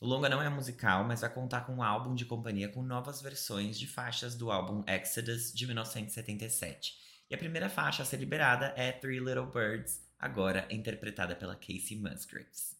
O 0.00 0.06
longa 0.06 0.28
não 0.28 0.40
é 0.40 0.48
musical, 0.48 1.02
mas 1.02 1.22
vai 1.22 1.34
contar 1.34 1.62
com 1.62 1.74
um 1.74 1.82
álbum 1.82 2.14
de 2.14 2.24
companhia 2.24 2.68
com 2.68 2.84
novas 2.84 3.20
versões 3.20 3.76
de 3.76 3.88
faixas 3.88 4.36
do 4.36 4.52
álbum 4.52 4.84
Exodus 4.86 5.52
de 5.52 5.66
1977. 5.66 6.94
E 7.28 7.34
a 7.34 7.38
primeira 7.38 7.68
faixa 7.68 8.04
a 8.04 8.06
ser 8.06 8.18
liberada 8.18 8.72
é 8.76 8.92
Three 8.92 9.18
Little 9.18 9.46
Birds, 9.46 10.06
agora 10.16 10.68
interpretada 10.70 11.34
pela 11.34 11.56
Casey 11.56 11.96
Musgraves. 11.96 12.75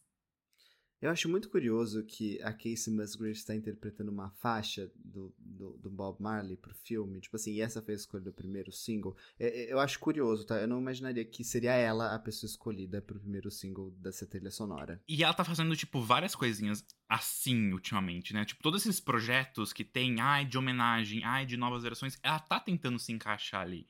Eu 1.00 1.10
acho 1.10 1.28
muito 1.28 1.50
curioso 1.50 2.02
que 2.04 2.40
a 2.42 2.52
Casey 2.54 2.90
Musgraves 2.92 3.38
está 3.38 3.54
interpretando 3.54 4.10
uma 4.10 4.30
faixa 4.30 4.90
do, 4.96 5.34
do, 5.38 5.76
do 5.76 5.90
Bob 5.90 6.20
Marley 6.22 6.56
pro 6.56 6.74
filme. 6.74 7.20
Tipo 7.20 7.36
assim, 7.36 7.52
e 7.52 7.60
essa 7.60 7.82
foi 7.82 7.92
a 7.92 7.96
escolha 7.96 8.24
do 8.24 8.32
primeiro 8.32 8.72
single. 8.72 9.14
É- 9.38 9.64
é- 9.64 9.72
Eu 9.72 9.78
acho 9.78 9.98
curioso, 9.98 10.46
tá? 10.46 10.56
Eu 10.58 10.66
não 10.66 10.80
imaginaria 10.80 11.24
que 11.24 11.44
seria 11.44 11.74
ela 11.74 12.14
a 12.14 12.18
pessoa 12.18 12.48
escolhida 12.48 13.02
pro 13.02 13.20
primeiro 13.20 13.50
single 13.50 13.90
dessa 13.98 14.26
trilha 14.26 14.50
sonora. 14.50 15.02
E 15.06 15.22
ela 15.22 15.34
tá 15.34 15.44
fazendo, 15.44 15.76
tipo, 15.76 16.00
várias 16.00 16.34
coisinhas 16.34 16.82
assim 17.08 17.72
ultimamente, 17.72 18.32
né? 18.32 18.44
Tipo, 18.46 18.62
todos 18.62 18.80
esses 18.86 18.98
projetos 18.98 19.72
que 19.74 19.84
tem, 19.84 20.20
ai, 20.20 20.46
de 20.46 20.56
homenagem, 20.56 21.22
ai, 21.24 21.44
de 21.44 21.56
novas 21.58 21.82
versões, 21.82 22.18
ela 22.22 22.38
tá 22.38 22.58
tentando 22.58 22.98
se 22.98 23.12
encaixar 23.12 23.60
ali. 23.60 23.86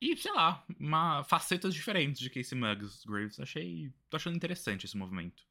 E, 0.00 0.16
sei 0.16 0.32
lá, 0.32 0.64
uma, 0.78 1.24
facetas 1.24 1.74
diferentes 1.74 2.20
de 2.20 2.30
Casey 2.30 2.56
Musgraves. 2.56 3.38
Achei. 3.40 3.92
tô 4.08 4.16
achando 4.16 4.36
interessante 4.36 4.86
esse 4.86 4.96
movimento. 4.96 5.47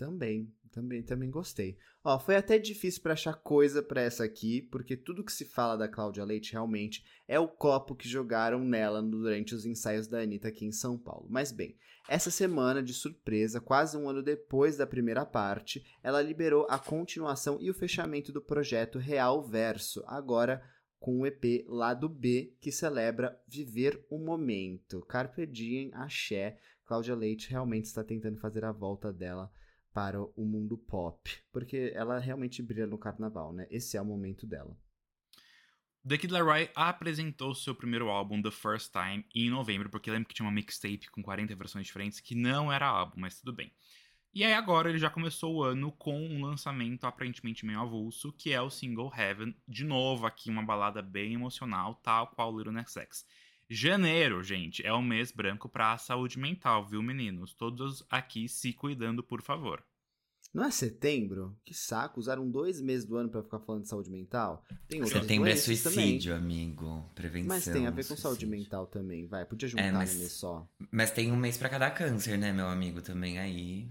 Também, 0.00 0.50
também, 0.72 1.02
também 1.02 1.30
gostei. 1.30 1.76
Ó, 2.02 2.18
foi 2.18 2.34
até 2.34 2.58
difícil 2.58 3.02
pra 3.02 3.12
achar 3.12 3.34
coisa 3.34 3.82
pra 3.82 4.00
essa 4.00 4.24
aqui, 4.24 4.62
porque 4.62 4.96
tudo 4.96 5.22
que 5.22 5.30
se 5.30 5.44
fala 5.44 5.76
da 5.76 5.86
Cláudia 5.86 6.24
Leite 6.24 6.52
realmente 6.52 7.04
é 7.28 7.38
o 7.38 7.46
copo 7.46 7.94
que 7.94 8.08
jogaram 8.08 8.64
nela 8.64 9.02
durante 9.02 9.54
os 9.54 9.66
ensaios 9.66 10.08
da 10.08 10.20
Anitta 10.22 10.48
aqui 10.48 10.64
em 10.64 10.72
São 10.72 10.96
Paulo. 10.96 11.26
Mas 11.28 11.52
bem, 11.52 11.76
essa 12.08 12.30
semana, 12.30 12.82
de 12.82 12.94
surpresa, 12.94 13.60
quase 13.60 13.94
um 13.94 14.08
ano 14.08 14.22
depois 14.22 14.74
da 14.74 14.86
primeira 14.86 15.26
parte, 15.26 15.84
ela 16.02 16.22
liberou 16.22 16.66
a 16.70 16.78
continuação 16.78 17.58
e 17.60 17.68
o 17.68 17.74
fechamento 17.74 18.32
do 18.32 18.40
projeto 18.40 18.98
Real 18.98 19.42
Verso, 19.42 20.02
agora 20.06 20.62
com 20.98 21.20
o 21.20 21.26
EP 21.26 21.66
Lado 21.68 22.08
B, 22.08 22.56
que 22.58 22.72
celebra 22.72 23.38
Viver 23.46 24.02
o 24.08 24.18
Momento. 24.18 25.02
Carpe 25.02 25.44
Diem, 25.44 25.90
Axé. 25.92 26.58
Cláudia 26.86 27.14
Leite 27.14 27.50
realmente 27.50 27.84
está 27.84 28.02
tentando 28.02 28.38
fazer 28.38 28.64
a 28.64 28.72
volta 28.72 29.12
dela 29.12 29.52
para 29.92 30.20
o 30.20 30.44
mundo 30.44 30.78
pop, 30.78 31.30
porque 31.52 31.92
ela 31.94 32.18
realmente 32.18 32.62
brilha 32.62 32.86
no 32.86 32.98
carnaval, 32.98 33.52
né? 33.52 33.66
Esse 33.70 33.96
é 33.96 34.00
o 34.02 34.04
momento 34.04 34.46
dela. 34.46 34.76
The 36.06 36.16
Kid 36.16 36.32
Laroi 36.32 36.70
apresentou 36.74 37.54
seu 37.54 37.74
primeiro 37.74 38.08
álbum, 38.08 38.40
The 38.40 38.50
First 38.50 38.90
Time, 38.90 39.26
em 39.34 39.50
novembro, 39.50 39.90
porque 39.90 40.10
lembro 40.10 40.28
que 40.28 40.34
tinha 40.34 40.46
uma 40.46 40.54
mixtape 40.54 41.10
com 41.10 41.22
40 41.22 41.54
versões 41.54 41.86
diferentes 41.86 42.20
que 42.20 42.34
não 42.34 42.72
era 42.72 42.86
álbum, 42.86 43.20
mas 43.20 43.38
tudo 43.38 43.52
bem. 43.52 43.70
E 44.32 44.44
aí 44.44 44.54
agora 44.54 44.88
ele 44.88 44.98
já 44.98 45.10
começou 45.10 45.56
o 45.56 45.62
ano 45.62 45.92
com 45.92 46.16
um 46.16 46.42
lançamento 46.42 47.04
aparentemente 47.04 47.66
meio 47.66 47.80
avulso, 47.80 48.32
que 48.32 48.52
é 48.52 48.62
o 48.62 48.70
single 48.70 49.12
Heaven, 49.14 49.54
de 49.66 49.84
novo 49.84 50.24
aqui 50.24 50.48
uma 50.48 50.62
balada 50.62 51.02
bem 51.02 51.34
emocional, 51.34 51.96
tal 51.96 52.28
qual 52.28 52.56
Little 52.56 52.72
Nas 52.72 52.96
X. 52.96 53.26
Janeiro, 53.72 54.42
gente, 54.42 54.84
é 54.84 54.92
o 54.92 55.00
mês 55.00 55.30
branco 55.30 55.68
para 55.68 55.92
a 55.92 55.98
saúde 55.98 56.38
mental, 56.40 56.84
viu, 56.84 57.00
meninos? 57.00 57.54
Todos 57.54 58.04
aqui 58.10 58.48
se 58.48 58.72
cuidando, 58.72 59.22
por 59.22 59.40
favor. 59.42 59.80
Não 60.52 60.64
é 60.64 60.70
setembro? 60.72 61.56
Que 61.64 61.72
saco, 61.72 62.18
usaram 62.18 62.50
dois 62.50 62.80
meses 62.80 63.06
do 63.06 63.16
ano 63.16 63.28
pra 63.28 63.40
ficar 63.44 63.60
falando 63.60 63.82
de 63.82 63.88
saúde 63.88 64.10
mental. 64.10 64.64
Tem 64.88 65.00
outras 65.00 65.22
Setembro 65.22 65.48
é 65.48 65.54
suicídio, 65.54 66.34
amigo. 66.34 67.08
Prevenção. 67.14 67.48
Também. 67.48 67.58
Mas 67.58 67.64
tem 67.72 67.86
a 67.86 67.90
ver 67.92 68.04
com 68.08 68.16
saúde 68.16 68.40
suicídio. 68.40 68.48
mental 68.48 68.86
também, 68.88 69.28
vai. 69.28 69.44
Podia 69.44 69.68
juntar 69.68 69.84
É, 69.84 69.92
mas- 69.92 70.14
no 70.14 70.18
mês 70.18 70.32
só. 70.32 70.68
Mas 70.90 71.12
tem 71.12 71.30
um 71.30 71.36
mês 71.36 71.56
pra 71.56 71.68
cada 71.68 71.88
câncer, 71.92 72.36
né, 72.36 72.52
meu 72.52 72.66
amigo? 72.66 73.00
Também 73.00 73.38
aí. 73.38 73.88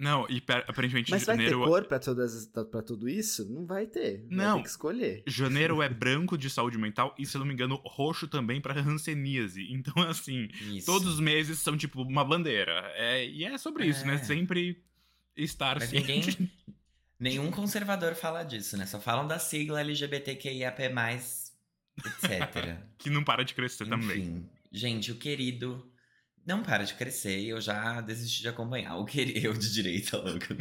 Não, 0.00 0.26
e 0.30 0.40
per- 0.40 0.64
aparentemente 0.66 1.10
Mas 1.10 1.24
vai 1.24 1.36
ter 1.36 1.42
janeiro, 1.44 1.62
cor 1.68 1.84
pra, 1.84 1.98
todas, 1.98 2.46
pra 2.70 2.80
tudo 2.80 3.06
isso? 3.06 3.44
Não 3.52 3.66
vai 3.66 3.86
ter. 3.86 4.26
Vai 4.28 4.36
Não. 4.46 4.56
ter 4.56 4.62
que 4.62 4.68
escolher. 4.70 5.22
janeiro 5.28 5.82
é 5.82 5.88
branco 5.90 6.38
de 6.38 6.48
saúde 6.48 6.78
mental 6.78 7.14
e, 7.18 7.26
se 7.26 7.36
eu 7.36 7.40
não 7.40 7.46
me 7.46 7.52
engano, 7.52 7.74
roxo 7.84 8.26
também 8.26 8.60
pra 8.62 8.72
hanseníase. 8.80 9.66
Então, 9.70 10.02
assim, 10.04 10.48
Isso. 10.72 10.86
todos 10.86 11.06
os 11.06 11.20
meses 11.20 11.58
são 11.58 11.76
tipo 11.76 12.00
uma 12.02 12.24
bandeira. 12.24 12.90
É, 12.94 13.26
e 13.26 13.44
é 13.44 13.58
sobre 13.58 13.84
isso, 13.86 14.06
né? 14.06 14.14
É. 14.14 14.18
Sempre 14.24 14.82
estar 15.36 15.78
Mas 15.78 15.90
ciente. 15.90 16.08
ninguém. 16.10 16.50
Nenhum 17.20 17.50
conservador 17.50 18.14
fala 18.14 18.42
disso, 18.42 18.78
né? 18.78 18.86
Só 18.86 18.98
falam 18.98 19.28
da 19.28 19.38
sigla 19.38 19.80
LGBTQIAP, 19.82 20.80
etc. 21.98 22.78
que 22.96 23.10
não 23.10 23.22
para 23.22 23.44
de 23.44 23.52
crescer 23.54 23.86
também. 23.86 24.18
Enfim. 24.22 24.48
Gente, 24.72 25.12
o 25.12 25.16
querido. 25.16 25.89
Não 26.46 26.62
para 26.62 26.84
de 26.84 26.94
crescer, 26.94 27.40
eu 27.44 27.60
já 27.60 28.00
desisti 28.00 28.42
de 28.42 28.48
acompanhar. 28.48 28.96
O 28.96 29.04
querido. 29.06 29.46
Eu 29.46 29.52
de 29.52 29.72
direita, 29.72 30.16
louca. 30.16 30.56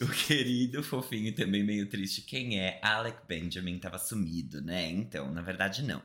o 0.00 0.08
querido, 0.26 0.82
fofinho 0.82 1.28
e 1.28 1.32
também 1.32 1.62
meio 1.62 1.88
triste. 1.88 2.22
Quem 2.22 2.58
é? 2.58 2.80
Alec 2.82 3.18
Benjamin 3.28 3.78
tava 3.78 3.98
sumido, 3.98 4.60
né? 4.60 4.90
Então, 4.90 5.32
na 5.32 5.42
verdade, 5.42 5.82
não. 5.82 6.02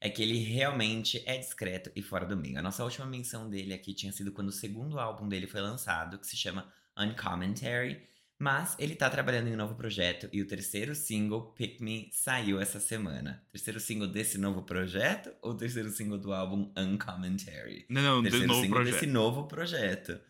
É 0.00 0.10
que 0.10 0.22
ele 0.22 0.38
realmente 0.38 1.22
é 1.24 1.38
discreto 1.38 1.90
e 1.96 2.02
fora 2.02 2.26
do 2.26 2.36
meio. 2.36 2.58
A 2.58 2.62
nossa 2.62 2.84
última 2.84 3.06
menção 3.06 3.48
dele 3.48 3.72
aqui 3.72 3.94
tinha 3.94 4.12
sido 4.12 4.32
quando 4.32 4.48
o 4.48 4.52
segundo 4.52 4.98
álbum 4.98 5.28
dele 5.28 5.46
foi 5.46 5.60
lançado, 5.60 6.18
que 6.18 6.26
se 6.26 6.36
chama 6.36 6.70
Uncommentary. 6.96 8.02
Mas 8.44 8.76
ele 8.78 8.94
tá 8.94 9.08
trabalhando 9.08 9.48
em 9.48 9.54
um 9.54 9.56
novo 9.56 9.74
projeto 9.74 10.28
e 10.30 10.42
o 10.42 10.46
terceiro 10.46 10.94
single, 10.94 11.54
Pick 11.54 11.80
Me, 11.80 12.10
saiu 12.12 12.60
essa 12.60 12.78
semana. 12.78 13.42
Terceiro 13.50 13.80
single 13.80 14.06
desse 14.06 14.36
novo 14.36 14.64
projeto 14.64 15.34
ou 15.40 15.52
o 15.52 15.56
terceiro 15.56 15.88
single 15.88 16.18
do 16.18 16.30
álbum 16.30 16.70
Uncommentary? 16.76 17.86
Não, 17.88 18.02
não, 18.02 18.22
terceiro 18.22 18.46
novo 18.46 18.60
single 18.60 18.76
projeto. 18.76 18.92
desse 18.92 19.06
novo 19.06 19.48
projeto. 19.48 20.20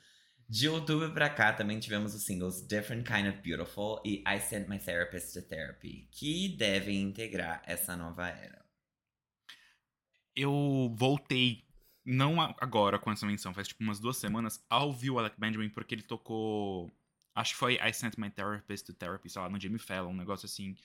De 0.48 0.68
outubro 0.68 1.12
pra 1.12 1.28
cá 1.28 1.52
também 1.54 1.80
tivemos 1.80 2.14
os 2.14 2.22
singles 2.22 2.64
Different 2.64 3.04
Kind 3.04 3.26
of 3.26 3.40
Beautiful 3.42 4.00
e 4.06 4.22
I 4.24 4.38
Sent 4.38 4.68
My 4.68 4.78
Therapist 4.78 5.32
to 5.32 5.42
Therapy, 5.42 6.08
que 6.12 6.56
devem 6.56 7.02
integrar 7.02 7.64
essa 7.66 7.96
nova 7.96 8.28
era. 8.28 8.64
Eu 10.36 10.94
voltei, 10.96 11.64
não 12.04 12.40
agora 12.40 12.96
com 12.96 13.10
essa 13.10 13.26
menção, 13.26 13.52
faz 13.52 13.66
tipo 13.66 13.82
umas 13.82 13.98
duas 13.98 14.18
semanas, 14.18 14.64
ao 14.70 14.86
ouvir 14.86 15.10
o 15.10 15.18
Alec 15.18 15.34
Benjamin, 15.36 15.68
porque 15.68 15.96
ele 15.96 16.02
tocou. 16.02 16.96
Acho 17.34 17.52
que 17.52 17.58
foi 17.58 17.74
I 17.76 17.92
Sent 17.92 18.16
My 18.18 18.30
Therapist 18.30 18.86
to 18.86 18.94
Therapy, 18.94 19.28
sei 19.30 19.42
lá, 19.42 19.48
no 19.48 19.60
Jamie 19.60 19.78
Fallon, 19.78 20.10
um 20.10 20.16
negócio 20.16 20.46
assim. 20.46 20.76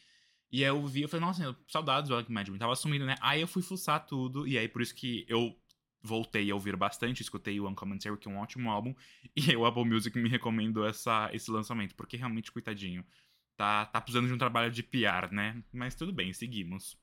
E 0.51 0.63
aí 0.63 0.69
eu 0.69 0.85
vi, 0.87 1.01
eu 1.03 1.09
falei, 1.09 1.25
nossa, 1.25 1.43
eu- 1.43 1.55
saudades 1.67 2.09
do 2.09 2.15
Alec 2.15 2.31
Benjamin, 2.33 2.57
tava 2.57 2.75
sumido, 2.75 3.05
né? 3.05 3.15
Aí 3.21 3.41
eu 3.41 3.47
fui 3.47 3.61
fuçar 3.61 4.05
tudo, 4.05 4.47
e 4.47 4.57
aí 4.57 4.67
por 4.67 4.81
isso 4.81 4.95
que 4.95 5.25
eu 5.29 5.55
voltei 6.01 6.49
a 6.49 6.55
ouvir 6.55 6.75
bastante, 6.75 7.21
escutei 7.21 7.59
o 7.59 7.67
Uncommentary, 7.67 8.17
que 8.17 8.27
é 8.27 8.31
um 8.31 8.37
ótimo 8.39 8.69
álbum, 8.71 8.95
e 9.35 9.55
o 9.55 9.65
Apple 9.65 9.85
Music 9.85 10.17
me 10.17 10.29
recomendou 10.29 10.87
essa, 10.87 11.29
esse 11.33 11.51
lançamento, 11.51 11.95
porque 11.95 12.17
realmente, 12.17 12.51
coitadinho, 12.51 13.05
tá, 13.57 13.85
tá 13.85 14.01
precisando 14.01 14.27
de 14.27 14.33
um 14.33 14.37
trabalho 14.37 14.71
de 14.71 14.81
PR, 14.83 15.31
né? 15.33 15.63
Mas 15.73 15.95
tudo 15.95 16.11
bem, 16.13 16.33
seguimos. 16.33 16.97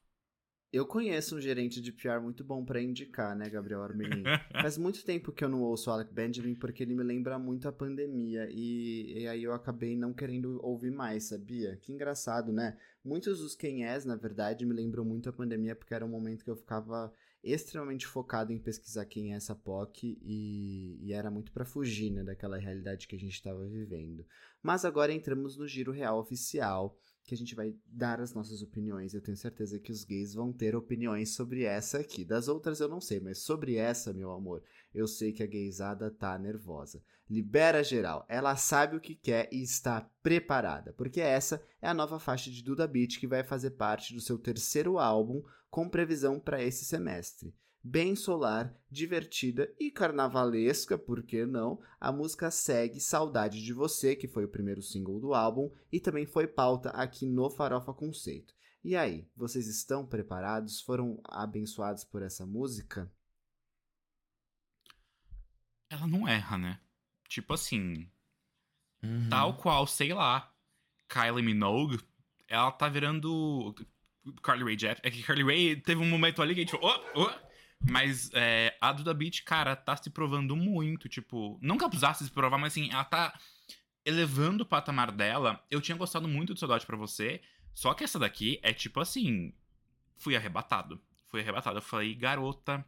Eu 0.76 0.84
conheço 0.84 1.36
um 1.36 1.40
gerente 1.40 1.80
de 1.80 1.90
PR 1.90 2.20
muito 2.20 2.44
bom 2.44 2.62
pra 2.62 2.82
indicar, 2.82 3.34
né, 3.34 3.48
Gabriel 3.48 3.82
Armelin? 3.82 4.22
Faz 4.60 4.76
muito 4.76 5.02
tempo 5.06 5.32
que 5.32 5.42
eu 5.42 5.48
não 5.48 5.62
ouço 5.62 5.88
o 5.88 5.92
Alec 5.94 6.12
Benjamin 6.12 6.54
porque 6.54 6.82
ele 6.82 6.94
me 6.94 7.02
lembra 7.02 7.38
muito 7.38 7.66
a 7.66 7.72
pandemia 7.72 8.46
e, 8.50 9.22
e 9.22 9.26
aí 9.26 9.42
eu 9.42 9.54
acabei 9.54 9.96
não 9.96 10.12
querendo 10.12 10.60
ouvir 10.62 10.90
mais, 10.90 11.24
sabia? 11.24 11.78
Que 11.78 11.94
engraçado, 11.94 12.52
né? 12.52 12.76
Muitos 13.02 13.38
dos 13.38 13.56
quem 13.56 13.86
és, 13.86 14.04
na 14.04 14.16
verdade, 14.16 14.66
me 14.66 14.74
lembram 14.74 15.02
muito 15.02 15.30
a 15.30 15.32
pandemia 15.32 15.74
porque 15.74 15.94
era 15.94 16.04
um 16.04 16.10
momento 16.10 16.44
que 16.44 16.50
eu 16.50 16.56
ficava 16.56 17.10
extremamente 17.42 18.06
focado 18.06 18.52
em 18.52 18.58
pesquisar 18.58 19.06
quem 19.06 19.32
é 19.32 19.36
essa 19.36 19.54
POC 19.54 20.18
e, 20.20 20.98
e 21.00 21.12
era 21.14 21.30
muito 21.30 21.52
para 21.52 21.64
fugir 21.64 22.10
né, 22.10 22.22
daquela 22.22 22.58
realidade 22.58 23.08
que 23.08 23.16
a 23.16 23.18
gente 23.18 23.32
estava 23.32 23.64
vivendo. 23.66 24.26
Mas 24.62 24.84
agora 24.84 25.10
entramos 25.10 25.56
no 25.56 25.66
giro 25.66 25.90
real 25.90 26.18
oficial 26.18 26.98
que 27.26 27.34
a 27.34 27.36
gente 27.36 27.56
vai 27.56 27.74
dar 27.86 28.20
as 28.20 28.32
nossas 28.32 28.62
opiniões. 28.62 29.12
Eu 29.12 29.20
tenho 29.20 29.36
certeza 29.36 29.80
que 29.80 29.90
os 29.90 30.04
gays 30.04 30.32
vão 30.32 30.52
ter 30.52 30.76
opiniões 30.76 31.34
sobre 31.34 31.64
essa 31.64 31.98
aqui. 31.98 32.24
Das 32.24 32.46
outras 32.46 32.78
eu 32.78 32.88
não 32.88 33.00
sei, 33.00 33.18
mas 33.18 33.38
sobre 33.38 33.74
essa, 33.74 34.12
meu 34.12 34.30
amor, 34.30 34.62
eu 34.94 35.08
sei 35.08 35.32
que 35.32 35.42
a 35.42 35.46
gaysada 35.46 36.08
tá 36.08 36.38
nervosa. 36.38 37.02
Libera 37.28 37.82
geral. 37.82 38.24
Ela 38.28 38.54
sabe 38.54 38.96
o 38.96 39.00
que 39.00 39.16
quer 39.16 39.48
e 39.52 39.60
está 39.60 40.08
preparada, 40.22 40.92
porque 40.92 41.20
essa 41.20 41.60
é 41.82 41.88
a 41.88 41.94
nova 41.94 42.20
faixa 42.20 42.48
de 42.48 42.62
Duda 42.62 42.86
Beat 42.86 43.18
que 43.18 43.26
vai 43.26 43.42
fazer 43.42 43.70
parte 43.70 44.14
do 44.14 44.20
seu 44.20 44.38
terceiro 44.38 44.96
álbum 44.96 45.42
com 45.68 45.88
previsão 45.88 46.38
para 46.38 46.62
esse 46.62 46.84
semestre 46.84 47.52
bem 47.86 48.16
solar, 48.16 48.74
divertida 48.90 49.72
e 49.78 49.92
carnavalesca, 49.92 50.98
por 50.98 51.22
que 51.22 51.46
não? 51.46 51.80
A 52.00 52.10
música 52.10 52.50
segue 52.50 52.98
Saudade 52.98 53.62
de 53.62 53.72
Você, 53.72 54.16
que 54.16 54.26
foi 54.26 54.44
o 54.44 54.48
primeiro 54.48 54.82
single 54.82 55.20
do 55.20 55.32
álbum 55.32 55.70
e 55.92 56.00
também 56.00 56.26
foi 56.26 56.48
pauta 56.48 56.90
aqui 56.90 57.24
no 57.26 57.48
Farofa 57.48 57.94
Conceito. 57.94 58.52
E 58.82 58.96
aí, 58.96 59.28
vocês 59.36 59.68
estão 59.68 60.04
preparados? 60.04 60.80
Foram 60.80 61.20
abençoados 61.24 62.02
por 62.04 62.22
essa 62.22 62.44
música? 62.44 63.10
Ela 65.88 66.08
não 66.08 66.26
erra, 66.26 66.58
né? 66.58 66.80
Tipo 67.28 67.54
assim, 67.54 68.10
Uhum. 69.02 69.28
tal 69.28 69.56
qual, 69.56 69.86
sei 69.86 70.12
lá, 70.12 70.52
Kylie 71.08 71.44
Minogue, 71.44 72.00
ela 72.48 72.72
tá 72.72 72.88
virando 72.88 73.74
Carly 74.42 74.64
Rae 74.64 74.78
Jepsen. 74.78 75.02
É 75.04 75.10
que 75.10 75.22
Carly 75.22 75.44
Rae 75.44 75.76
teve 75.76 76.00
um 76.00 76.08
momento 76.08 76.42
ali 76.42 76.54
que 76.54 76.60
a 76.60 76.64
gente 76.64 76.72
falou, 76.72 76.90
oh, 77.14 77.22
oh. 77.22 77.45
Mas 77.80 78.30
é, 78.34 78.76
a 78.80 78.92
Duda 78.92 79.12
Beat, 79.14 79.42
cara, 79.44 79.76
tá 79.76 79.96
se 79.96 80.10
provando 80.10 80.56
muito. 80.56 81.08
Tipo, 81.08 81.58
nunca 81.62 81.88
precisasse 81.88 82.24
se 82.24 82.30
provar, 82.30 82.58
mas 82.58 82.72
assim, 82.72 82.90
ela 82.90 83.04
tá 83.04 83.38
elevando 84.04 84.62
o 84.62 84.66
patamar 84.66 85.10
dela. 85.12 85.64
Eu 85.70 85.80
tinha 85.80 85.96
gostado 85.96 86.26
muito 86.28 86.54
de 86.54 86.60
Saudade 86.60 86.86
pra 86.86 86.96
Você. 86.96 87.40
Só 87.74 87.92
que 87.94 88.04
essa 88.04 88.18
daqui 88.18 88.58
é 88.62 88.72
tipo 88.72 89.00
assim. 89.00 89.52
Fui 90.16 90.34
arrebatado. 90.34 91.00
Fui 91.28 91.40
arrebatado. 91.40 91.78
Eu 91.78 91.82
falei, 91.82 92.14
garota. 92.14 92.84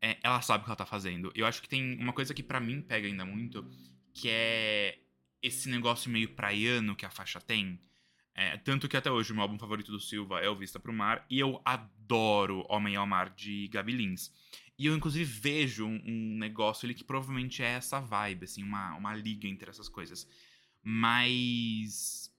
é, 0.00 0.18
ela 0.22 0.40
sabe 0.40 0.62
o 0.62 0.64
que 0.64 0.70
ela 0.70 0.76
tá 0.76 0.86
fazendo. 0.86 1.32
Eu 1.34 1.46
acho 1.46 1.60
que 1.60 1.68
tem 1.68 1.98
uma 1.98 2.12
coisa 2.12 2.32
que 2.32 2.42
pra 2.42 2.60
mim 2.60 2.80
pega 2.82 3.06
ainda 3.06 3.24
muito. 3.24 3.68
Que 4.14 4.28
é 4.30 4.98
esse 5.42 5.68
negócio 5.68 6.10
meio 6.10 6.28
praiano 6.34 6.96
que 6.96 7.06
a 7.06 7.10
faixa 7.10 7.40
tem. 7.40 7.80
É, 8.40 8.56
tanto 8.56 8.88
que 8.88 8.96
até 8.96 9.10
hoje 9.10 9.32
o 9.32 9.34
meu 9.34 9.42
álbum 9.42 9.58
favorito 9.58 9.90
do 9.90 9.98
Silva 9.98 10.38
é 10.38 10.48
O 10.48 10.54
Vista 10.54 10.78
pro 10.78 10.92
Mar. 10.92 11.26
E 11.28 11.40
eu 11.40 11.60
adoro 11.64 12.64
Homem 12.68 12.94
ao 12.94 13.04
Mar 13.04 13.30
de 13.30 13.66
Gabi 13.66 13.90
Lins. 13.90 14.32
E 14.78 14.86
eu, 14.86 14.94
inclusive, 14.94 15.24
vejo 15.24 15.84
um, 15.84 16.00
um 16.06 16.38
negócio 16.38 16.86
ali 16.86 16.94
que 16.94 17.02
provavelmente 17.02 17.64
é 17.64 17.70
essa 17.70 17.98
vibe, 17.98 18.44
assim, 18.44 18.62
uma, 18.62 18.94
uma 18.94 19.12
liga 19.12 19.48
entre 19.48 19.68
essas 19.68 19.88
coisas. 19.88 20.24
Mas. 20.80 22.32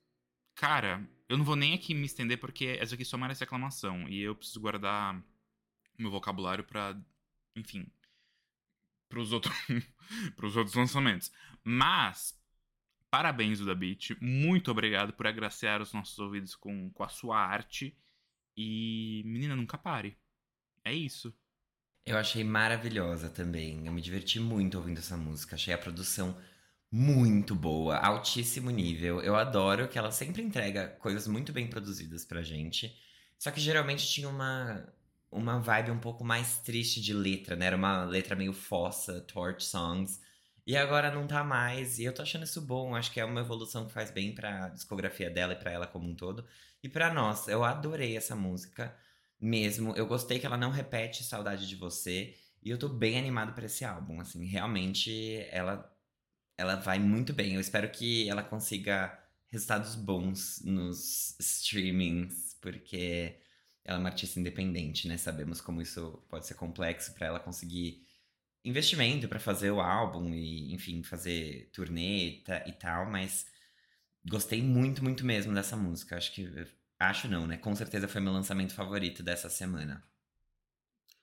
Cara, 0.56 1.06
eu 1.28 1.38
não 1.38 1.43
vou 1.43 1.58
nem 1.58 1.74
aqui 1.74 1.93
me 1.93 2.06
estender 2.06 2.39
porque 2.39 2.78
essa 2.80 2.95
aqui 2.95 3.04
só 3.04 3.18
merece 3.18 3.41
reclamação. 3.41 4.08
E 4.08 4.22
eu 4.22 4.34
preciso 4.34 4.62
guardar 4.62 5.22
meu 5.97 6.10
vocabulário 6.10 6.64
pra. 6.64 6.97
Enfim. 7.58 7.86
Pros, 9.10 9.34
outro, 9.34 9.52
pros 10.38 10.56
outros 10.56 10.78
lançamentos. 10.78 11.30
Mas. 11.62 12.39
Parabéns, 13.10 13.60
Duda 13.60 13.74
Beat. 13.74 14.16
Muito 14.22 14.70
obrigado 14.72 15.14
por 15.14 15.26
agraciar 15.26 15.82
os 15.82 15.93
nossos 15.93 16.18
ouvidos 16.20 16.55
com, 16.55 16.89
com 16.91 17.03
a 17.03 17.10
sua 17.10 17.38
arte. 17.38 17.97
E, 18.55 19.24
menina, 19.26 19.55
nunca 19.55 19.78
pare. 19.78 20.18
É 20.84 20.93
isso. 20.93 21.34
Eu 22.05 22.18
achei 22.18 22.43
maravilhosa 22.43 23.30
também. 23.30 23.86
Eu 23.86 23.93
me 23.93 24.01
diverti 24.01 24.39
muito 24.39 24.78
ouvindo 24.78 24.99
essa 24.99 25.18
música. 25.18 25.55
Achei 25.55 25.74
a 25.74 25.78
produção 25.78 26.38
muito 26.91 27.55
boa, 27.55 27.97
altíssimo 27.97 28.70
nível. 28.72 29.22
Eu 29.22 29.36
adoro 29.36 29.88
que 29.88 29.97
ela 29.97 30.12
sempre 30.12 30.41
entrega 30.41 30.88
coisas 30.99 31.28
muito 31.28 31.53
bem 31.53 31.68
produzidas 31.68 32.26
pra 32.26 32.41
gente. 32.41 32.95
Só 33.38 33.51
que 33.51 33.60
geralmente 33.60 34.07
tinha 34.10 34.28
uma, 34.28 34.91
uma 35.32 35.60
vibe 35.60 35.91
um 35.91 35.99
pouco 35.99 36.24
mais 36.24 36.57
triste 36.60 37.01
de 37.01 37.14
letra, 37.14 37.55
né? 37.55 37.68
Era 37.68 37.78
uma 37.78 38.03
letra 38.03 38.36
meio 38.36 38.53
fossa, 38.53 39.22
torch 39.22 39.64
songs. 39.64 40.20
E 40.70 40.78
agora 40.78 41.09
não 41.09 41.26
tá 41.26 41.43
mais. 41.43 41.97
E 41.97 42.03
eu 42.03 42.13
tô 42.13 42.22
achando 42.22 42.43
isso 42.43 42.61
bom. 42.61 42.93
Acho 42.93 43.11
que 43.11 43.20
é 43.20 43.26
uma 43.26 43.39
evolução 43.41 43.88
que 43.88 43.91
faz 43.91 44.11
bem 44.11 44.36
pra 44.36 44.70
discografia 44.70 45.28
dela 45.28 45.53
e 45.53 45.55
pra 45.55 45.72
ela 45.72 45.88
como 45.88 46.07
um 46.07 46.13
todo. 46.13 46.45
E 46.84 46.88
pra 46.88 47.11
nós, 47.11 47.47
eu 47.47 47.63
adorei 47.63 48.15
essa 48.15 48.36
música 48.36 48.95
mesmo. 49.41 49.95
Eu 49.95 50.05
gostei 50.05 50.38
que 50.38 50.45
ela 50.45 50.57
não 50.57 50.70
repete 50.70 51.24
Saudade 51.24 51.67
de 51.67 51.76
Você. 51.76 52.36
E 52.61 52.70
eu 52.70 52.78
tô 52.78 52.88
bem 52.88 53.17
animado 53.17 53.53
pra 53.53 53.65
esse 53.65 53.84
álbum. 53.84 54.22
Assim, 54.22 54.45
realmente 54.45 55.43
ela, 55.49 55.91
ela 56.55 56.76
vai 56.76 56.99
muito 56.99 57.34
bem. 57.34 57.55
Eu 57.55 57.61
espero 57.61 57.89
que 57.89 58.30
ela 58.30 58.43
consiga 58.43 59.20
resultados 59.47 59.95
bons 59.95 60.61
nos 60.63 61.36
streamings, 61.39 62.55
porque 62.61 63.39
ela 63.84 63.97
é 63.97 63.99
uma 63.99 64.09
artista 64.09 64.39
independente, 64.39 65.07
né? 65.07 65.17
Sabemos 65.17 65.61
como 65.61 65.82
isso 65.82 66.24
pode 66.30 66.45
ser 66.45 66.53
complexo 66.53 67.11
pra 67.15 67.26
ela 67.26 67.39
conseguir 67.39 68.07
investimento 68.70 69.28
pra 69.28 69.39
fazer 69.39 69.72
o 69.72 69.82
álbum 69.82 70.34
e, 70.34 70.74
enfim, 70.74 71.03
fazer 71.03 71.70
turnê 71.74 72.28
e 72.39 72.43
ta- 72.43 72.59
tal, 72.80 73.05
mas 73.09 73.45
gostei 74.28 74.61
muito, 74.63 75.03
muito 75.03 75.26
mesmo 75.26 75.53
dessa 75.53 75.78
música. 75.78 76.17
Acho 76.17 76.34
que. 76.34 76.47
Acho 76.99 77.28
não, 77.30 77.47
né? 77.47 77.57
Com 77.57 77.76
certeza 77.76 78.07
foi 78.07 78.22
meu 78.22 78.34
lançamento 78.34 78.74
favorito 78.74 79.24
dessa 79.24 79.49
semana. 79.49 80.03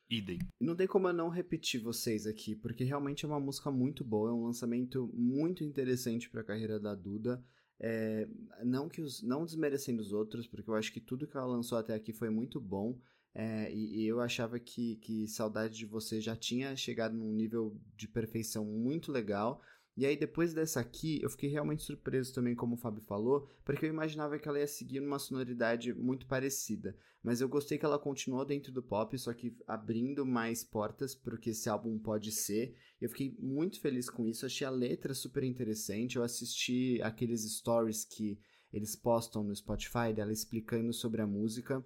Idem. 0.08 0.38
E 0.60 0.64
não 0.64 0.76
tem 0.76 0.86
como 0.86 1.08
eu 1.08 1.12
não 1.12 1.28
repetir 1.28 1.80
vocês 1.80 2.26
aqui, 2.26 2.54
porque 2.54 2.84
realmente 2.84 3.24
é 3.24 3.28
uma 3.28 3.40
música 3.40 3.70
muito 3.70 4.04
boa, 4.04 4.30
é 4.30 4.32
um 4.32 4.44
lançamento 4.44 5.10
muito 5.12 5.64
interessante 5.64 6.30
para 6.30 6.40
a 6.42 6.44
carreira 6.44 6.78
da 6.78 6.94
Duda. 6.94 7.42
É, 7.78 8.26
não 8.64 8.88
que 8.88 9.02
os, 9.02 9.20
não 9.22 9.44
desmerecendo 9.44 10.00
os 10.00 10.12
outros, 10.12 10.46
porque 10.46 10.70
eu 10.70 10.74
acho 10.74 10.92
que 10.92 11.00
tudo 11.00 11.26
que 11.26 11.36
ela 11.36 11.46
lançou 11.46 11.76
até 11.76 11.94
aqui 11.94 12.12
foi 12.12 12.30
muito 12.30 12.60
bom. 12.60 12.98
É, 13.38 13.70
e, 13.70 14.00
e 14.00 14.06
eu 14.06 14.22
achava 14.22 14.58
que, 14.58 14.96
que 14.96 15.28
Saudade 15.28 15.76
de 15.76 15.84
Você 15.84 16.22
já 16.22 16.34
tinha 16.34 16.74
chegado 16.74 17.14
num 17.14 17.34
nível 17.34 17.78
de 17.94 18.08
perfeição 18.08 18.64
muito 18.64 19.12
legal. 19.12 19.60
E 19.94 20.06
aí, 20.06 20.16
depois 20.16 20.54
dessa 20.54 20.80
aqui, 20.80 21.20
eu 21.22 21.28
fiquei 21.28 21.50
realmente 21.50 21.82
surpreso 21.82 22.32
também, 22.32 22.54
como 22.54 22.76
o 22.76 22.78
Fábio 22.78 23.02
falou, 23.02 23.46
porque 23.62 23.84
eu 23.84 23.90
imaginava 23.90 24.38
que 24.38 24.48
ela 24.48 24.58
ia 24.58 24.66
seguir 24.66 25.00
numa 25.00 25.18
sonoridade 25.18 25.92
muito 25.92 26.26
parecida. 26.26 26.96
Mas 27.22 27.42
eu 27.42 27.48
gostei 27.48 27.76
que 27.76 27.84
ela 27.84 27.98
continuou 27.98 28.42
dentro 28.42 28.72
do 28.72 28.82
pop, 28.82 29.18
só 29.18 29.34
que 29.34 29.54
abrindo 29.66 30.24
mais 30.24 30.64
portas 30.64 31.14
para 31.14 31.34
o 31.34 31.38
que 31.38 31.50
esse 31.50 31.68
álbum 31.68 31.98
pode 31.98 32.32
ser. 32.32 32.74
Eu 32.98 33.10
fiquei 33.10 33.36
muito 33.38 33.78
feliz 33.80 34.08
com 34.08 34.26
isso, 34.26 34.46
achei 34.46 34.66
a 34.66 34.70
letra 34.70 35.12
super 35.12 35.44
interessante. 35.44 36.16
Eu 36.16 36.22
assisti 36.22 37.02
aqueles 37.02 37.42
stories 37.58 38.02
que 38.02 38.38
eles 38.72 38.96
postam 38.96 39.44
no 39.44 39.54
Spotify 39.54 40.14
dela 40.14 40.32
explicando 40.32 40.90
sobre 40.94 41.20
a 41.20 41.26
música. 41.26 41.84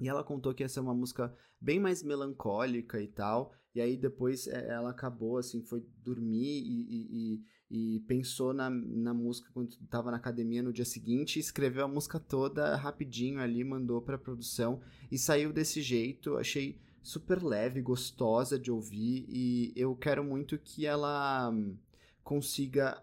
E 0.00 0.08
ela 0.08 0.24
contou 0.24 0.52
que 0.54 0.62
ia 0.62 0.68
ser 0.68 0.80
uma 0.80 0.94
música 0.94 1.34
bem 1.60 1.78
mais 1.78 2.02
melancólica 2.02 3.00
e 3.00 3.06
tal. 3.06 3.52
E 3.74 3.80
aí 3.80 3.96
depois 3.96 4.46
é, 4.46 4.68
ela 4.68 4.90
acabou, 4.90 5.38
assim, 5.38 5.62
foi 5.62 5.84
dormir 6.02 6.62
e, 6.62 7.40
e, 7.70 7.96
e, 7.96 8.00
pensou 8.00 8.52
na, 8.52 8.68
na 8.68 9.14
música 9.14 9.50
quando 9.54 9.70
estava 9.70 10.10
na 10.10 10.18
academia 10.18 10.62
no 10.62 10.72
dia 10.72 10.84
seguinte, 10.84 11.38
escreveu 11.38 11.84
a 11.84 11.88
música 11.88 12.20
toda 12.20 12.76
rapidinho 12.76 13.40
ali, 13.40 13.64
mandou 13.64 14.02
pra 14.02 14.18
produção 14.18 14.80
e 15.10 15.16
saiu 15.16 15.52
desse 15.52 15.80
jeito. 15.80 16.36
Achei 16.36 16.78
super 17.02 17.42
leve, 17.42 17.80
gostosa 17.80 18.58
de 18.58 18.70
ouvir 18.70 19.26
e 19.28 19.72
eu 19.74 19.96
quero 19.96 20.22
muito 20.22 20.58
que 20.58 20.86
ela 20.86 21.52
consiga. 22.22 23.02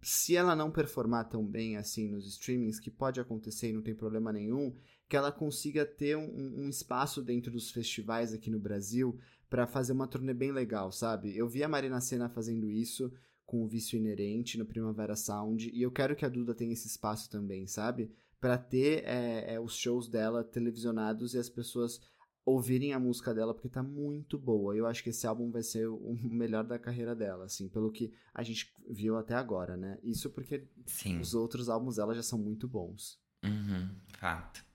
Se 0.00 0.34
ela 0.34 0.56
não 0.56 0.68
performar 0.68 1.28
tão 1.28 1.46
bem 1.46 1.76
assim 1.76 2.08
nos 2.08 2.26
streamings, 2.26 2.80
que 2.80 2.90
pode 2.90 3.20
acontecer 3.20 3.70
e 3.70 3.72
não 3.72 3.82
tem 3.82 3.94
problema 3.94 4.32
nenhum, 4.32 4.74
que 5.12 5.16
ela 5.18 5.30
consiga 5.30 5.84
ter 5.84 6.16
um, 6.16 6.62
um 6.62 6.70
espaço 6.70 7.20
dentro 7.20 7.52
dos 7.52 7.70
festivais 7.70 8.32
aqui 8.32 8.48
no 8.48 8.58
Brasil 8.58 9.18
para 9.50 9.66
fazer 9.66 9.92
uma 9.92 10.08
turnê 10.08 10.32
bem 10.32 10.50
legal, 10.50 10.90
sabe? 10.90 11.36
Eu 11.36 11.46
vi 11.46 11.62
a 11.62 11.68
Marina 11.68 12.00
Senna 12.00 12.30
fazendo 12.30 12.70
isso 12.70 13.12
com 13.44 13.62
o 13.62 13.68
Vício 13.68 13.98
Inerente 13.98 14.56
no 14.56 14.64
Primavera 14.64 15.14
Sound 15.14 15.70
e 15.70 15.82
eu 15.82 15.90
quero 15.90 16.16
que 16.16 16.24
a 16.24 16.30
Duda 16.30 16.54
tenha 16.54 16.72
esse 16.72 16.86
espaço 16.86 17.28
também, 17.28 17.66
sabe? 17.66 18.10
Para 18.40 18.56
ter 18.56 19.04
é, 19.04 19.52
é, 19.52 19.60
os 19.60 19.76
shows 19.76 20.08
dela 20.08 20.42
televisionados 20.42 21.34
e 21.34 21.38
as 21.38 21.50
pessoas 21.50 22.00
ouvirem 22.42 22.94
a 22.94 22.98
música 22.98 23.34
dela 23.34 23.52
porque 23.52 23.68
tá 23.68 23.82
muito 23.82 24.38
boa. 24.38 24.74
Eu 24.74 24.86
acho 24.86 25.02
que 25.02 25.10
esse 25.10 25.26
álbum 25.26 25.50
vai 25.50 25.62
ser 25.62 25.88
o 25.92 26.16
melhor 26.22 26.64
da 26.64 26.78
carreira 26.78 27.14
dela, 27.14 27.44
assim, 27.44 27.68
pelo 27.68 27.92
que 27.92 28.10
a 28.32 28.42
gente 28.42 28.72
viu 28.88 29.18
até 29.18 29.34
agora, 29.34 29.76
né? 29.76 29.98
Isso 30.02 30.30
porque 30.30 30.66
Sim. 30.86 31.20
os 31.20 31.34
outros 31.34 31.68
álbuns 31.68 31.96
dela 31.96 32.14
já 32.14 32.22
são 32.22 32.38
muito 32.38 32.66
bons. 32.66 33.20
Uhum, 33.44 33.90
fato. 34.18 34.71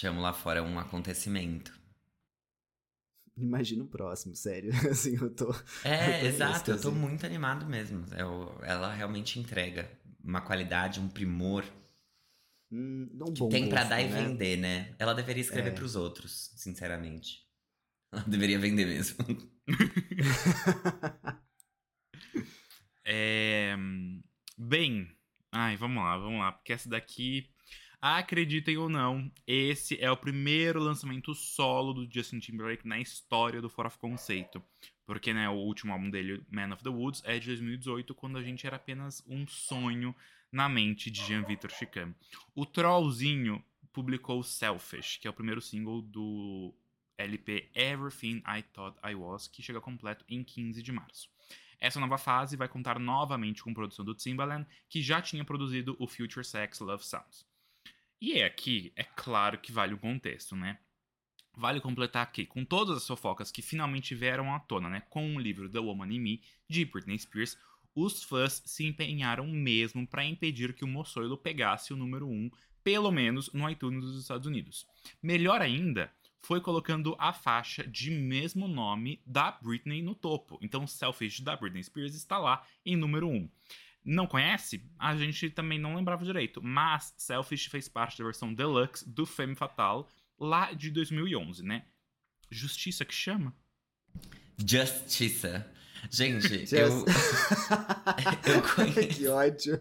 Te 0.00 0.06
amo 0.06 0.22
lá 0.22 0.32
fora 0.32 0.60
é 0.60 0.62
um 0.62 0.78
acontecimento. 0.78 1.78
Imagina 3.36 3.84
o 3.84 3.86
próximo, 3.86 4.34
sério. 4.36 4.70
Assim, 4.90 5.16
eu 5.16 5.34
tô. 5.34 5.52
É, 5.82 6.20
Eu 6.20 6.20
tô 6.20 6.26
exato. 6.26 6.70
Eu 6.70 6.80
tô 6.80 6.90
muito 6.92 7.24
animado 7.26 7.66
mesmo. 7.66 8.04
Eu- 8.14 8.58
ela 8.62 8.92
realmente 8.92 9.38
entrega 9.38 9.90
uma 10.22 10.40
qualidade, 10.40 11.00
um 11.00 11.08
primor 11.08 11.64
Hum, 12.70 13.08
um 13.20 13.34
que 13.34 13.42
bom 13.42 13.48
tem 13.48 13.68
pra 13.68 13.82
gosto, 13.82 13.88
dar 13.88 14.00
e 14.00 14.08
né? 14.08 14.22
vender, 14.28 14.56
né? 14.56 14.94
Ela 14.98 15.14
deveria 15.14 15.40
escrever 15.40 15.72
É. 15.72 15.74
pros 15.74 15.96
outros, 15.96 16.52
sinceramente. 16.56 17.46
Ela 18.12 18.22
deveria 18.24 18.58
vender 18.58 18.86
mesmo. 18.86 19.18
É... 23.04 23.74
Bem, 24.56 25.08
ai, 25.52 25.76
vamos 25.76 26.02
lá, 26.02 26.16
vamos 26.18 26.38
lá, 26.40 26.52
porque 26.52 26.72
essa 26.72 26.88
daqui, 26.88 27.50
acreditem 28.00 28.78
ou 28.78 28.88
não, 28.88 29.30
esse 29.46 30.00
é 30.00 30.10
o 30.10 30.16
primeiro 30.16 30.80
lançamento 30.80 31.34
solo 31.34 31.92
do 31.92 32.08
Justin 32.10 32.38
Timberlake 32.38 32.88
na 32.88 32.98
história 32.98 33.60
do 33.60 33.68
Fora 33.68 33.88
of 33.88 33.98
Conceito. 33.98 34.62
Porque, 35.04 35.34
né, 35.34 35.48
o 35.48 35.54
último 35.54 35.92
álbum 35.92 36.08
dele, 36.08 36.42
Man 36.50 36.72
of 36.72 36.82
the 36.82 36.88
Woods, 36.88 37.22
é 37.24 37.38
de 37.38 37.46
2018, 37.48 38.14
quando 38.14 38.38
a 38.38 38.42
gente 38.42 38.66
era 38.66 38.76
apenas 38.76 39.22
um 39.26 39.46
sonho 39.46 40.14
na 40.50 40.68
mente 40.68 41.10
de 41.10 41.24
Jean-Victor 41.24 41.70
Chicane. 41.70 42.14
O 42.54 42.64
Trollzinho 42.64 43.62
publicou 43.92 44.42
Selfish, 44.42 45.18
que 45.18 45.26
é 45.26 45.30
o 45.30 45.34
primeiro 45.34 45.60
single 45.60 46.00
do 46.00 46.74
LP 47.18 47.70
Everything 47.74 48.42
I 48.46 48.62
Thought 48.62 48.98
I 49.04 49.14
Was, 49.14 49.46
que 49.46 49.62
chega 49.62 49.80
completo 49.80 50.24
em 50.28 50.42
15 50.42 50.82
de 50.82 50.92
março. 50.92 51.28
Essa 51.78 51.98
nova 51.98 52.18
fase 52.18 52.56
vai 52.56 52.68
contar 52.68 52.98
novamente 52.98 53.62
com 53.62 53.74
produção 53.74 54.04
do 54.04 54.14
Timbaland, 54.14 54.66
que 54.88 55.02
já 55.02 55.20
tinha 55.20 55.44
produzido 55.44 55.96
o 55.98 56.06
Future 56.06 56.44
Sex 56.44 56.80
Love 56.80 57.04
Sounds. 57.04 57.49
E 58.20 58.34
é 58.34 58.44
aqui, 58.44 58.92
é 58.96 59.04
claro 59.04 59.58
que 59.58 59.72
vale 59.72 59.94
o 59.94 59.98
contexto, 59.98 60.54
né? 60.54 60.78
Vale 61.56 61.80
completar 61.80 62.22
aqui, 62.22 62.44
com 62.44 62.64
todas 62.64 62.98
as 62.98 63.06
fofocas 63.06 63.50
que 63.50 63.62
finalmente 63.62 64.14
vieram 64.14 64.54
à 64.54 64.60
tona, 64.60 64.90
né? 64.90 65.00
Com 65.08 65.34
o 65.34 65.40
livro 65.40 65.70
The 65.70 65.78
Woman 65.78 66.12
in 66.12 66.20
Me, 66.20 66.42
de 66.68 66.84
Britney 66.84 67.18
Spears, 67.18 67.56
os 67.94 68.22
fãs 68.22 68.62
se 68.66 68.84
empenharam 68.84 69.46
mesmo 69.46 70.06
para 70.06 70.24
impedir 70.24 70.74
que 70.74 70.84
o 70.84 70.88
Moçoilo 70.88 71.38
pegasse 71.38 71.92
o 71.92 71.96
número 71.96 72.28
1, 72.28 72.50
pelo 72.84 73.10
menos 73.10 73.52
no 73.52 73.68
iTunes 73.68 74.04
dos 74.04 74.20
Estados 74.20 74.46
Unidos. 74.46 74.86
Melhor 75.22 75.62
ainda, 75.62 76.12
foi 76.42 76.60
colocando 76.60 77.16
a 77.18 77.32
faixa 77.32 77.86
de 77.86 78.10
mesmo 78.10 78.68
nome 78.68 79.22
da 79.26 79.50
Britney 79.50 80.02
no 80.02 80.14
topo. 80.14 80.58
Então, 80.62 80.86
Selfish 80.86 81.40
da 81.40 81.56
Britney 81.56 81.82
Spears 81.82 82.14
está 82.14 82.38
lá 82.38 82.66
em 82.84 82.96
número 82.96 83.28
1. 83.28 83.48
Não 84.04 84.26
conhece? 84.26 84.82
A 84.98 85.14
gente 85.16 85.50
também 85.50 85.78
não 85.78 85.94
lembrava 85.94 86.24
direito, 86.24 86.62
mas 86.62 87.12
Selfish 87.18 87.66
fez 87.66 87.88
parte 87.88 88.18
da 88.18 88.24
versão 88.24 88.52
deluxe 88.54 89.08
do 89.08 89.26
Femme 89.26 89.54
Fatale 89.54 90.04
lá 90.38 90.72
de 90.72 90.90
2011, 90.90 91.62
né? 91.62 91.84
Justiça 92.50 93.04
que 93.04 93.14
chama? 93.14 93.54
Justiça. 94.58 95.66
Gente, 96.10 96.48
Just- 96.66 96.72
eu. 96.72 97.04
eu 98.54 98.62
conheço. 98.74 99.08
que 99.08 99.26
ódio. 99.28 99.80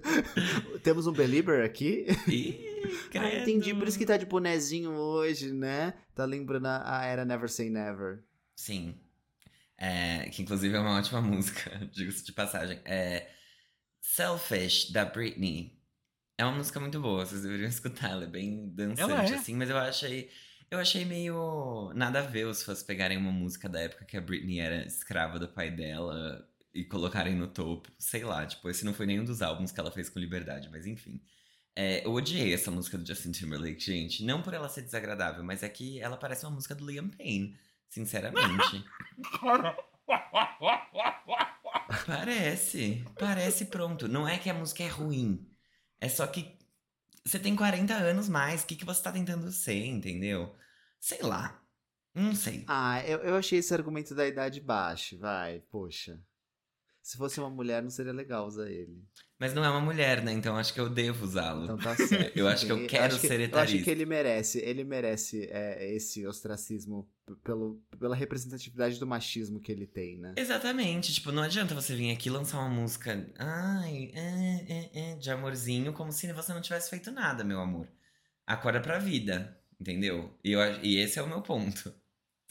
Temos 0.83 1.07
um 1.07 1.13
Belieber 1.13 1.63
aqui? 1.63 2.05
Ih, 2.27 2.59
Ah, 3.15 3.35
entendi, 3.41 3.73
por 3.73 3.87
isso 3.87 3.97
que 3.97 4.05
tá 4.05 4.17
de 4.17 4.25
bonezinho 4.25 4.91
hoje, 4.91 5.51
né? 5.53 5.93
Tá 6.13 6.25
lembrando 6.25 6.65
a 6.67 6.99
a 6.99 7.05
era 7.05 7.23
Never 7.25 7.49
Say 7.49 7.69
Never. 7.69 8.23
Sim. 8.55 8.95
É, 9.77 10.29
que 10.29 10.41
inclusive 10.41 10.75
é 10.75 10.79
uma 10.79 10.97
ótima 10.97 11.21
música, 11.21 11.87
digo-se 11.93 12.25
de 12.25 12.33
passagem. 12.33 12.81
É, 12.83 13.29
Selfish, 14.01 14.91
da 14.91 15.05
Britney. 15.05 15.77
É 16.37 16.45
uma 16.45 16.55
música 16.55 16.79
muito 16.79 16.99
boa, 17.01 17.25
vocês 17.25 17.41
deveriam 17.41 17.67
escutar, 17.69 18.11
ela 18.11 18.23
é 18.23 18.27
bem 18.27 18.69
dançante, 18.69 19.33
é. 19.33 19.35
assim, 19.35 19.55
mas 19.55 19.69
eu 19.69 19.77
achei. 19.77 20.29
Eu 20.71 20.77
achei 20.77 21.03
meio 21.03 21.91
nada 21.95 22.19
a 22.19 22.21
ver 22.21 22.45
os 22.45 22.61
fãs 22.61 22.83
pegarem 22.83 23.17
uma 23.17 23.31
música 23.31 23.67
da 23.67 23.79
época 23.79 24.05
que 24.05 24.15
a 24.15 24.21
Britney 24.21 24.59
era 24.59 24.85
escrava 24.85 25.39
do 25.39 25.47
pai 25.47 25.71
dela 25.71 26.47
e 26.71 26.85
colocarem 26.85 27.35
no 27.35 27.47
topo. 27.47 27.91
Sei 27.97 28.23
lá, 28.23 28.45
tipo, 28.45 28.69
esse 28.69 28.85
não 28.85 28.93
foi 28.93 29.07
nenhum 29.07 29.23
dos 29.23 29.41
álbuns 29.41 29.71
que 29.71 29.79
ela 29.79 29.91
fez 29.91 30.09
com 30.09 30.19
liberdade, 30.19 30.69
mas 30.69 30.85
enfim. 30.85 31.19
É, 31.75 32.05
eu 32.05 32.13
odiei 32.13 32.53
essa 32.53 32.69
música 32.69 32.99
do 32.99 33.07
Justin 33.07 33.31
Timberlake, 33.31 33.79
gente. 33.79 34.23
Não 34.23 34.43
por 34.43 34.53
ela 34.53 34.69
ser 34.69 34.83
desagradável, 34.83 35.43
mas 35.43 35.63
é 35.63 35.69
que 35.69 35.99
ela 35.99 36.17
parece 36.17 36.45
uma 36.45 36.51
música 36.51 36.75
do 36.75 36.85
Liam 36.85 37.09
Payne, 37.09 37.57
sinceramente. 37.89 38.85
Parece, 42.05 43.03
parece 43.17 43.65
pronto. 43.65 44.07
Não 44.07 44.27
é 44.27 44.37
que 44.37 44.49
a 44.49 44.53
música 44.53 44.83
é 44.83 44.87
ruim. 44.87 45.45
É 45.99 46.07
só 46.07 46.27
que 46.27 46.57
você 47.25 47.39
tem 47.39 47.55
40 47.55 47.95
anos 47.95 48.29
mais. 48.29 48.63
O 48.63 48.67
que, 48.67 48.75
que 48.75 48.85
você 48.85 49.01
tá 49.03 49.11
tentando 49.11 49.51
ser, 49.51 49.85
entendeu? 49.85 50.55
Sei 50.99 51.21
lá. 51.21 51.63
Não 52.13 52.35
sei. 52.35 52.65
Ah, 52.67 53.03
eu, 53.07 53.19
eu 53.19 53.35
achei 53.37 53.59
esse 53.59 53.73
argumento 53.73 54.15
da 54.15 54.27
idade 54.27 54.61
baixa, 54.61 55.17
vai, 55.17 55.61
poxa. 55.71 56.21
Se 57.01 57.17
fosse 57.17 57.39
uma 57.39 57.49
mulher, 57.49 57.81
não 57.81 57.89
seria 57.89 58.11
legal 58.13 58.45
usar 58.45 58.69
ele. 58.69 59.01
Mas 59.39 59.53
não 59.53 59.63
é 59.63 59.69
uma 59.69 59.79
mulher, 59.79 60.21
né? 60.21 60.31
Então 60.33 60.55
acho 60.57 60.73
que 60.73 60.79
eu 60.81 60.89
devo 60.89 61.23
usá-lo. 61.25 61.63
Então 61.63 61.77
tá 61.77 61.95
certo. 61.95 62.35
Eu 62.37 62.47
acho 62.47 62.65
que 62.65 62.71
eu 62.71 62.85
quero 62.87 63.15
que- 63.17 63.27
ser 63.27 63.39
Eu 63.39 63.45
acho 63.45 63.45
etarista. 63.45 63.83
que 63.85 63.89
ele 63.89 64.05
merece, 64.05 64.59
ele 64.59 64.83
merece 64.83 65.47
é, 65.49 65.95
esse 65.95 66.27
ostracismo 66.27 67.09
pelo, 67.43 67.81
pela 67.97 68.15
representatividade 68.15 68.99
do 68.99 69.07
machismo 69.07 69.59
que 69.61 69.71
ele 69.71 69.87
tem, 69.87 70.19
né? 70.19 70.33
Exatamente. 70.37 71.13
Tipo, 71.13 71.31
não 71.31 71.41
adianta 71.43 71.73
você 71.73 71.95
vir 71.95 72.11
aqui 72.11 72.29
lançar 72.29 72.59
uma 72.59 72.69
música 72.69 73.25
ai, 73.39 74.11
é, 74.13 74.65
é, 74.67 75.11
é, 75.11 75.15
de 75.15 75.31
amorzinho 75.31 75.93
como 75.93 76.11
se 76.11 76.31
você 76.33 76.53
não 76.53 76.61
tivesse 76.61 76.89
feito 76.89 77.09
nada, 77.09 77.43
meu 77.43 77.59
amor. 77.61 77.87
Acorda 78.45 78.81
pra 78.81 78.99
vida, 78.99 79.57
entendeu? 79.79 80.37
E, 80.43 80.51
eu, 80.51 80.59
e 80.83 80.97
esse 80.97 81.17
é 81.17 81.21
o 81.23 81.27
meu 81.29 81.41
ponto. 81.41 81.93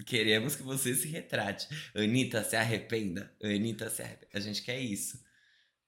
Queremos 0.06 0.54
que 0.54 0.62
você 0.62 0.94
se 0.94 1.08
retrate. 1.08 1.68
Anitta, 1.94 2.42
se 2.44 2.56
arrependa. 2.56 3.34
Anitta, 3.42 3.90
se 3.90 4.02
arrependa. 4.02 4.30
A 4.32 4.40
gente 4.40 4.62
quer 4.62 4.78
isso. 4.80 5.22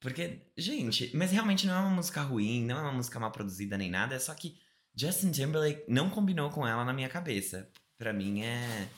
Porque, 0.01 0.41
gente, 0.57 1.15
mas 1.15 1.31
realmente 1.31 1.67
não 1.67 1.75
é 1.75 1.79
uma 1.79 1.91
música 1.91 2.23
ruim, 2.23 2.65
não 2.65 2.79
é 2.79 2.83
uma 2.83 2.93
música 2.93 3.21
mal 3.21 3.31
produzida 3.31 3.77
nem 3.77 3.91
nada, 3.91 4.15
é 4.15 4.19
só 4.19 4.35
que 4.35 4.59
Justin 4.95 5.31
Timberlake 5.31 5.85
não 5.89 6.09
combinou 6.09 6.51
com 6.51 6.67
ela 6.67 6.85
na 6.85 6.93
minha 6.93 7.09
cabeça. 7.09 7.71
Pra 7.99 8.13
mim 8.13 8.43
é 8.43 8.89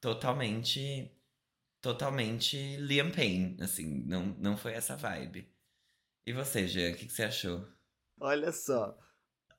totalmente 0.00 1.10
totalmente 1.80 2.76
Liam 2.76 3.10
Payne, 3.10 3.56
assim, 3.60 4.04
não, 4.06 4.26
não 4.38 4.56
foi 4.56 4.72
essa 4.72 4.96
vibe. 4.96 5.52
E 6.24 6.32
você, 6.32 6.68
Jean, 6.68 6.92
o 6.92 6.94
que, 6.94 7.06
que 7.06 7.12
você 7.12 7.24
achou? 7.24 7.66
Olha 8.20 8.52
só, 8.52 8.96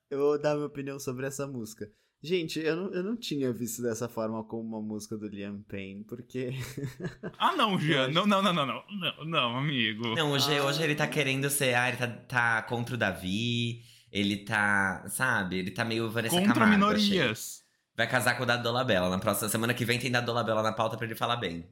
eu 0.10 0.20
vou 0.20 0.40
dar 0.40 0.56
minha 0.56 0.68
opinião 0.68 0.98
sobre 0.98 1.26
essa 1.28 1.46
música. 1.46 1.92
Gente, 2.26 2.58
eu 2.60 2.76
não, 2.78 2.94
eu 2.94 3.04
não 3.04 3.18
tinha 3.18 3.52
visto 3.52 3.82
dessa 3.82 4.08
forma 4.08 4.42
como 4.46 4.64
uma 4.64 4.82
música 4.82 5.18
do 5.18 5.28
Liam 5.28 5.62
Payne, 5.64 6.06
porque. 6.06 6.52
Ah, 7.38 7.54
não, 7.58 7.78
Jean. 7.78 8.08
Não, 8.12 8.26
não, 8.26 8.42
não, 8.42 8.54
não, 8.54 8.66
não. 8.66 8.84
Não, 8.98 9.26
não, 9.26 9.58
amigo. 9.58 10.16
Não, 10.16 10.32
hoje, 10.32 10.58
Ah. 10.58 10.64
hoje 10.64 10.82
ele 10.82 10.96
tá 10.96 11.06
querendo 11.06 11.50
ser, 11.50 11.76
ah, 11.76 11.90
ele 11.90 11.98
tá, 11.98 12.08
tá 12.08 12.62
contra 12.64 12.96
o 12.96 12.98
Davi, 12.98 13.82
ele 14.10 14.38
tá, 14.46 15.04
sabe, 15.10 15.58
ele 15.58 15.72
tá 15.72 15.84
meio 15.84 16.10
Vanessa 16.10 16.34
Contra 16.40 16.54
Camargo, 16.54 16.86
achei. 16.86 17.10
minorias. 17.10 17.62
Vai 17.96 18.10
casar 18.10 18.38
com 18.38 18.44
o 18.44 18.46
Dado 18.46 18.64
Dolabella, 18.64 19.10
na 19.10 19.20
próxima 19.20 19.50
semana 19.50 19.74
que 19.74 19.84
vem 19.84 20.00
tem 20.00 20.10
Dado 20.10 20.26
Dolabella 20.26 20.64
na 20.64 20.72
pauta 20.72 20.96
pra 20.96 21.06
ele 21.06 21.16
falar 21.16 21.36
bem. 21.36 21.68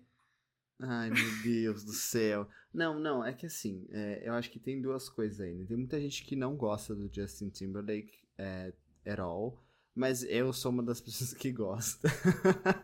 Ai, 0.82 1.10
meu 1.12 1.42
Deus 1.44 1.86
do 1.86 1.94
céu. 1.94 2.46
Não, 2.74 3.00
não, 3.00 3.24
é 3.26 3.32
que 3.34 3.46
assim, 3.46 3.88
é, 3.92 4.24
eu 4.28 4.34
acho 4.34 4.50
que 4.52 4.60
tem 4.60 4.82
duas 4.82 5.08
coisas 5.08 5.40
aí, 5.40 5.54
né? 5.54 5.66
Tem 5.66 5.78
muita 5.78 6.00
gente 6.00 6.26
que 6.26 6.36
não 6.36 6.56
gosta 6.58 6.94
do 6.94 7.10
Justin 7.14 7.50
Timberlake 7.50 8.12
é, 8.38 8.74
at 9.08 9.20
all, 9.20 9.64
mas 9.96 10.24
eu 10.24 10.52
sou 10.54 10.72
uma 10.72 10.84
das 10.84 11.02
pessoas 11.02 11.34
que 11.34 11.52
gosta. 11.52 12.08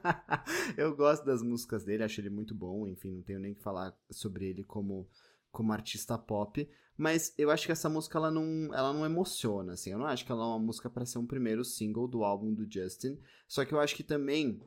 eu 0.77 0.95
gosto 0.95 1.25
das 1.25 1.41
músicas 1.41 1.83
dele, 1.83 2.03
acho 2.03 2.19
ele 2.19 2.29
muito 2.29 2.53
bom, 2.53 2.87
enfim, 2.87 3.15
não 3.15 3.23
tenho 3.23 3.39
nem 3.39 3.53
que 3.53 3.61
falar 3.61 3.97
sobre 4.11 4.47
ele 4.47 4.63
como, 4.63 5.07
como 5.51 5.73
artista 5.73 6.17
pop, 6.17 6.69
mas 6.97 7.33
eu 7.37 7.49
acho 7.49 7.65
que 7.65 7.71
essa 7.71 7.89
música 7.89 8.17
ela 8.17 8.31
não, 8.31 8.73
ela 8.73 8.91
não 8.91 9.05
emociona, 9.05 9.73
assim, 9.73 9.91
eu 9.91 9.99
não 9.99 10.05
acho 10.05 10.25
que 10.25 10.31
ela 10.31 10.43
é 10.43 10.47
uma 10.47 10.59
música 10.59 10.89
pra 10.89 11.05
ser 11.05 11.19
um 11.19 11.27
primeiro 11.27 11.63
single 11.63 12.07
do 12.07 12.23
álbum 12.23 12.53
do 12.53 12.69
Justin, 12.69 13.19
só 13.47 13.63
que 13.63 13.73
eu 13.73 13.79
acho 13.79 13.95
que 13.95 14.03
também 14.03 14.61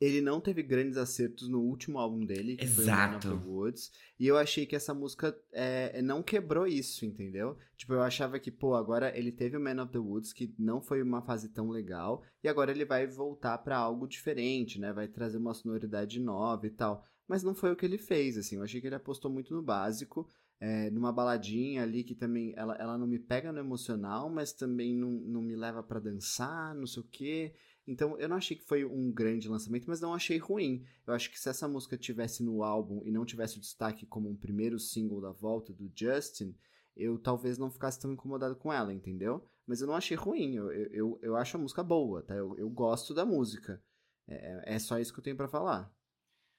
ele 0.00 0.20
não 0.20 0.40
teve 0.40 0.62
grandes 0.62 0.96
acertos 0.96 1.48
no 1.48 1.60
último 1.60 1.98
álbum 1.98 2.24
dele, 2.24 2.56
que 2.56 2.66
foi 2.66 2.84
o 2.84 2.86
Man 2.86 3.16
of 3.16 3.26
Exato. 3.26 3.28
the 3.28 3.46
Woods. 3.46 3.92
E 4.18 4.26
eu 4.26 4.36
achei 4.36 4.66
que 4.66 4.76
essa 4.76 4.94
música 4.94 5.36
é, 5.52 6.00
não 6.02 6.22
quebrou 6.22 6.66
isso, 6.66 7.04
entendeu? 7.04 7.56
Tipo, 7.76 7.94
eu 7.94 8.02
achava 8.02 8.38
que, 8.38 8.50
pô, 8.50 8.74
agora 8.74 9.16
ele 9.16 9.32
teve 9.32 9.56
o 9.56 9.60
Man 9.60 9.82
of 9.82 9.92
the 9.92 9.98
Woods, 9.98 10.32
que 10.32 10.54
não 10.58 10.80
foi 10.80 11.02
uma 11.02 11.22
fase 11.22 11.48
tão 11.48 11.68
legal, 11.70 12.22
e 12.42 12.48
agora 12.48 12.70
ele 12.70 12.84
vai 12.84 13.06
voltar 13.06 13.58
pra 13.58 13.76
algo 13.76 14.06
diferente, 14.06 14.80
né? 14.80 14.92
Vai 14.92 15.08
trazer 15.08 15.38
uma 15.38 15.54
sonoridade 15.54 16.20
nova 16.20 16.66
e 16.66 16.70
tal. 16.70 17.04
Mas 17.28 17.42
não 17.42 17.54
foi 17.54 17.72
o 17.72 17.76
que 17.76 17.86
ele 17.86 17.98
fez, 17.98 18.36
assim. 18.36 18.56
Eu 18.56 18.62
achei 18.62 18.80
que 18.80 18.86
ele 18.86 18.94
apostou 18.94 19.30
muito 19.30 19.54
no 19.54 19.62
básico, 19.62 20.28
é, 20.60 20.90
numa 20.90 21.12
baladinha 21.12 21.82
ali 21.82 22.04
que 22.04 22.14
também 22.14 22.52
ela, 22.56 22.76
ela 22.76 22.96
não 22.96 23.06
me 23.06 23.18
pega 23.18 23.52
no 23.52 23.58
emocional, 23.58 24.30
mas 24.30 24.52
também 24.52 24.94
não, 24.94 25.10
não 25.10 25.42
me 25.42 25.56
leva 25.56 25.82
pra 25.82 25.98
dançar, 25.98 26.74
não 26.74 26.86
sei 26.86 27.02
o 27.02 27.06
quê. 27.10 27.52
Então 27.86 28.18
eu 28.18 28.28
não 28.28 28.36
achei 28.36 28.56
que 28.56 28.64
foi 28.64 28.84
um 28.84 29.10
grande 29.10 29.48
lançamento, 29.48 29.86
mas 29.88 30.00
não 30.00 30.14
achei 30.14 30.38
ruim. 30.38 30.84
Eu 31.06 31.14
acho 31.14 31.30
que 31.30 31.38
se 31.38 31.48
essa 31.48 31.66
música 31.66 31.96
tivesse 31.96 32.42
no 32.42 32.62
álbum 32.62 33.02
e 33.04 33.10
não 33.10 33.24
tivesse 33.24 33.58
o 33.58 33.60
destaque 33.60 34.06
como 34.06 34.30
um 34.30 34.36
primeiro 34.36 34.78
single 34.78 35.20
da 35.20 35.32
volta 35.32 35.72
do 35.72 35.90
Justin, 35.94 36.56
eu 36.96 37.18
talvez 37.18 37.58
não 37.58 37.70
ficasse 37.70 37.98
tão 37.98 38.12
incomodado 38.12 38.54
com 38.56 38.72
ela, 38.72 38.92
entendeu? 38.92 39.48
Mas 39.66 39.80
eu 39.80 39.86
não 39.86 39.94
achei 39.94 40.16
ruim, 40.16 40.54
eu, 40.54 40.70
eu, 40.70 41.18
eu 41.22 41.36
acho 41.36 41.56
a 41.56 41.60
música 41.60 41.82
boa, 41.82 42.22
tá? 42.22 42.34
Eu, 42.34 42.56
eu 42.58 42.68
gosto 42.68 43.14
da 43.14 43.24
música. 43.24 43.82
É, 44.28 44.74
é 44.74 44.78
só 44.78 44.98
isso 44.98 45.12
que 45.12 45.18
eu 45.18 45.24
tenho 45.24 45.36
para 45.36 45.48
falar. 45.48 45.92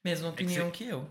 Mesma 0.04 0.30
opinião 0.30 0.70
que, 0.72 0.86
que, 0.86 0.90
eu. 0.90 1.10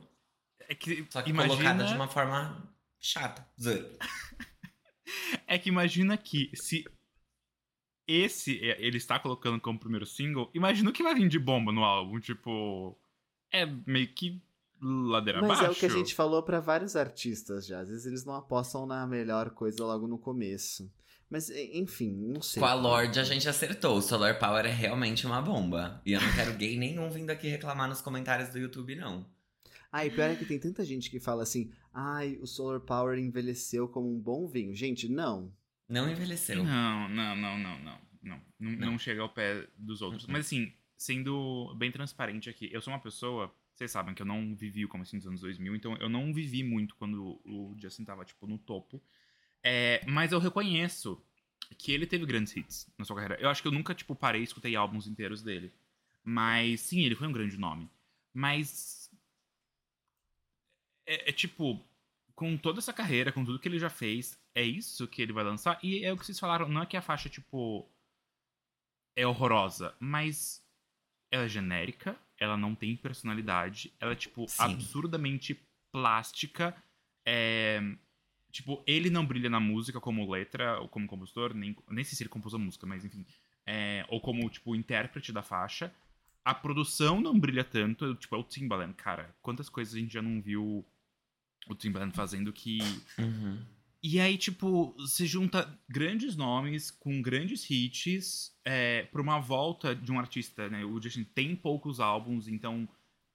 É 0.60 0.74
que, 0.74 1.06
Só 1.10 1.22
que 1.22 1.30
imagina... 1.30 1.56
colocada 1.56 1.84
de 1.84 1.94
uma 1.94 2.08
forma 2.08 2.74
chata. 2.98 3.46
É 5.46 5.58
que 5.58 5.68
imagina 5.68 6.16
que 6.16 6.50
se 6.54 6.84
esse 8.07 8.59
ele 8.78 8.96
está 8.96 9.18
colocando 9.18 9.61
como 9.61 9.78
primeiro 9.78 10.07
single, 10.07 10.50
imagina 10.55 10.90
o 10.90 10.92
que 10.92 11.03
vai 11.03 11.14
vir 11.14 11.28
de 11.28 11.38
bomba 11.38 11.72
no 11.72 11.84
álbum. 11.84 12.18
Tipo, 12.20 12.98
é 13.53 13.66
meio 13.86 14.09
que 14.09 14.42
ladeira 14.80 15.40
Mas 15.40 15.61
abaixo. 15.61 15.66
é 15.66 15.70
o 15.70 15.74
que 15.74 15.86
a 15.86 15.88
gente 15.88 16.14
falou 16.14 16.42
para 16.42 16.61
vários 16.61 16.96
artistas 16.96 17.66
já. 17.66 17.80
Às 17.80 17.88
vezes 17.88 18.07
eles 18.07 18.24
não 18.24 18.34
apostam 18.34 18.86
na 18.86 19.07
melhor 19.07 19.50
coisa 19.50 19.84
logo 19.84 20.07
no 20.07 20.18
começo. 20.18 20.90
Mas, 21.30 21.48
enfim, 21.48 22.12
não 22.12 22.42
sei. 22.42 22.61
Com 22.61 22.66
a 22.66 22.74
Lorde 22.74 23.18
a 23.18 23.24
gente 23.24 23.48
acertou. 23.48 23.96
O 23.96 24.03
Solar 24.03 24.38
Power 24.38 24.66
é 24.66 24.70
realmente 24.70 25.26
uma 25.26 25.40
bomba. 25.40 26.03
E 26.05 26.12
eu 26.12 26.20
não 26.20 26.30
quero 26.34 26.53
gay 26.59 26.76
nenhum 26.76 27.09
vindo 27.09 27.30
aqui 27.30 27.48
reclamar 27.48 27.88
nos 27.88 28.03
comentários 28.03 28.50
do 28.50 28.59
YouTube, 28.59 28.94
não. 28.96 29.24
Ah, 29.90 30.05
e 30.05 30.11
pior 30.11 30.28
é 30.28 30.36
que 30.36 30.44
tem 30.44 30.59
tanta 30.59 30.84
gente 30.84 31.11
que 31.11 31.18
fala 31.18 31.42
assim: 31.42 31.70
ai, 31.92 32.38
o 32.42 32.46
Solar 32.46 32.80
Power 32.80 33.18
envelheceu 33.18 33.88
como 33.88 34.14
um 34.14 34.20
bom 34.20 34.46
vinho. 34.46 34.74
Gente, 34.74 35.09
não. 35.09 35.50
Não 35.93 36.11
envelheceu. 36.11 36.64
Não, 36.64 37.09
não, 37.09 37.36
não, 37.36 37.59
não, 37.59 37.78
não. 37.80 38.01
Não, 38.22 38.40
não, 38.59 38.72
não 38.72 38.99
chega 38.99 39.20
ao 39.20 39.28
pé 39.28 39.66
dos 39.76 40.01
outros. 40.01 40.24
Uhum. 40.24 40.32
Mas 40.32 40.47
assim, 40.47 40.72
sendo 40.97 41.74
bem 41.76 41.90
transparente 41.90 42.49
aqui, 42.49 42.70
eu 42.72 42.80
sou 42.80 42.93
uma 42.93 43.01
pessoa. 43.01 43.55
Vocês 43.74 43.90
sabem 43.90 44.14
que 44.14 44.22
eu 44.22 44.26
não 44.26 44.55
vivi 44.55 44.84
o 44.84 44.88
começo 44.88 45.16
dos 45.16 45.26
anos 45.26 45.40
2000, 45.40 45.74
então 45.76 45.97
eu 45.97 46.09
não 46.09 46.32
vivi 46.32 46.62
muito 46.62 46.95
quando 46.95 47.40
o 47.45 47.74
Justin 47.78 48.05
tava, 48.05 48.24
tipo, 48.24 48.47
no 48.47 48.59
topo. 48.59 49.03
É, 49.62 50.03
mas 50.07 50.32
eu 50.32 50.38
reconheço 50.38 51.22
que 51.78 51.93
ele 51.93 52.07
teve 52.07 52.24
grandes 52.24 52.57
hits 52.57 52.86
na 52.97 53.05
sua 53.05 53.16
carreira. 53.16 53.40
Eu 53.40 53.51
acho 53.51 53.61
que 53.61 53.68
eu 53.68 53.72
nunca, 53.72 53.95
tipo, 53.95 54.14
parei 54.14 54.40
e 54.40 54.45
escutei 54.45 54.74
álbuns 54.74 55.07
inteiros 55.07 55.43
dele. 55.43 55.72
Mas, 56.24 56.80
sim, 56.80 57.01
ele 57.01 57.16
foi 57.16 57.26
um 57.26 57.32
grande 57.32 57.59
nome. 57.59 57.90
Mas. 58.32 59.11
É, 61.05 61.30
é, 61.30 61.32
tipo, 61.32 61.84
com 62.34 62.57
toda 62.57 62.78
essa 62.78 62.93
carreira, 62.93 63.32
com 63.32 63.45
tudo 63.45 63.59
que 63.59 63.68
ele 63.68 63.78
já 63.78 63.90
fez, 63.90 64.38
é 64.55 64.62
isso 64.62 65.09
que 65.09 65.22
ele 65.22 65.32
vai 65.32 65.44
lançar. 65.44 65.78
E 65.82 66.05
é 66.05 66.12
o 66.12 66.16
que 66.16 66.24
vocês 66.24 66.38
falaram, 66.38 66.68
não 66.68 66.82
é 66.82 66.86
que 66.86 66.96
a 66.96 67.03
faixa, 67.03 67.28
tipo. 67.28 67.88
É 69.14 69.26
horrorosa, 69.26 69.94
mas 70.00 70.64
ela 71.30 71.44
é 71.44 71.48
genérica, 71.48 72.16
ela 72.38 72.57
não 72.57 72.74
tem 72.74 72.96
personalidade, 72.96 73.92
ela 74.00 74.12
é, 74.12 74.16
tipo, 74.16 74.48
Sim. 74.48 74.62
absurdamente 74.62 75.61
plástica. 75.92 76.74
É. 77.26 77.80
Tipo, 78.50 78.82
ele 78.86 79.09
não 79.09 79.24
brilha 79.24 79.48
na 79.48 79.61
música 79.61 79.98
como 79.98 80.30
letra, 80.30 80.78
ou 80.80 80.88
como 80.88 81.07
compositor, 81.07 81.55
nem, 81.55 81.74
nem 81.88 82.05
sei 82.05 82.16
se 82.16 82.22
ele 82.22 82.28
compôs 82.28 82.55
a 82.55 82.59
música, 82.59 82.86
mas 82.86 83.05
enfim. 83.05 83.24
É, 83.66 84.05
ou 84.09 84.20
como, 84.20 84.48
tipo, 84.50 84.74
intérprete 84.74 85.32
da 85.32 85.42
faixa. 85.42 85.94
A 86.44 86.55
produção 86.55 87.20
não 87.20 87.38
brilha 87.38 87.64
tanto, 87.64 88.14
tipo, 88.16 88.34
é 88.34 88.38
o 88.38 88.44
Timbaland, 88.44 88.94
cara. 88.94 89.34
Quantas 89.40 89.68
coisas 89.68 89.94
a 89.94 89.98
gente 89.98 90.12
já 90.12 90.20
não 90.20 90.42
viu 90.42 90.84
o 91.66 91.74
Timbaland 91.74 92.14
fazendo 92.14 92.53
que. 92.53 92.78
Uhum. 93.18 93.64
E 94.03 94.18
aí, 94.18 94.36
tipo, 94.36 94.96
se 95.07 95.26
junta 95.26 95.78
grandes 95.88 96.34
nomes 96.34 96.90
com 96.90 97.22
grandes 97.22 97.70
hits 97.70 98.53
é, 98.64 99.05
pra 99.05 99.22
uma 99.22 99.38
volta 99.38 99.94
de 99.94 100.11
um 100.11 100.18
artista, 100.18 100.68
né? 100.68 100.84
O 100.84 101.00
Justin 101.00 101.22
tem 101.22 101.55
poucos 101.55 102.00
álbuns, 102.00 102.48
então, 102.48 102.88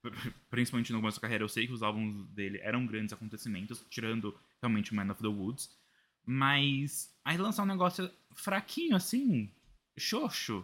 principalmente 0.50 0.92
no 0.92 0.98
começo 0.98 1.16
da 1.16 1.22
carreira, 1.22 1.42
eu 1.42 1.48
sei 1.48 1.66
que 1.66 1.72
os 1.72 1.82
álbuns 1.82 2.28
dele 2.28 2.58
eram 2.58 2.84
grandes 2.84 3.14
acontecimentos, 3.14 3.82
tirando 3.88 4.38
realmente 4.60 4.94
Man 4.94 5.10
of 5.10 5.22
the 5.22 5.28
Woods. 5.28 5.70
Mas 6.22 7.10
aí 7.24 7.38
lançar 7.38 7.62
um 7.62 7.66
negócio 7.66 8.10
fraquinho 8.34 8.94
assim, 8.94 9.50
xoxo, 9.98 10.62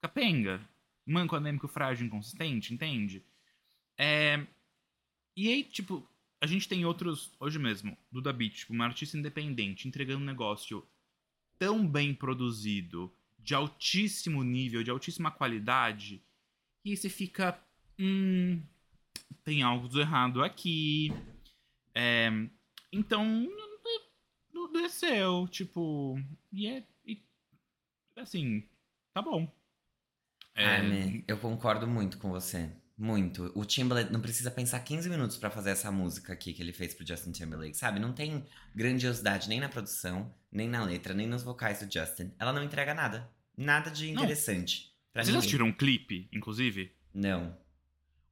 capenga, 0.00 0.60
manco, 1.06 1.36
anêmico, 1.36 1.68
frágil, 1.68 2.06
inconsistente, 2.06 2.74
entende? 2.74 3.24
É... 3.96 4.44
E 5.36 5.48
aí, 5.48 5.62
tipo, 5.62 6.06
a 6.42 6.46
gente 6.46 6.68
tem 6.68 6.84
outros, 6.84 7.32
hoje 7.38 7.56
mesmo, 7.56 7.96
Duda 8.10 8.32
Beat, 8.32 8.52
tipo, 8.52 8.72
uma 8.72 8.84
artista 8.84 9.16
independente, 9.16 9.86
entregando 9.86 10.22
um 10.22 10.26
negócio 10.26 10.84
tão 11.56 11.86
bem 11.86 12.12
produzido, 12.12 13.14
de 13.38 13.54
altíssimo 13.54 14.42
nível, 14.42 14.82
de 14.82 14.90
altíssima 14.90 15.30
qualidade, 15.30 16.20
e 16.84 16.96
você 16.96 17.08
fica. 17.08 17.64
Hum, 17.96 18.60
tem 19.44 19.62
algo 19.62 19.88
de 19.88 20.00
errado 20.00 20.42
aqui. 20.42 21.12
É, 21.94 22.28
então, 22.92 23.48
não 24.52 24.72
desceu, 24.72 25.46
tipo. 25.46 26.18
E 26.50 26.66
é. 26.66 26.84
E, 27.06 27.22
assim, 28.16 28.68
tá 29.14 29.22
bom. 29.22 29.48
É, 30.56 30.80
eu 31.28 31.38
concordo 31.38 31.86
muito 31.86 32.18
com 32.18 32.30
você. 32.30 32.68
Muito. 33.02 33.50
O 33.56 33.64
Timbaland 33.64 34.12
não 34.12 34.20
precisa 34.20 34.48
pensar 34.48 34.78
15 34.78 35.10
minutos 35.10 35.36
pra 35.36 35.50
fazer 35.50 35.70
essa 35.70 35.90
música 35.90 36.32
aqui 36.32 36.52
que 36.52 36.62
ele 36.62 36.72
fez 36.72 36.94
pro 36.94 37.04
Justin 37.04 37.32
Timberlake, 37.32 37.76
sabe? 37.76 37.98
Não 37.98 38.12
tem 38.12 38.46
grandiosidade 38.72 39.48
nem 39.48 39.58
na 39.58 39.68
produção, 39.68 40.32
nem 40.52 40.68
na 40.68 40.84
letra, 40.84 41.12
nem 41.12 41.26
nos 41.26 41.42
vocais 41.42 41.80
do 41.80 41.92
Justin. 41.92 42.30
Ela 42.38 42.52
não 42.52 42.62
entrega 42.62 42.94
nada. 42.94 43.28
Nada 43.56 43.90
de 43.90 44.08
interessante. 44.08 44.94
Pra 45.12 45.24
Vocês 45.24 45.34
ninguém. 45.34 45.38
assistiram 45.40 45.66
um 45.66 45.72
clipe, 45.72 46.28
inclusive? 46.32 46.92
Não. 47.12 47.58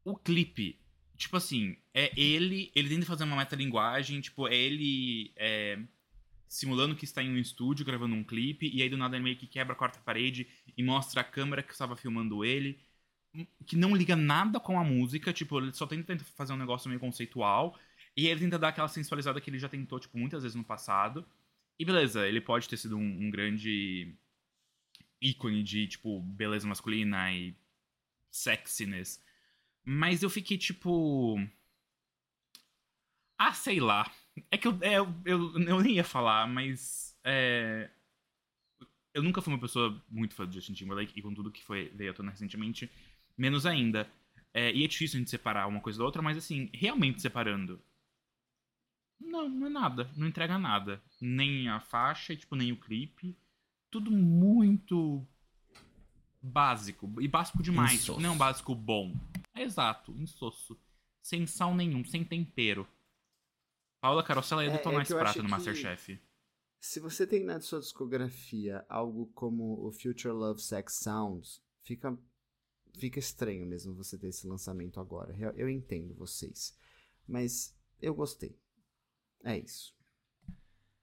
O 0.04 0.16
clipe, 0.16 0.78
tipo 1.16 1.36
assim, 1.36 1.76
é 1.92 2.12
ele. 2.16 2.70
Ele 2.72 2.90
tenta 2.90 3.06
fazer 3.06 3.24
uma 3.24 3.38
metalinguagem, 3.38 4.20
tipo, 4.20 4.46
é 4.46 4.54
ele 4.54 5.32
é, 5.34 5.80
simulando 6.46 6.94
que 6.94 7.04
está 7.04 7.20
em 7.20 7.30
um 7.30 7.38
estúdio 7.38 7.84
gravando 7.84 8.14
um 8.14 8.22
clipe, 8.22 8.70
e 8.72 8.82
aí 8.84 8.88
do 8.88 8.96
nada 8.96 9.16
ele 9.16 9.24
meio 9.24 9.36
que 9.36 9.48
quebra 9.48 9.72
a 9.72 9.76
quarta 9.76 9.98
parede 9.98 10.46
e 10.76 10.82
mostra 10.84 11.22
a 11.22 11.24
câmera 11.24 11.60
que 11.60 11.72
estava 11.72 11.96
filmando 11.96 12.44
ele. 12.44 12.78
Que 13.66 13.76
não 13.76 13.94
liga 13.96 14.16
nada 14.16 14.58
com 14.58 14.78
a 14.78 14.84
música, 14.84 15.32
tipo, 15.32 15.58
ele 15.58 15.72
só 15.72 15.86
tenta 15.86 16.18
fazer 16.36 16.52
um 16.52 16.56
negócio 16.56 16.88
meio 16.88 17.00
conceitual. 17.00 17.78
E 18.16 18.26
ele 18.26 18.40
tenta 18.40 18.58
dar 18.58 18.68
aquela 18.68 18.88
sensualizada 18.88 19.40
que 19.40 19.50
ele 19.50 19.58
já 19.58 19.68
tentou, 19.68 20.00
tipo, 20.00 20.18
muitas 20.18 20.42
vezes 20.42 20.56
no 20.56 20.64
passado. 20.64 21.26
E 21.78 21.84
beleza, 21.84 22.26
ele 22.26 22.40
pode 22.40 22.68
ter 22.68 22.76
sido 22.76 22.96
um, 22.96 23.26
um 23.26 23.30
grande 23.30 24.14
ícone 25.20 25.62
de, 25.62 25.86
tipo, 25.86 26.20
beleza 26.20 26.66
masculina 26.66 27.32
e 27.32 27.54
sexiness. 28.30 29.22
Mas 29.84 30.22
eu 30.22 30.30
fiquei 30.30 30.58
tipo. 30.58 31.38
Ah, 33.38 33.52
sei 33.52 33.80
lá. 33.80 34.10
É 34.50 34.56
que 34.58 34.68
eu, 34.68 34.78
é, 34.82 34.98
eu, 34.98 35.14
eu, 35.24 35.60
eu 35.60 35.80
nem 35.80 35.94
ia 35.96 36.04
falar, 36.04 36.46
mas. 36.46 37.16
É... 37.24 37.90
Eu 39.12 39.22
nunca 39.22 39.42
fui 39.42 39.52
uma 39.52 39.60
pessoa 39.60 40.00
muito 40.08 40.34
fã 40.34 40.46
do 40.46 40.52
Justin 40.52 40.72
Timberlake, 40.72 41.18
e 41.18 41.22
com 41.22 41.34
tudo 41.34 41.50
que 41.50 41.64
foi, 41.64 41.88
veio 41.88 42.12
à 42.12 42.14
tona 42.14 42.30
recentemente, 42.30 42.88
menos 43.36 43.66
ainda. 43.66 44.10
É, 44.52 44.72
e 44.72 44.84
é 44.84 44.88
difícil 44.88 45.16
a 45.16 45.20
gente 45.20 45.30
separar 45.30 45.66
uma 45.66 45.80
coisa 45.80 45.98
da 45.98 46.04
outra, 46.04 46.22
mas 46.22 46.36
assim, 46.36 46.70
realmente 46.72 47.22
separando. 47.22 47.80
Não, 49.20 49.48
não 49.48 49.66
é 49.66 49.70
nada. 49.70 50.10
Não 50.16 50.26
entrega 50.26 50.58
nada. 50.58 51.02
Nem 51.20 51.68
a 51.68 51.78
faixa, 51.80 52.34
tipo, 52.34 52.56
nem 52.56 52.72
o 52.72 52.76
clipe. 52.76 53.36
Tudo 53.90 54.10
muito 54.10 55.26
básico. 56.42 57.12
E 57.20 57.28
básico 57.28 57.62
demais. 57.62 57.92
Insosso. 57.92 58.12
Tipo, 58.12 58.20
não 58.22 58.30
é 58.30 58.32
um 58.32 58.38
básico 58.38 58.74
bom. 58.74 59.14
É 59.54 59.62
exato, 59.62 60.12
insosso. 60.12 60.78
Sem 61.22 61.46
sal 61.46 61.74
nenhum, 61.74 62.04
sem 62.04 62.24
tempero. 62.24 62.88
Paula 64.00 64.22
Carosella 64.22 64.64
ia 64.64 64.70
É, 64.70 64.74
é 64.74 64.76
detonar 64.76 65.00
que 65.00 65.08
esse 65.08 65.12
eu 65.12 65.18
prato 65.18 65.42
no 65.42 65.48
Masterchef. 65.48 66.18
Se 66.80 66.98
você 66.98 67.26
tem 67.26 67.44
na 67.44 67.60
sua 67.60 67.80
discografia 67.80 68.86
algo 68.88 69.26
como 69.34 69.86
o 69.86 69.92
Future 69.92 70.32
Love 70.32 70.62
Sex 70.62 70.94
Sounds, 71.02 71.62
fica, 71.82 72.18
fica 72.98 73.18
estranho 73.18 73.66
mesmo 73.66 73.94
você 73.94 74.18
ter 74.18 74.28
esse 74.28 74.46
lançamento 74.46 75.00
agora. 75.00 75.34
Eu, 75.38 75.50
eu 75.52 75.68
entendo 75.68 76.14
vocês. 76.14 76.76
Mas 77.26 77.74
eu 78.00 78.14
gostei. 78.14 78.58
É 79.44 79.58
isso. 79.58 79.94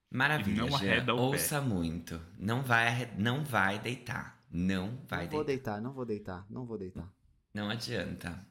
Maravilha, 0.10 0.56
E 0.56 0.58
não 0.58 0.68
Jean. 0.70 0.78
arreda 0.78 1.14
o 1.14 1.18
pé. 1.18 1.24
Ouça 1.38 1.62
muito. 1.62 2.22
Não 2.38 2.64
vai, 2.64 3.14
não 3.18 3.44
vai 3.44 3.80
deitar. 3.80 4.38
Não 4.50 5.04
vai 5.08 5.26
não 5.26 5.32
vou 5.32 5.44
deitar. 5.44 5.74
deitar, 5.74 5.82
não 5.82 5.94
vou 5.94 6.06
deitar, 6.06 6.46
não 6.50 6.66
vou 6.66 6.78
deitar. 6.78 7.14
Não 7.54 7.70
adianta. 7.70 8.48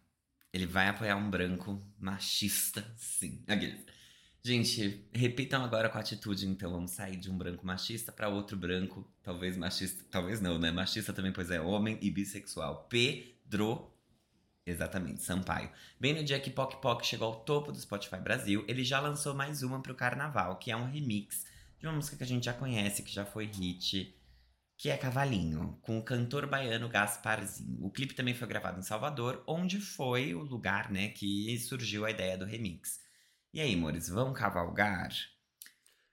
Ele 0.53 0.67
vai 0.67 0.89
apoiar 0.89 1.17
um 1.17 1.31
branco 1.31 1.83
machista, 1.99 2.83
sim. 2.97 3.43
Aqueles. 3.47 3.85
Gente, 4.47 5.05
repitam 5.13 5.65
agora 5.65 5.89
com 5.89 5.99
atitude, 5.99 6.47
então. 6.47 6.71
Vamos 6.71 6.93
sair 6.93 7.17
de 7.17 7.29
um 7.29 7.37
branco 7.37 7.67
machista 7.67 8.13
para 8.13 8.29
outro 8.29 8.57
branco, 8.57 9.05
talvez 9.21 9.57
machista. 9.57 10.05
Talvez 10.09 10.41
não, 10.41 10.57
né? 10.57 10.71
Machista 10.71 11.13
também, 11.13 11.33
pois 11.33 11.51
é 11.51 11.61
homem 11.61 11.99
e 12.01 12.13
bissexual. 12.13 12.87
Pedro. 12.89 13.91
Exatamente, 14.65 15.21
Sampaio. 15.21 15.69
Bem 15.99 16.15
no 16.15 16.23
dia 16.23 16.39
que 16.39 16.49
Poc 16.49 16.81
Poc 16.81 17.03
chegou 17.05 17.27
ao 17.27 17.41
topo 17.41 17.73
do 17.73 17.81
Spotify 17.81 18.19
Brasil, 18.19 18.65
ele 18.69 18.85
já 18.85 19.01
lançou 19.01 19.35
mais 19.35 19.65
uma 19.65 19.83
pro 19.83 19.97
carnaval, 19.97 20.59
que 20.59 20.71
é 20.71 20.77
um 20.77 20.89
remix 20.89 21.45
de 21.81 21.89
uma 21.89 21.97
música 21.97 22.17
que 22.17 22.23
a 22.23 22.27
gente 22.27 22.45
já 22.45 22.53
conhece, 22.53 23.03
que 23.03 23.13
já 23.13 23.27
foi 23.27 23.47
hit. 23.47 24.15
que 24.77 24.91
é 24.91 24.97
Cavalinho, 24.97 25.77
com 25.83 25.99
o 25.99 26.05
cantor 26.05 26.47
baiano 26.47 26.89
Gasparzinho. 26.89 27.85
O 27.85 27.91
clipe 27.91 28.15
também 28.15 28.35
foi 28.35 28.47
gravado 28.47 28.79
em 28.79 28.83
Salvador, 28.83 29.43
onde 29.45 29.81
foi 29.81 30.37
o 30.37 30.43
lugar, 30.45 30.89
né, 30.93 31.09
que 31.09 31.59
surgiu 31.59 32.05
a 32.05 32.13
ideia 32.13 32.39
do 32.39 32.45
remix. 32.45 33.05
E 33.57 33.61
aí, 33.63 33.73
amores, 33.73 34.11
vão 34.11 34.35
cavalgar? 34.35 35.09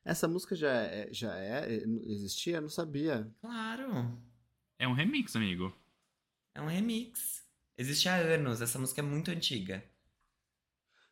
Essa 0.06 0.30
música 0.30 0.56
já 0.56 0.72
é, 0.72 1.10
já 1.12 1.38
é, 1.38 1.74
existia? 2.06 2.56
Eu 2.56 2.62
não 2.62 2.70
sabia. 2.70 3.30
Claro, 3.42 4.18
É 4.80 4.88
um 4.88 4.94
remix, 4.94 5.36
amigo. 5.36 5.76
é 6.56 6.62
um 6.62 6.68
remix. 6.68 7.44
Existe 7.78 8.08
há 8.08 8.16
anos, 8.16 8.62
essa 8.62 8.80
música 8.80 9.02
é 9.02 9.04
muito 9.04 9.30
antiga. 9.30 9.84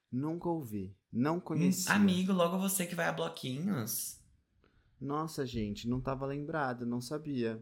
Nunca 0.09 0.47
ouvi. 0.47 0.95
Não 1.11 1.37
conhecia. 1.37 1.93
Amigo, 1.93 2.31
logo 2.31 2.57
você 2.57 2.87
que 2.87 2.95
vai 2.95 3.07
a 3.07 3.11
bloquinhos. 3.11 4.17
Nossa, 5.01 5.45
gente, 5.45 5.85
não 5.85 5.99
tava 5.99 6.25
lembrado, 6.25 6.85
não 6.85 7.01
sabia. 7.01 7.61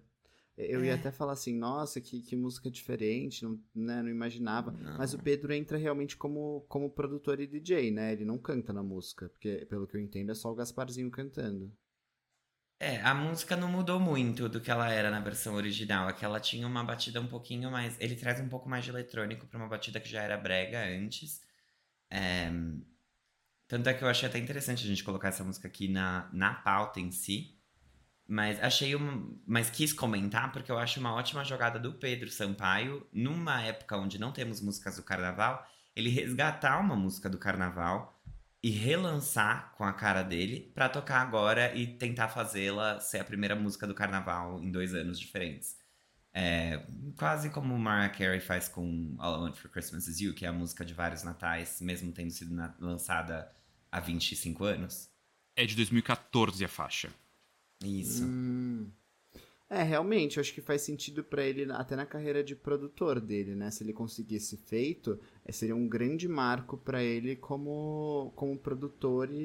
Eu 0.59 0.83
ia 0.83 0.91
É. 0.91 0.95
até 0.95 1.11
falar 1.11 1.33
assim, 1.33 1.57
nossa, 1.57 2.01
que, 2.01 2.21
que 2.21 2.35
música 2.35 2.69
diferente, 2.69 3.43
não, 3.43 3.59
né, 3.73 4.01
não 4.01 4.09
imaginava. 4.09 4.71
Não. 4.71 4.97
Mas 4.97 5.13
o 5.13 5.19
Pedro 5.19 5.53
entra 5.53 5.77
realmente 5.77 6.17
como, 6.17 6.65
como 6.67 6.89
produtor 6.89 7.39
e 7.39 7.47
DJ, 7.47 7.91
né? 7.91 8.11
Ele 8.11 8.25
não 8.25 8.37
canta 8.37 8.73
na 8.73 8.83
música, 8.83 9.29
porque 9.29 9.65
pelo 9.69 9.87
que 9.87 9.95
eu 9.95 10.01
entendo 10.01 10.31
é 10.31 10.35
só 10.35 10.51
o 10.51 10.55
Gasparzinho 10.55 11.09
cantando. 11.09 11.71
É, 12.81 13.01
a 13.01 13.13
música 13.13 13.57
não 13.57 13.69
mudou 13.69 13.99
muito 13.99 14.47
do 14.47 14.61
que 14.61 14.71
ela 14.71 14.89
era 14.89 15.09
na 15.09 15.19
versão 15.19 15.55
original. 15.55 16.09
É 16.09 16.13
que 16.13 16.23
ela 16.23 16.39
tinha 16.39 16.65
uma 16.65 16.83
batida 16.83 17.19
um 17.19 17.27
pouquinho 17.27 17.69
mais. 17.69 17.99
Ele 17.99 18.15
traz 18.15 18.39
um 18.39 18.47
pouco 18.47 18.69
mais 18.69 18.85
de 18.85 18.89
eletrônico 18.91 19.47
pra 19.47 19.57
uma 19.59 19.67
batida 19.67 19.99
que 19.99 20.07
já 20.09 20.21
era 20.21 20.37
brega 20.37 20.85
antes. 20.85 21.41
É, 22.09 22.49
Tanto 23.67 23.87
é 23.87 23.93
que 23.93 24.03
eu 24.03 24.07
achei 24.07 24.27
até 24.27 24.39
interessante 24.39 24.83
a 24.83 24.87
gente 24.87 25.03
colocar 25.03 25.27
essa 25.27 25.43
música 25.43 25.67
aqui 25.67 25.87
na, 25.87 26.27
na 26.33 26.55
pauta 26.55 26.99
em 26.99 27.11
si. 27.11 27.58
Mas 28.31 28.61
achei 28.61 28.95
um. 28.95 29.35
Mas 29.47 29.71
quis 29.71 29.91
comentar 29.91 30.51
porque 30.51 30.71
eu 30.71 30.77
acho 30.77 30.99
uma 30.99 31.13
ótima 31.15 31.43
jogada 31.43 31.79
do 31.79 31.93
Pedro 31.93 32.29
Sampaio, 32.29 33.07
numa 33.11 33.59
época 33.63 33.97
onde 33.97 34.19
não 34.19 34.31
temos 34.31 34.61
músicas 34.61 34.97
do 34.97 35.03
carnaval, 35.03 35.65
ele 35.95 36.09
resgatar 36.11 36.79
uma 36.79 36.95
música 36.95 37.27
do 37.27 37.39
carnaval 37.39 38.21
e 38.61 38.69
relançar 38.69 39.73
com 39.75 39.83
a 39.83 39.91
cara 39.93 40.21
dele 40.21 40.71
pra 40.75 40.87
tocar 40.87 41.21
agora 41.21 41.73
e 41.75 41.87
tentar 41.87 42.27
fazê-la 42.27 42.99
ser 42.99 43.17
a 43.19 43.23
primeira 43.23 43.55
música 43.55 43.87
do 43.87 43.95
carnaval 43.95 44.61
em 44.61 44.69
dois 44.71 44.93
anos 44.93 45.19
diferentes. 45.19 45.77
É, 46.31 46.85
quase 47.17 47.49
como 47.49 47.75
Mariah 47.79 48.13
Carey 48.15 48.39
faz 48.39 48.69
com 48.69 49.15
All 49.17 49.37
I 49.37 49.41
Want 49.45 49.55
for 49.57 49.71
Christmas 49.71 50.07
Is 50.07 50.19
You, 50.21 50.35
que 50.35 50.45
é 50.45 50.49
a 50.49 50.53
música 50.53 50.85
de 50.85 50.93
vários 50.93 51.23
natais, 51.23 51.81
mesmo 51.81 52.11
tendo 52.11 52.29
sido 52.29 52.53
na- 52.53 52.75
lançada 52.79 53.51
há 53.91 53.99
25 53.99 54.63
anos. 54.65 55.09
É 55.55 55.65
de 55.65 55.75
2014 55.75 56.63
a 56.63 56.67
faixa. 56.69 57.09
Isso. 57.83 58.23
Hum. 58.25 58.87
É, 59.69 59.83
realmente, 59.83 60.37
eu 60.37 60.41
acho 60.41 60.53
que 60.53 60.61
faz 60.61 60.81
sentido 60.81 61.23
pra 61.23 61.43
ele 61.43 61.71
até 61.71 61.95
na 61.95 62.05
carreira 62.05 62.43
de 62.43 62.55
produtor 62.55 63.19
dele, 63.19 63.53
né? 63.53 63.69
Se 63.69 63.83
ele 63.83 63.93
conseguisse 63.93 64.57
feito, 64.57 65.19
eh, 65.45 65.51
seria 65.51 65.75
um 65.75 65.87
grande 65.87 66.27
marco 66.27 66.75
pra 66.75 67.03
ele 67.03 67.35
como, 67.35 68.33
como 68.35 68.57
produtor 68.57 69.29
e, 69.31 69.35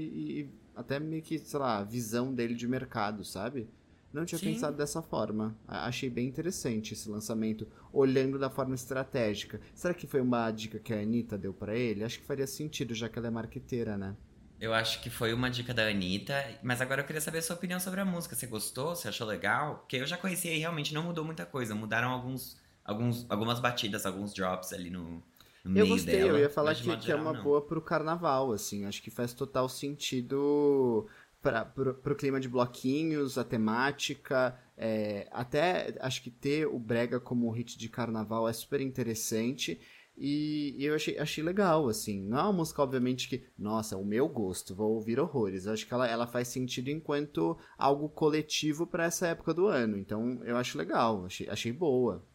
e 0.40 0.50
até 0.74 0.98
meio 0.98 1.22
que, 1.22 1.38
sei 1.38 1.60
lá, 1.60 1.78
a 1.78 1.84
visão 1.84 2.32
dele 2.32 2.54
de 2.54 2.66
mercado, 2.66 3.22
sabe? 3.22 3.68
Não 4.14 4.24
tinha 4.24 4.38
Sim. 4.38 4.46
pensado 4.46 4.76
dessa 4.76 5.02
forma. 5.02 5.58
Achei 5.68 6.08
bem 6.08 6.28
interessante 6.28 6.94
esse 6.94 7.08
lançamento, 7.08 7.66
olhando 7.92 8.38
da 8.38 8.48
forma 8.48 8.74
estratégica. 8.74 9.60
Será 9.74 9.92
que 9.92 10.06
foi 10.06 10.20
uma 10.22 10.50
dica 10.52 10.78
que 10.78 10.94
a 10.94 11.00
Anitta 11.00 11.36
deu 11.36 11.52
pra 11.52 11.76
ele? 11.76 12.02
Acho 12.02 12.20
que 12.20 12.24
faria 12.24 12.46
sentido, 12.46 12.94
já 12.94 13.08
que 13.08 13.18
ela 13.18 13.28
é 13.28 13.30
marqueteira, 13.30 13.98
né? 13.98 14.16
Eu 14.60 14.72
acho 14.72 15.02
que 15.02 15.10
foi 15.10 15.32
uma 15.34 15.50
dica 15.50 15.74
da 15.74 15.86
Anitta, 15.88 16.34
mas 16.62 16.80
agora 16.80 17.02
eu 17.02 17.06
queria 17.06 17.20
saber 17.20 17.38
a 17.38 17.42
sua 17.42 17.56
opinião 17.56 17.78
sobre 17.80 18.00
a 18.00 18.04
música. 18.04 18.34
Você 18.34 18.46
gostou? 18.46 18.94
Você 18.94 19.08
achou 19.08 19.26
legal? 19.26 19.78
Porque 19.78 19.96
eu 19.96 20.06
já 20.06 20.16
conhecia 20.16 20.54
e 20.54 20.58
realmente 20.58 20.94
não 20.94 21.02
mudou 21.02 21.24
muita 21.24 21.44
coisa. 21.44 21.74
Mudaram 21.74 22.10
alguns, 22.10 22.56
alguns, 22.84 23.26
algumas 23.30 23.60
batidas, 23.60 24.06
alguns 24.06 24.32
drops 24.32 24.72
ali 24.72 24.90
no, 24.90 25.22
no 25.64 25.70
Eu 25.74 25.86
meio 25.86 25.86
gostei, 25.86 26.20
dela. 26.20 26.30
eu 26.30 26.38
ia 26.38 26.48
falar 26.48 26.74
que, 26.74 26.84
modo 26.84 27.04
que 27.04 27.12
é 27.12 27.16
geral, 27.16 27.20
uma 27.20 27.32
não. 27.32 27.42
boa 27.42 27.60
pro 27.66 27.82
carnaval, 27.82 28.52
assim. 28.52 28.84
Acho 28.86 29.02
que 29.02 29.10
faz 29.10 29.32
total 29.34 29.68
sentido 29.68 31.06
pra, 31.42 31.64
pro, 31.64 31.94
pro 31.94 32.16
clima 32.16 32.40
de 32.40 32.48
bloquinhos, 32.48 33.36
a 33.36 33.44
temática. 33.44 34.58
é, 34.76 35.28
até 35.32 35.94
acho 36.00 36.22
que 36.22 36.30
ter 36.30 36.66
o 36.66 36.78
Brega 36.78 37.20
como 37.20 37.50
hit 37.50 37.76
de 37.76 37.88
carnaval 37.88 38.48
é 38.48 38.52
super 38.52 38.80
interessante. 38.80 39.80
E, 40.16 40.76
e 40.78 40.84
eu 40.84 40.94
achei, 40.94 41.18
achei 41.18 41.42
legal, 41.42 41.88
assim. 41.88 42.22
Não 42.22 42.38
é 42.38 42.42
uma 42.42 42.52
música, 42.52 42.82
obviamente, 42.82 43.28
que, 43.28 43.44
nossa, 43.58 43.96
o 43.96 44.04
meu 44.04 44.28
gosto, 44.28 44.74
vou 44.74 44.92
ouvir 44.92 45.18
horrores. 45.18 45.66
Eu 45.66 45.72
acho 45.72 45.86
que 45.86 45.92
ela, 45.92 46.06
ela 46.06 46.26
faz 46.26 46.48
sentido 46.48 46.88
enquanto 46.88 47.58
algo 47.76 48.08
coletivo 48.08 48.86
pra 48.86 49.04
essa 49.04 49.26
época 49.28 49.52
do 49.52 49.66
ano. 49.66 49.98
Então, 49.98 50.42
eu 50.44 50.56
acho 50.56 50.78
legal, 50.78 51.24
achei, 51.26 51.48
achei 51.48 51.72
boa. 51.72 52.26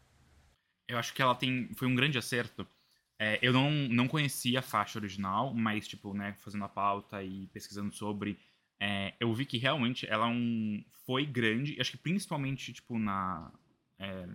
Eu 0.88 0.98
acho 0.98 1.14
que 1.14 1.22
ela 1.22 1.36
tem. 1.36 1.70
Foi 1.76 1.88
um 1.88 1.96
grande 1.96 2.18
acerto. 2.18 2.68
É, 3.18 3.38
eu 3.42 3.52
não, 3.52 3.70
não 3.72 4.08
conhecia 4.08 4.60
a 4.60 4.64
faixa 4.64 4.98
original, 4.98 5.54
mas, 5.54 5.88
tipo, 5.88 6.14
né, 6.14 6.34
fazendo 6.40 6.64
a 6.64 6.70
pauta 6.70 7.22
e 7.22 7.48
pesquisando 7.48 7.94
sobre, 7.94 8.40
é, 8.80 9.14
eu 9.20 9.34
vi 9.34 9.46
que 9.46 9.58
realmente 9.58 10.08
ela 10.08 10.28
é 10.28 10.30
um, 10.30 10.82
foi 11.06 11.26
grande, 11.26 11.76
acho 11.80 11.92
que 11.92 11.98
principalmente, 11.98 12.72
tipo, 12.72 12.98
na. 12.98 13.52
é, 14.00 14.26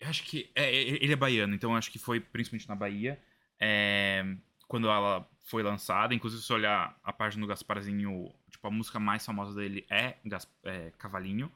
eu 0.00 0.08
acho 0.08 0.22
que. 0.24 0.50
é, 0.54 0.72
ele 0.74 1.12
é 1.12 1.16
baiano, 1.16 1.54
então 1.54 1.74
acho 1.76 1.90
que 1.90 1.98
foi 1.98 2.20
principalmente 2.20 2.68
na 2.68 2.74
Bahia. 2.74 3.20
é, 3.60 4.24
quando 4.68 4.88
ela 4.88 5.28
foi 5.44 5.62
lançada, 5.62 6.14
inclusive 6.14 6.42
se 6.42 6.52
olhar 6.52 6.98
a 7.04 7.12
página 7.12 7.42
do 7.44 7.48
Gasparzinho, 7.48 8.34
tipo, 8.50 8.66
a 8.66 8.70
música 8.70 8.98
mais 8.98 9.24
famosa 9.24 9.54
dele 9.54 9.86
é, 9.90 10.16
Gas- 10.24 10.48
é 10.64 10.90
Cavalinho. 10.98 11.52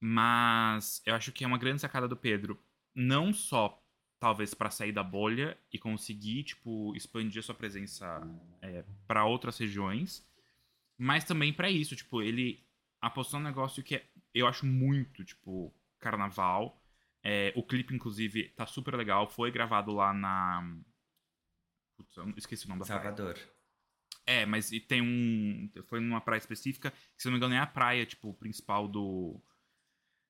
Mas 0.00 1.02
eu 1.06 1.14
acho 1.14 1.32
que 1.32 1.44
é 1.44 1.46
uma 1.46 1.58
grande 1.58 1.80
sacada 1.80 2.08
do 2.08 2.16
Pedro. 2.16 2.58
Não 2.94 3.32
só, 3.32 3.80
talvez, 4.18 4.52
pra 4.54 4.70
sair 4.70 4.92
da 4.92 5.02
bolha 5.02 5.56
e 5.72 5.78
conseguir, 5.78 6.42
tipo, 6.44 6.94
expandir 6.96 7.40
a 7.40 7.42
sua 7.42 7.54
presença 7.54 8.20
é, 8.60 8.84
para 9.06 9.24
outras 9.24 9.56
regiões, 9.58 10.26
mas 10.98 11.24
também 11.24 11.52
pra 11.52 11.70
isso. 11.70 11.96
Tipo, 11.96 12.22
ele 12.22 12.64
apostou 13.00 13.40
num 13.40 13.46
negócio 13.46 13.82
que 13.82 13.96
é- 13.96 14.06
eu 14.34 14.46
acho 14.48 14.66
muito, 14.66 15.24
tipo, 15.24 15.72
carnaval. 16.00 16.81
É, 17.22 17.52
o 17.54 17.62
clipe, 17.62 17.94
inclusive, 17.94 18.48
tá 18.50 18.66
super 18.66 18.94
legal. 18.94 19.28
Foi 19.28 19.50
gravado 19.50 19.92
lá 19.92 20.12
na. 20.12 20.76
Putz, 21.96 22.16
eu 22.16 22.28
esqueci 22.36 22.66
o 22.66 22.68
nome 22.68 22.80
da 22.80 22.86
praia. 22.86 23.02
Salvador. 23.02 23.38
É, 24.26 24.46
mas 24.46 24.72
e 24.72 24.80
tem 24.80 25.00
um. 25.00 25.70
Foi 25.84 26.00
numa 26.00 26.20
praia 26.20 26.38
específica, 26.38 26.90
que 26.90 27.22
se 27.22 27.26
não 27.26 27.32
me 27.32 27.38
engano 27.38 27.54
é 27.54 27.58
a 27.58 27.66
praia, 27.66 28.06
tipo, 28.06 28.34
principal 28.34 28.88
do. 28.88 29.40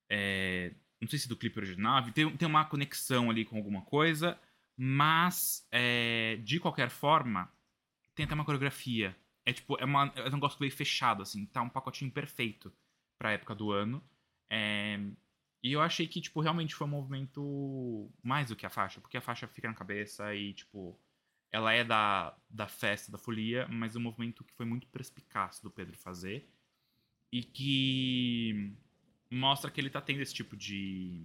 é, 0.09 0.75
não 1.01 1.09
sei 1.09 1.19
se 1.19 1.29
do 1.29 1.37
clipe 1.37 1.59
original. 1.59 2.03
Tem, 2.13 2.37
tem 2.37 2.49
uma 2.49 2.65
conexão 2.65 3.31
ali 3.31 3.45
com 3.45 3.57
alguma 3.57 3.83
coisa, 3.83 4.39
mas 4.77 5.67
é, 5.71 6.39
de 6.43 6.61
qualquer 6.61 6.91
forma, 6.91 7.53
tem 8.15 8.25
até 8.25 8.35
uma 8.35 8.45
coreografia. 8.45 9.17
É 9.45 9.53
tipo, 9.53 9.77
é, 9.81 9.85
uma, 9.85 10.13
é 10.15 10.29
um 10.29 10.33
negócio 10.33 10.59
meio 10.61 10.73
fechado, 10.73 11.23
assim, 11.23 11.45
tá 11.47 11.61
um 11.63 11.69
pacotinho 11.69 12.11
perfeito 12.11 12.73
pra 13.19 13.33
época 13.33 13.55
do 13.55 13.73
ano. 13.73 14.03
É, 14.49 14.99
e 15.63 15.73
eu 15.73 15.81
achei 15.81 16.07
que, 16.07 16.21
tipo, 16.21 16.41
realmente 16.41 16.75
foi 16.75 16.87
um 16.87 16.91
movimento 16.91 18.11
mais 18.23 18.49
do 18.49 18.57
que 18.57 18.67
a 18.67 18.71
faixa, 18.71 19.01
porque 19.01 19.17
a 19.17 19.21
faixa 19.21 19.47
fica 19.47 19.69
na 19.69 19.75
cabeça 19.75 20.35
e, 20.35 20.53
tipo, 20.53 20.99
ela 21.51 21.73
é 21.73 21.85
da, 21.85 22.37
da 22.51 22.67
festa, 22.67 23.13
da 23.13 23.19
folia, 23.19 23.69
mas 23.69 23.95
um 23.95 24.01
movimento 24.01 24.43
que 24.43 24.53
foi 24.55 24.67
muito 24.67 24.87
perspicaz 24.89 25.61
do 25.61 25.71
Pedro 25.71 25.97
fazer 25.97 26.49
e 27.31 27.43
que 27.45 28.73
mostra 29.31 29.71
que 29.71 29.81
ele 29.81 29.91
tá 29.91 30.01
tendo 30.01 30.21
esse 30.21 30.35
tipo 30.35 30.57
de. 30.57 31.25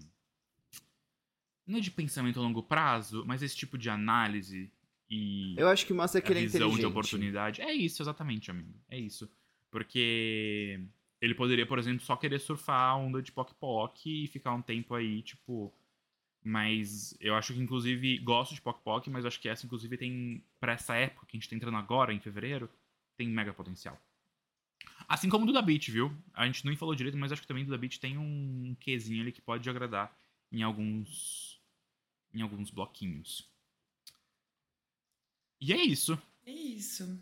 Não 1.65 1.79
é 1.79 1.81
de 1.81 1.91
pensamento 1.91 2.39
a 2.39 2.43
longo 2.43 2.63
prazo, 2.63 3.25
mas 3.25 3.41
esse 3.41 3.55
tipo 3.55 3.77
de 3.77 3.89
análise 3.89 4.71
e 5.09 5.55
Eu 5.57 5.67
acho 5.69 5.85
que 5.85 5.93
mostra 5.93 6.21
que 6.21 6.31
ele 6.31 6.39
é 6.39 6.43
visão 6.43 6.59
inteligente. 6.59 6.79
de 6.81 6.85
oportunidade. 6.85 7.61
É 7.61 7.73
isso, 7.73 8.01
exatamente, 8.01 8.51
amigo. 8.51 8.73
É 8.89 8.99
isso. 8.99 9.29
Porque 9.71 10.81
ele 11.21 11.33
poderia, 11.35 11.65
por 11.65 11.79
exemplo, 11.79 12.03
só 12.05 12.15
querer 12.15 12.39
surfar 12.39 12.79
a 12.91 12.95
onda 12.95 13.21
de 13.21 13.31
Poc 13.31 13.53
Poc 13.55 14.05
e 14.05 14.27
ficar 14.27 14.53
um 14.53 14.61
tempo 14.61 14.93
aí, 14.95 15.21
tipo. 15.21 15.73
Mas 16.43 17.15
eu 17.19 17.35
acho 17.35 17.53
que, 17.53 17.59
inclusive, 17.59 18.19
gosto 18.19 18.53
de 18.55 18.61
Poc 18.61 18.81
Poc, 18.81 19.07
mas 19.07 19.25
acho 19.25 19.39
que 19.39 19.49
essa, 19.49 19.65
inclusive, 19.65 19.97
tem. 19.97 20.43
Pra 20.59 20.73
essa 20.73 20.95
época 20.95 21.25
que 21.25 21.35
a 21.35 21.39
gente 21.39 21.49
tá 21.49 21.55
entrando 21.55 21.77
agora, 21.77 22.13
em 22.13 22.19
fevereiro, 22.19 22.69
tem 23.17 23.27
mega 23.27 23.53
potencial. 23.53 23.99
Assim 25.07 25.29
como 25.29 25.43
o 25.43 25.47
Duda 25.47 25.61
Beat, 25.61 25.89
viu? 25.89 26.15
A 26.33 26.45
gente 26.45 26.65
nem 26.65 26.75
falou 26.75 26.95
direito, 26.95 27.17
mas 27.17 27.31
acho 27.31 27.41
que 27.41 27.47
também 27.47 27.63
o 27.63 27.65
Duda 27.65 27.77
Beat 27.77 27.97
tem 27.99 28.17
um 28.17 28.75
quezinho 28.79 29.21
ali 29.21 29.31
que 29.31 29.41
pode 29.41 29.69
agradar 29.69 30.15
em 30.51 30.61
alguns. 30.63 31.59
em 32.33 32.41
alguns 32.41 32.69
bloquinhos. 32.69 33.49
E 35.59 35.73
é 35.73 35.77
isso. 35.77 36.21
É 36.45 36.51
isso. 36.51 37.19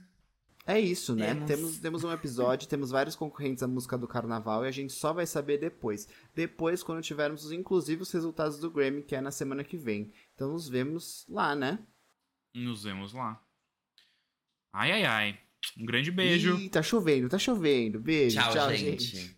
É 0.67 0.79
isso, 0.79 1.15
né? 1.15 1.27
Temos. 1.35 1.47
Temos, 1.47 1.77
temos 1.77 2.03
um 2.03 2.11
episódio, 2.11 2.67
temos 2.67 2.89
vários 2.89 3.15
concorrentes 3.15 3.61
à 3.61 3.67
música 3.67 3.97
do 3.97 4.07
carnaval 4.07 4.65
e 4.65 4.67
a 4.67 4.71
gente 4.71 4.93
só 4.93 5.13
vai 5.13 5.27
saber 5.27 5.59
depois. 5.59 6.07
Depois, 6.33 6.81
quando 6.81 7.03
tivermos, 7.03 7.51
inclusive, 7.51 8.01
os 8.01 8.11
resultados 8.11 8.59
do 8.59 8.71
Grammy, 8.71 9.03
que 9.03 9.15
é 9.15 9.21
na 9.21 9.29
semana 9.29 9.63
que 9.63 9.77
vem. 9.77 10.11
Então 10.33 10.51
nos 10.51 10.67
vemos 10.67 11.23
lá, 11.29 11.53
né? 11.55 11.79
Nos 12.53 12.83
vemos 12.83 13.13
lá. 13.13 13.39
Ai, 14.73 14.91
ai, 14.91 15.05
ai. 15.05 15.39
Um 15.77 15.85
grande 15.85 16.09
beijo. 16.09 16.57
Ih, 16.57 16.69
tá 16.69 16.81
chovendo, 16.81 17.29
tá 17.29 17.37
chovendo. 17.37 17.99
Beijo, 17.99 18.39
Tchau, 18.39 18.53
tchau, 18.53 18.73
gente. 18.73 19.03
gente. 19.03 19.37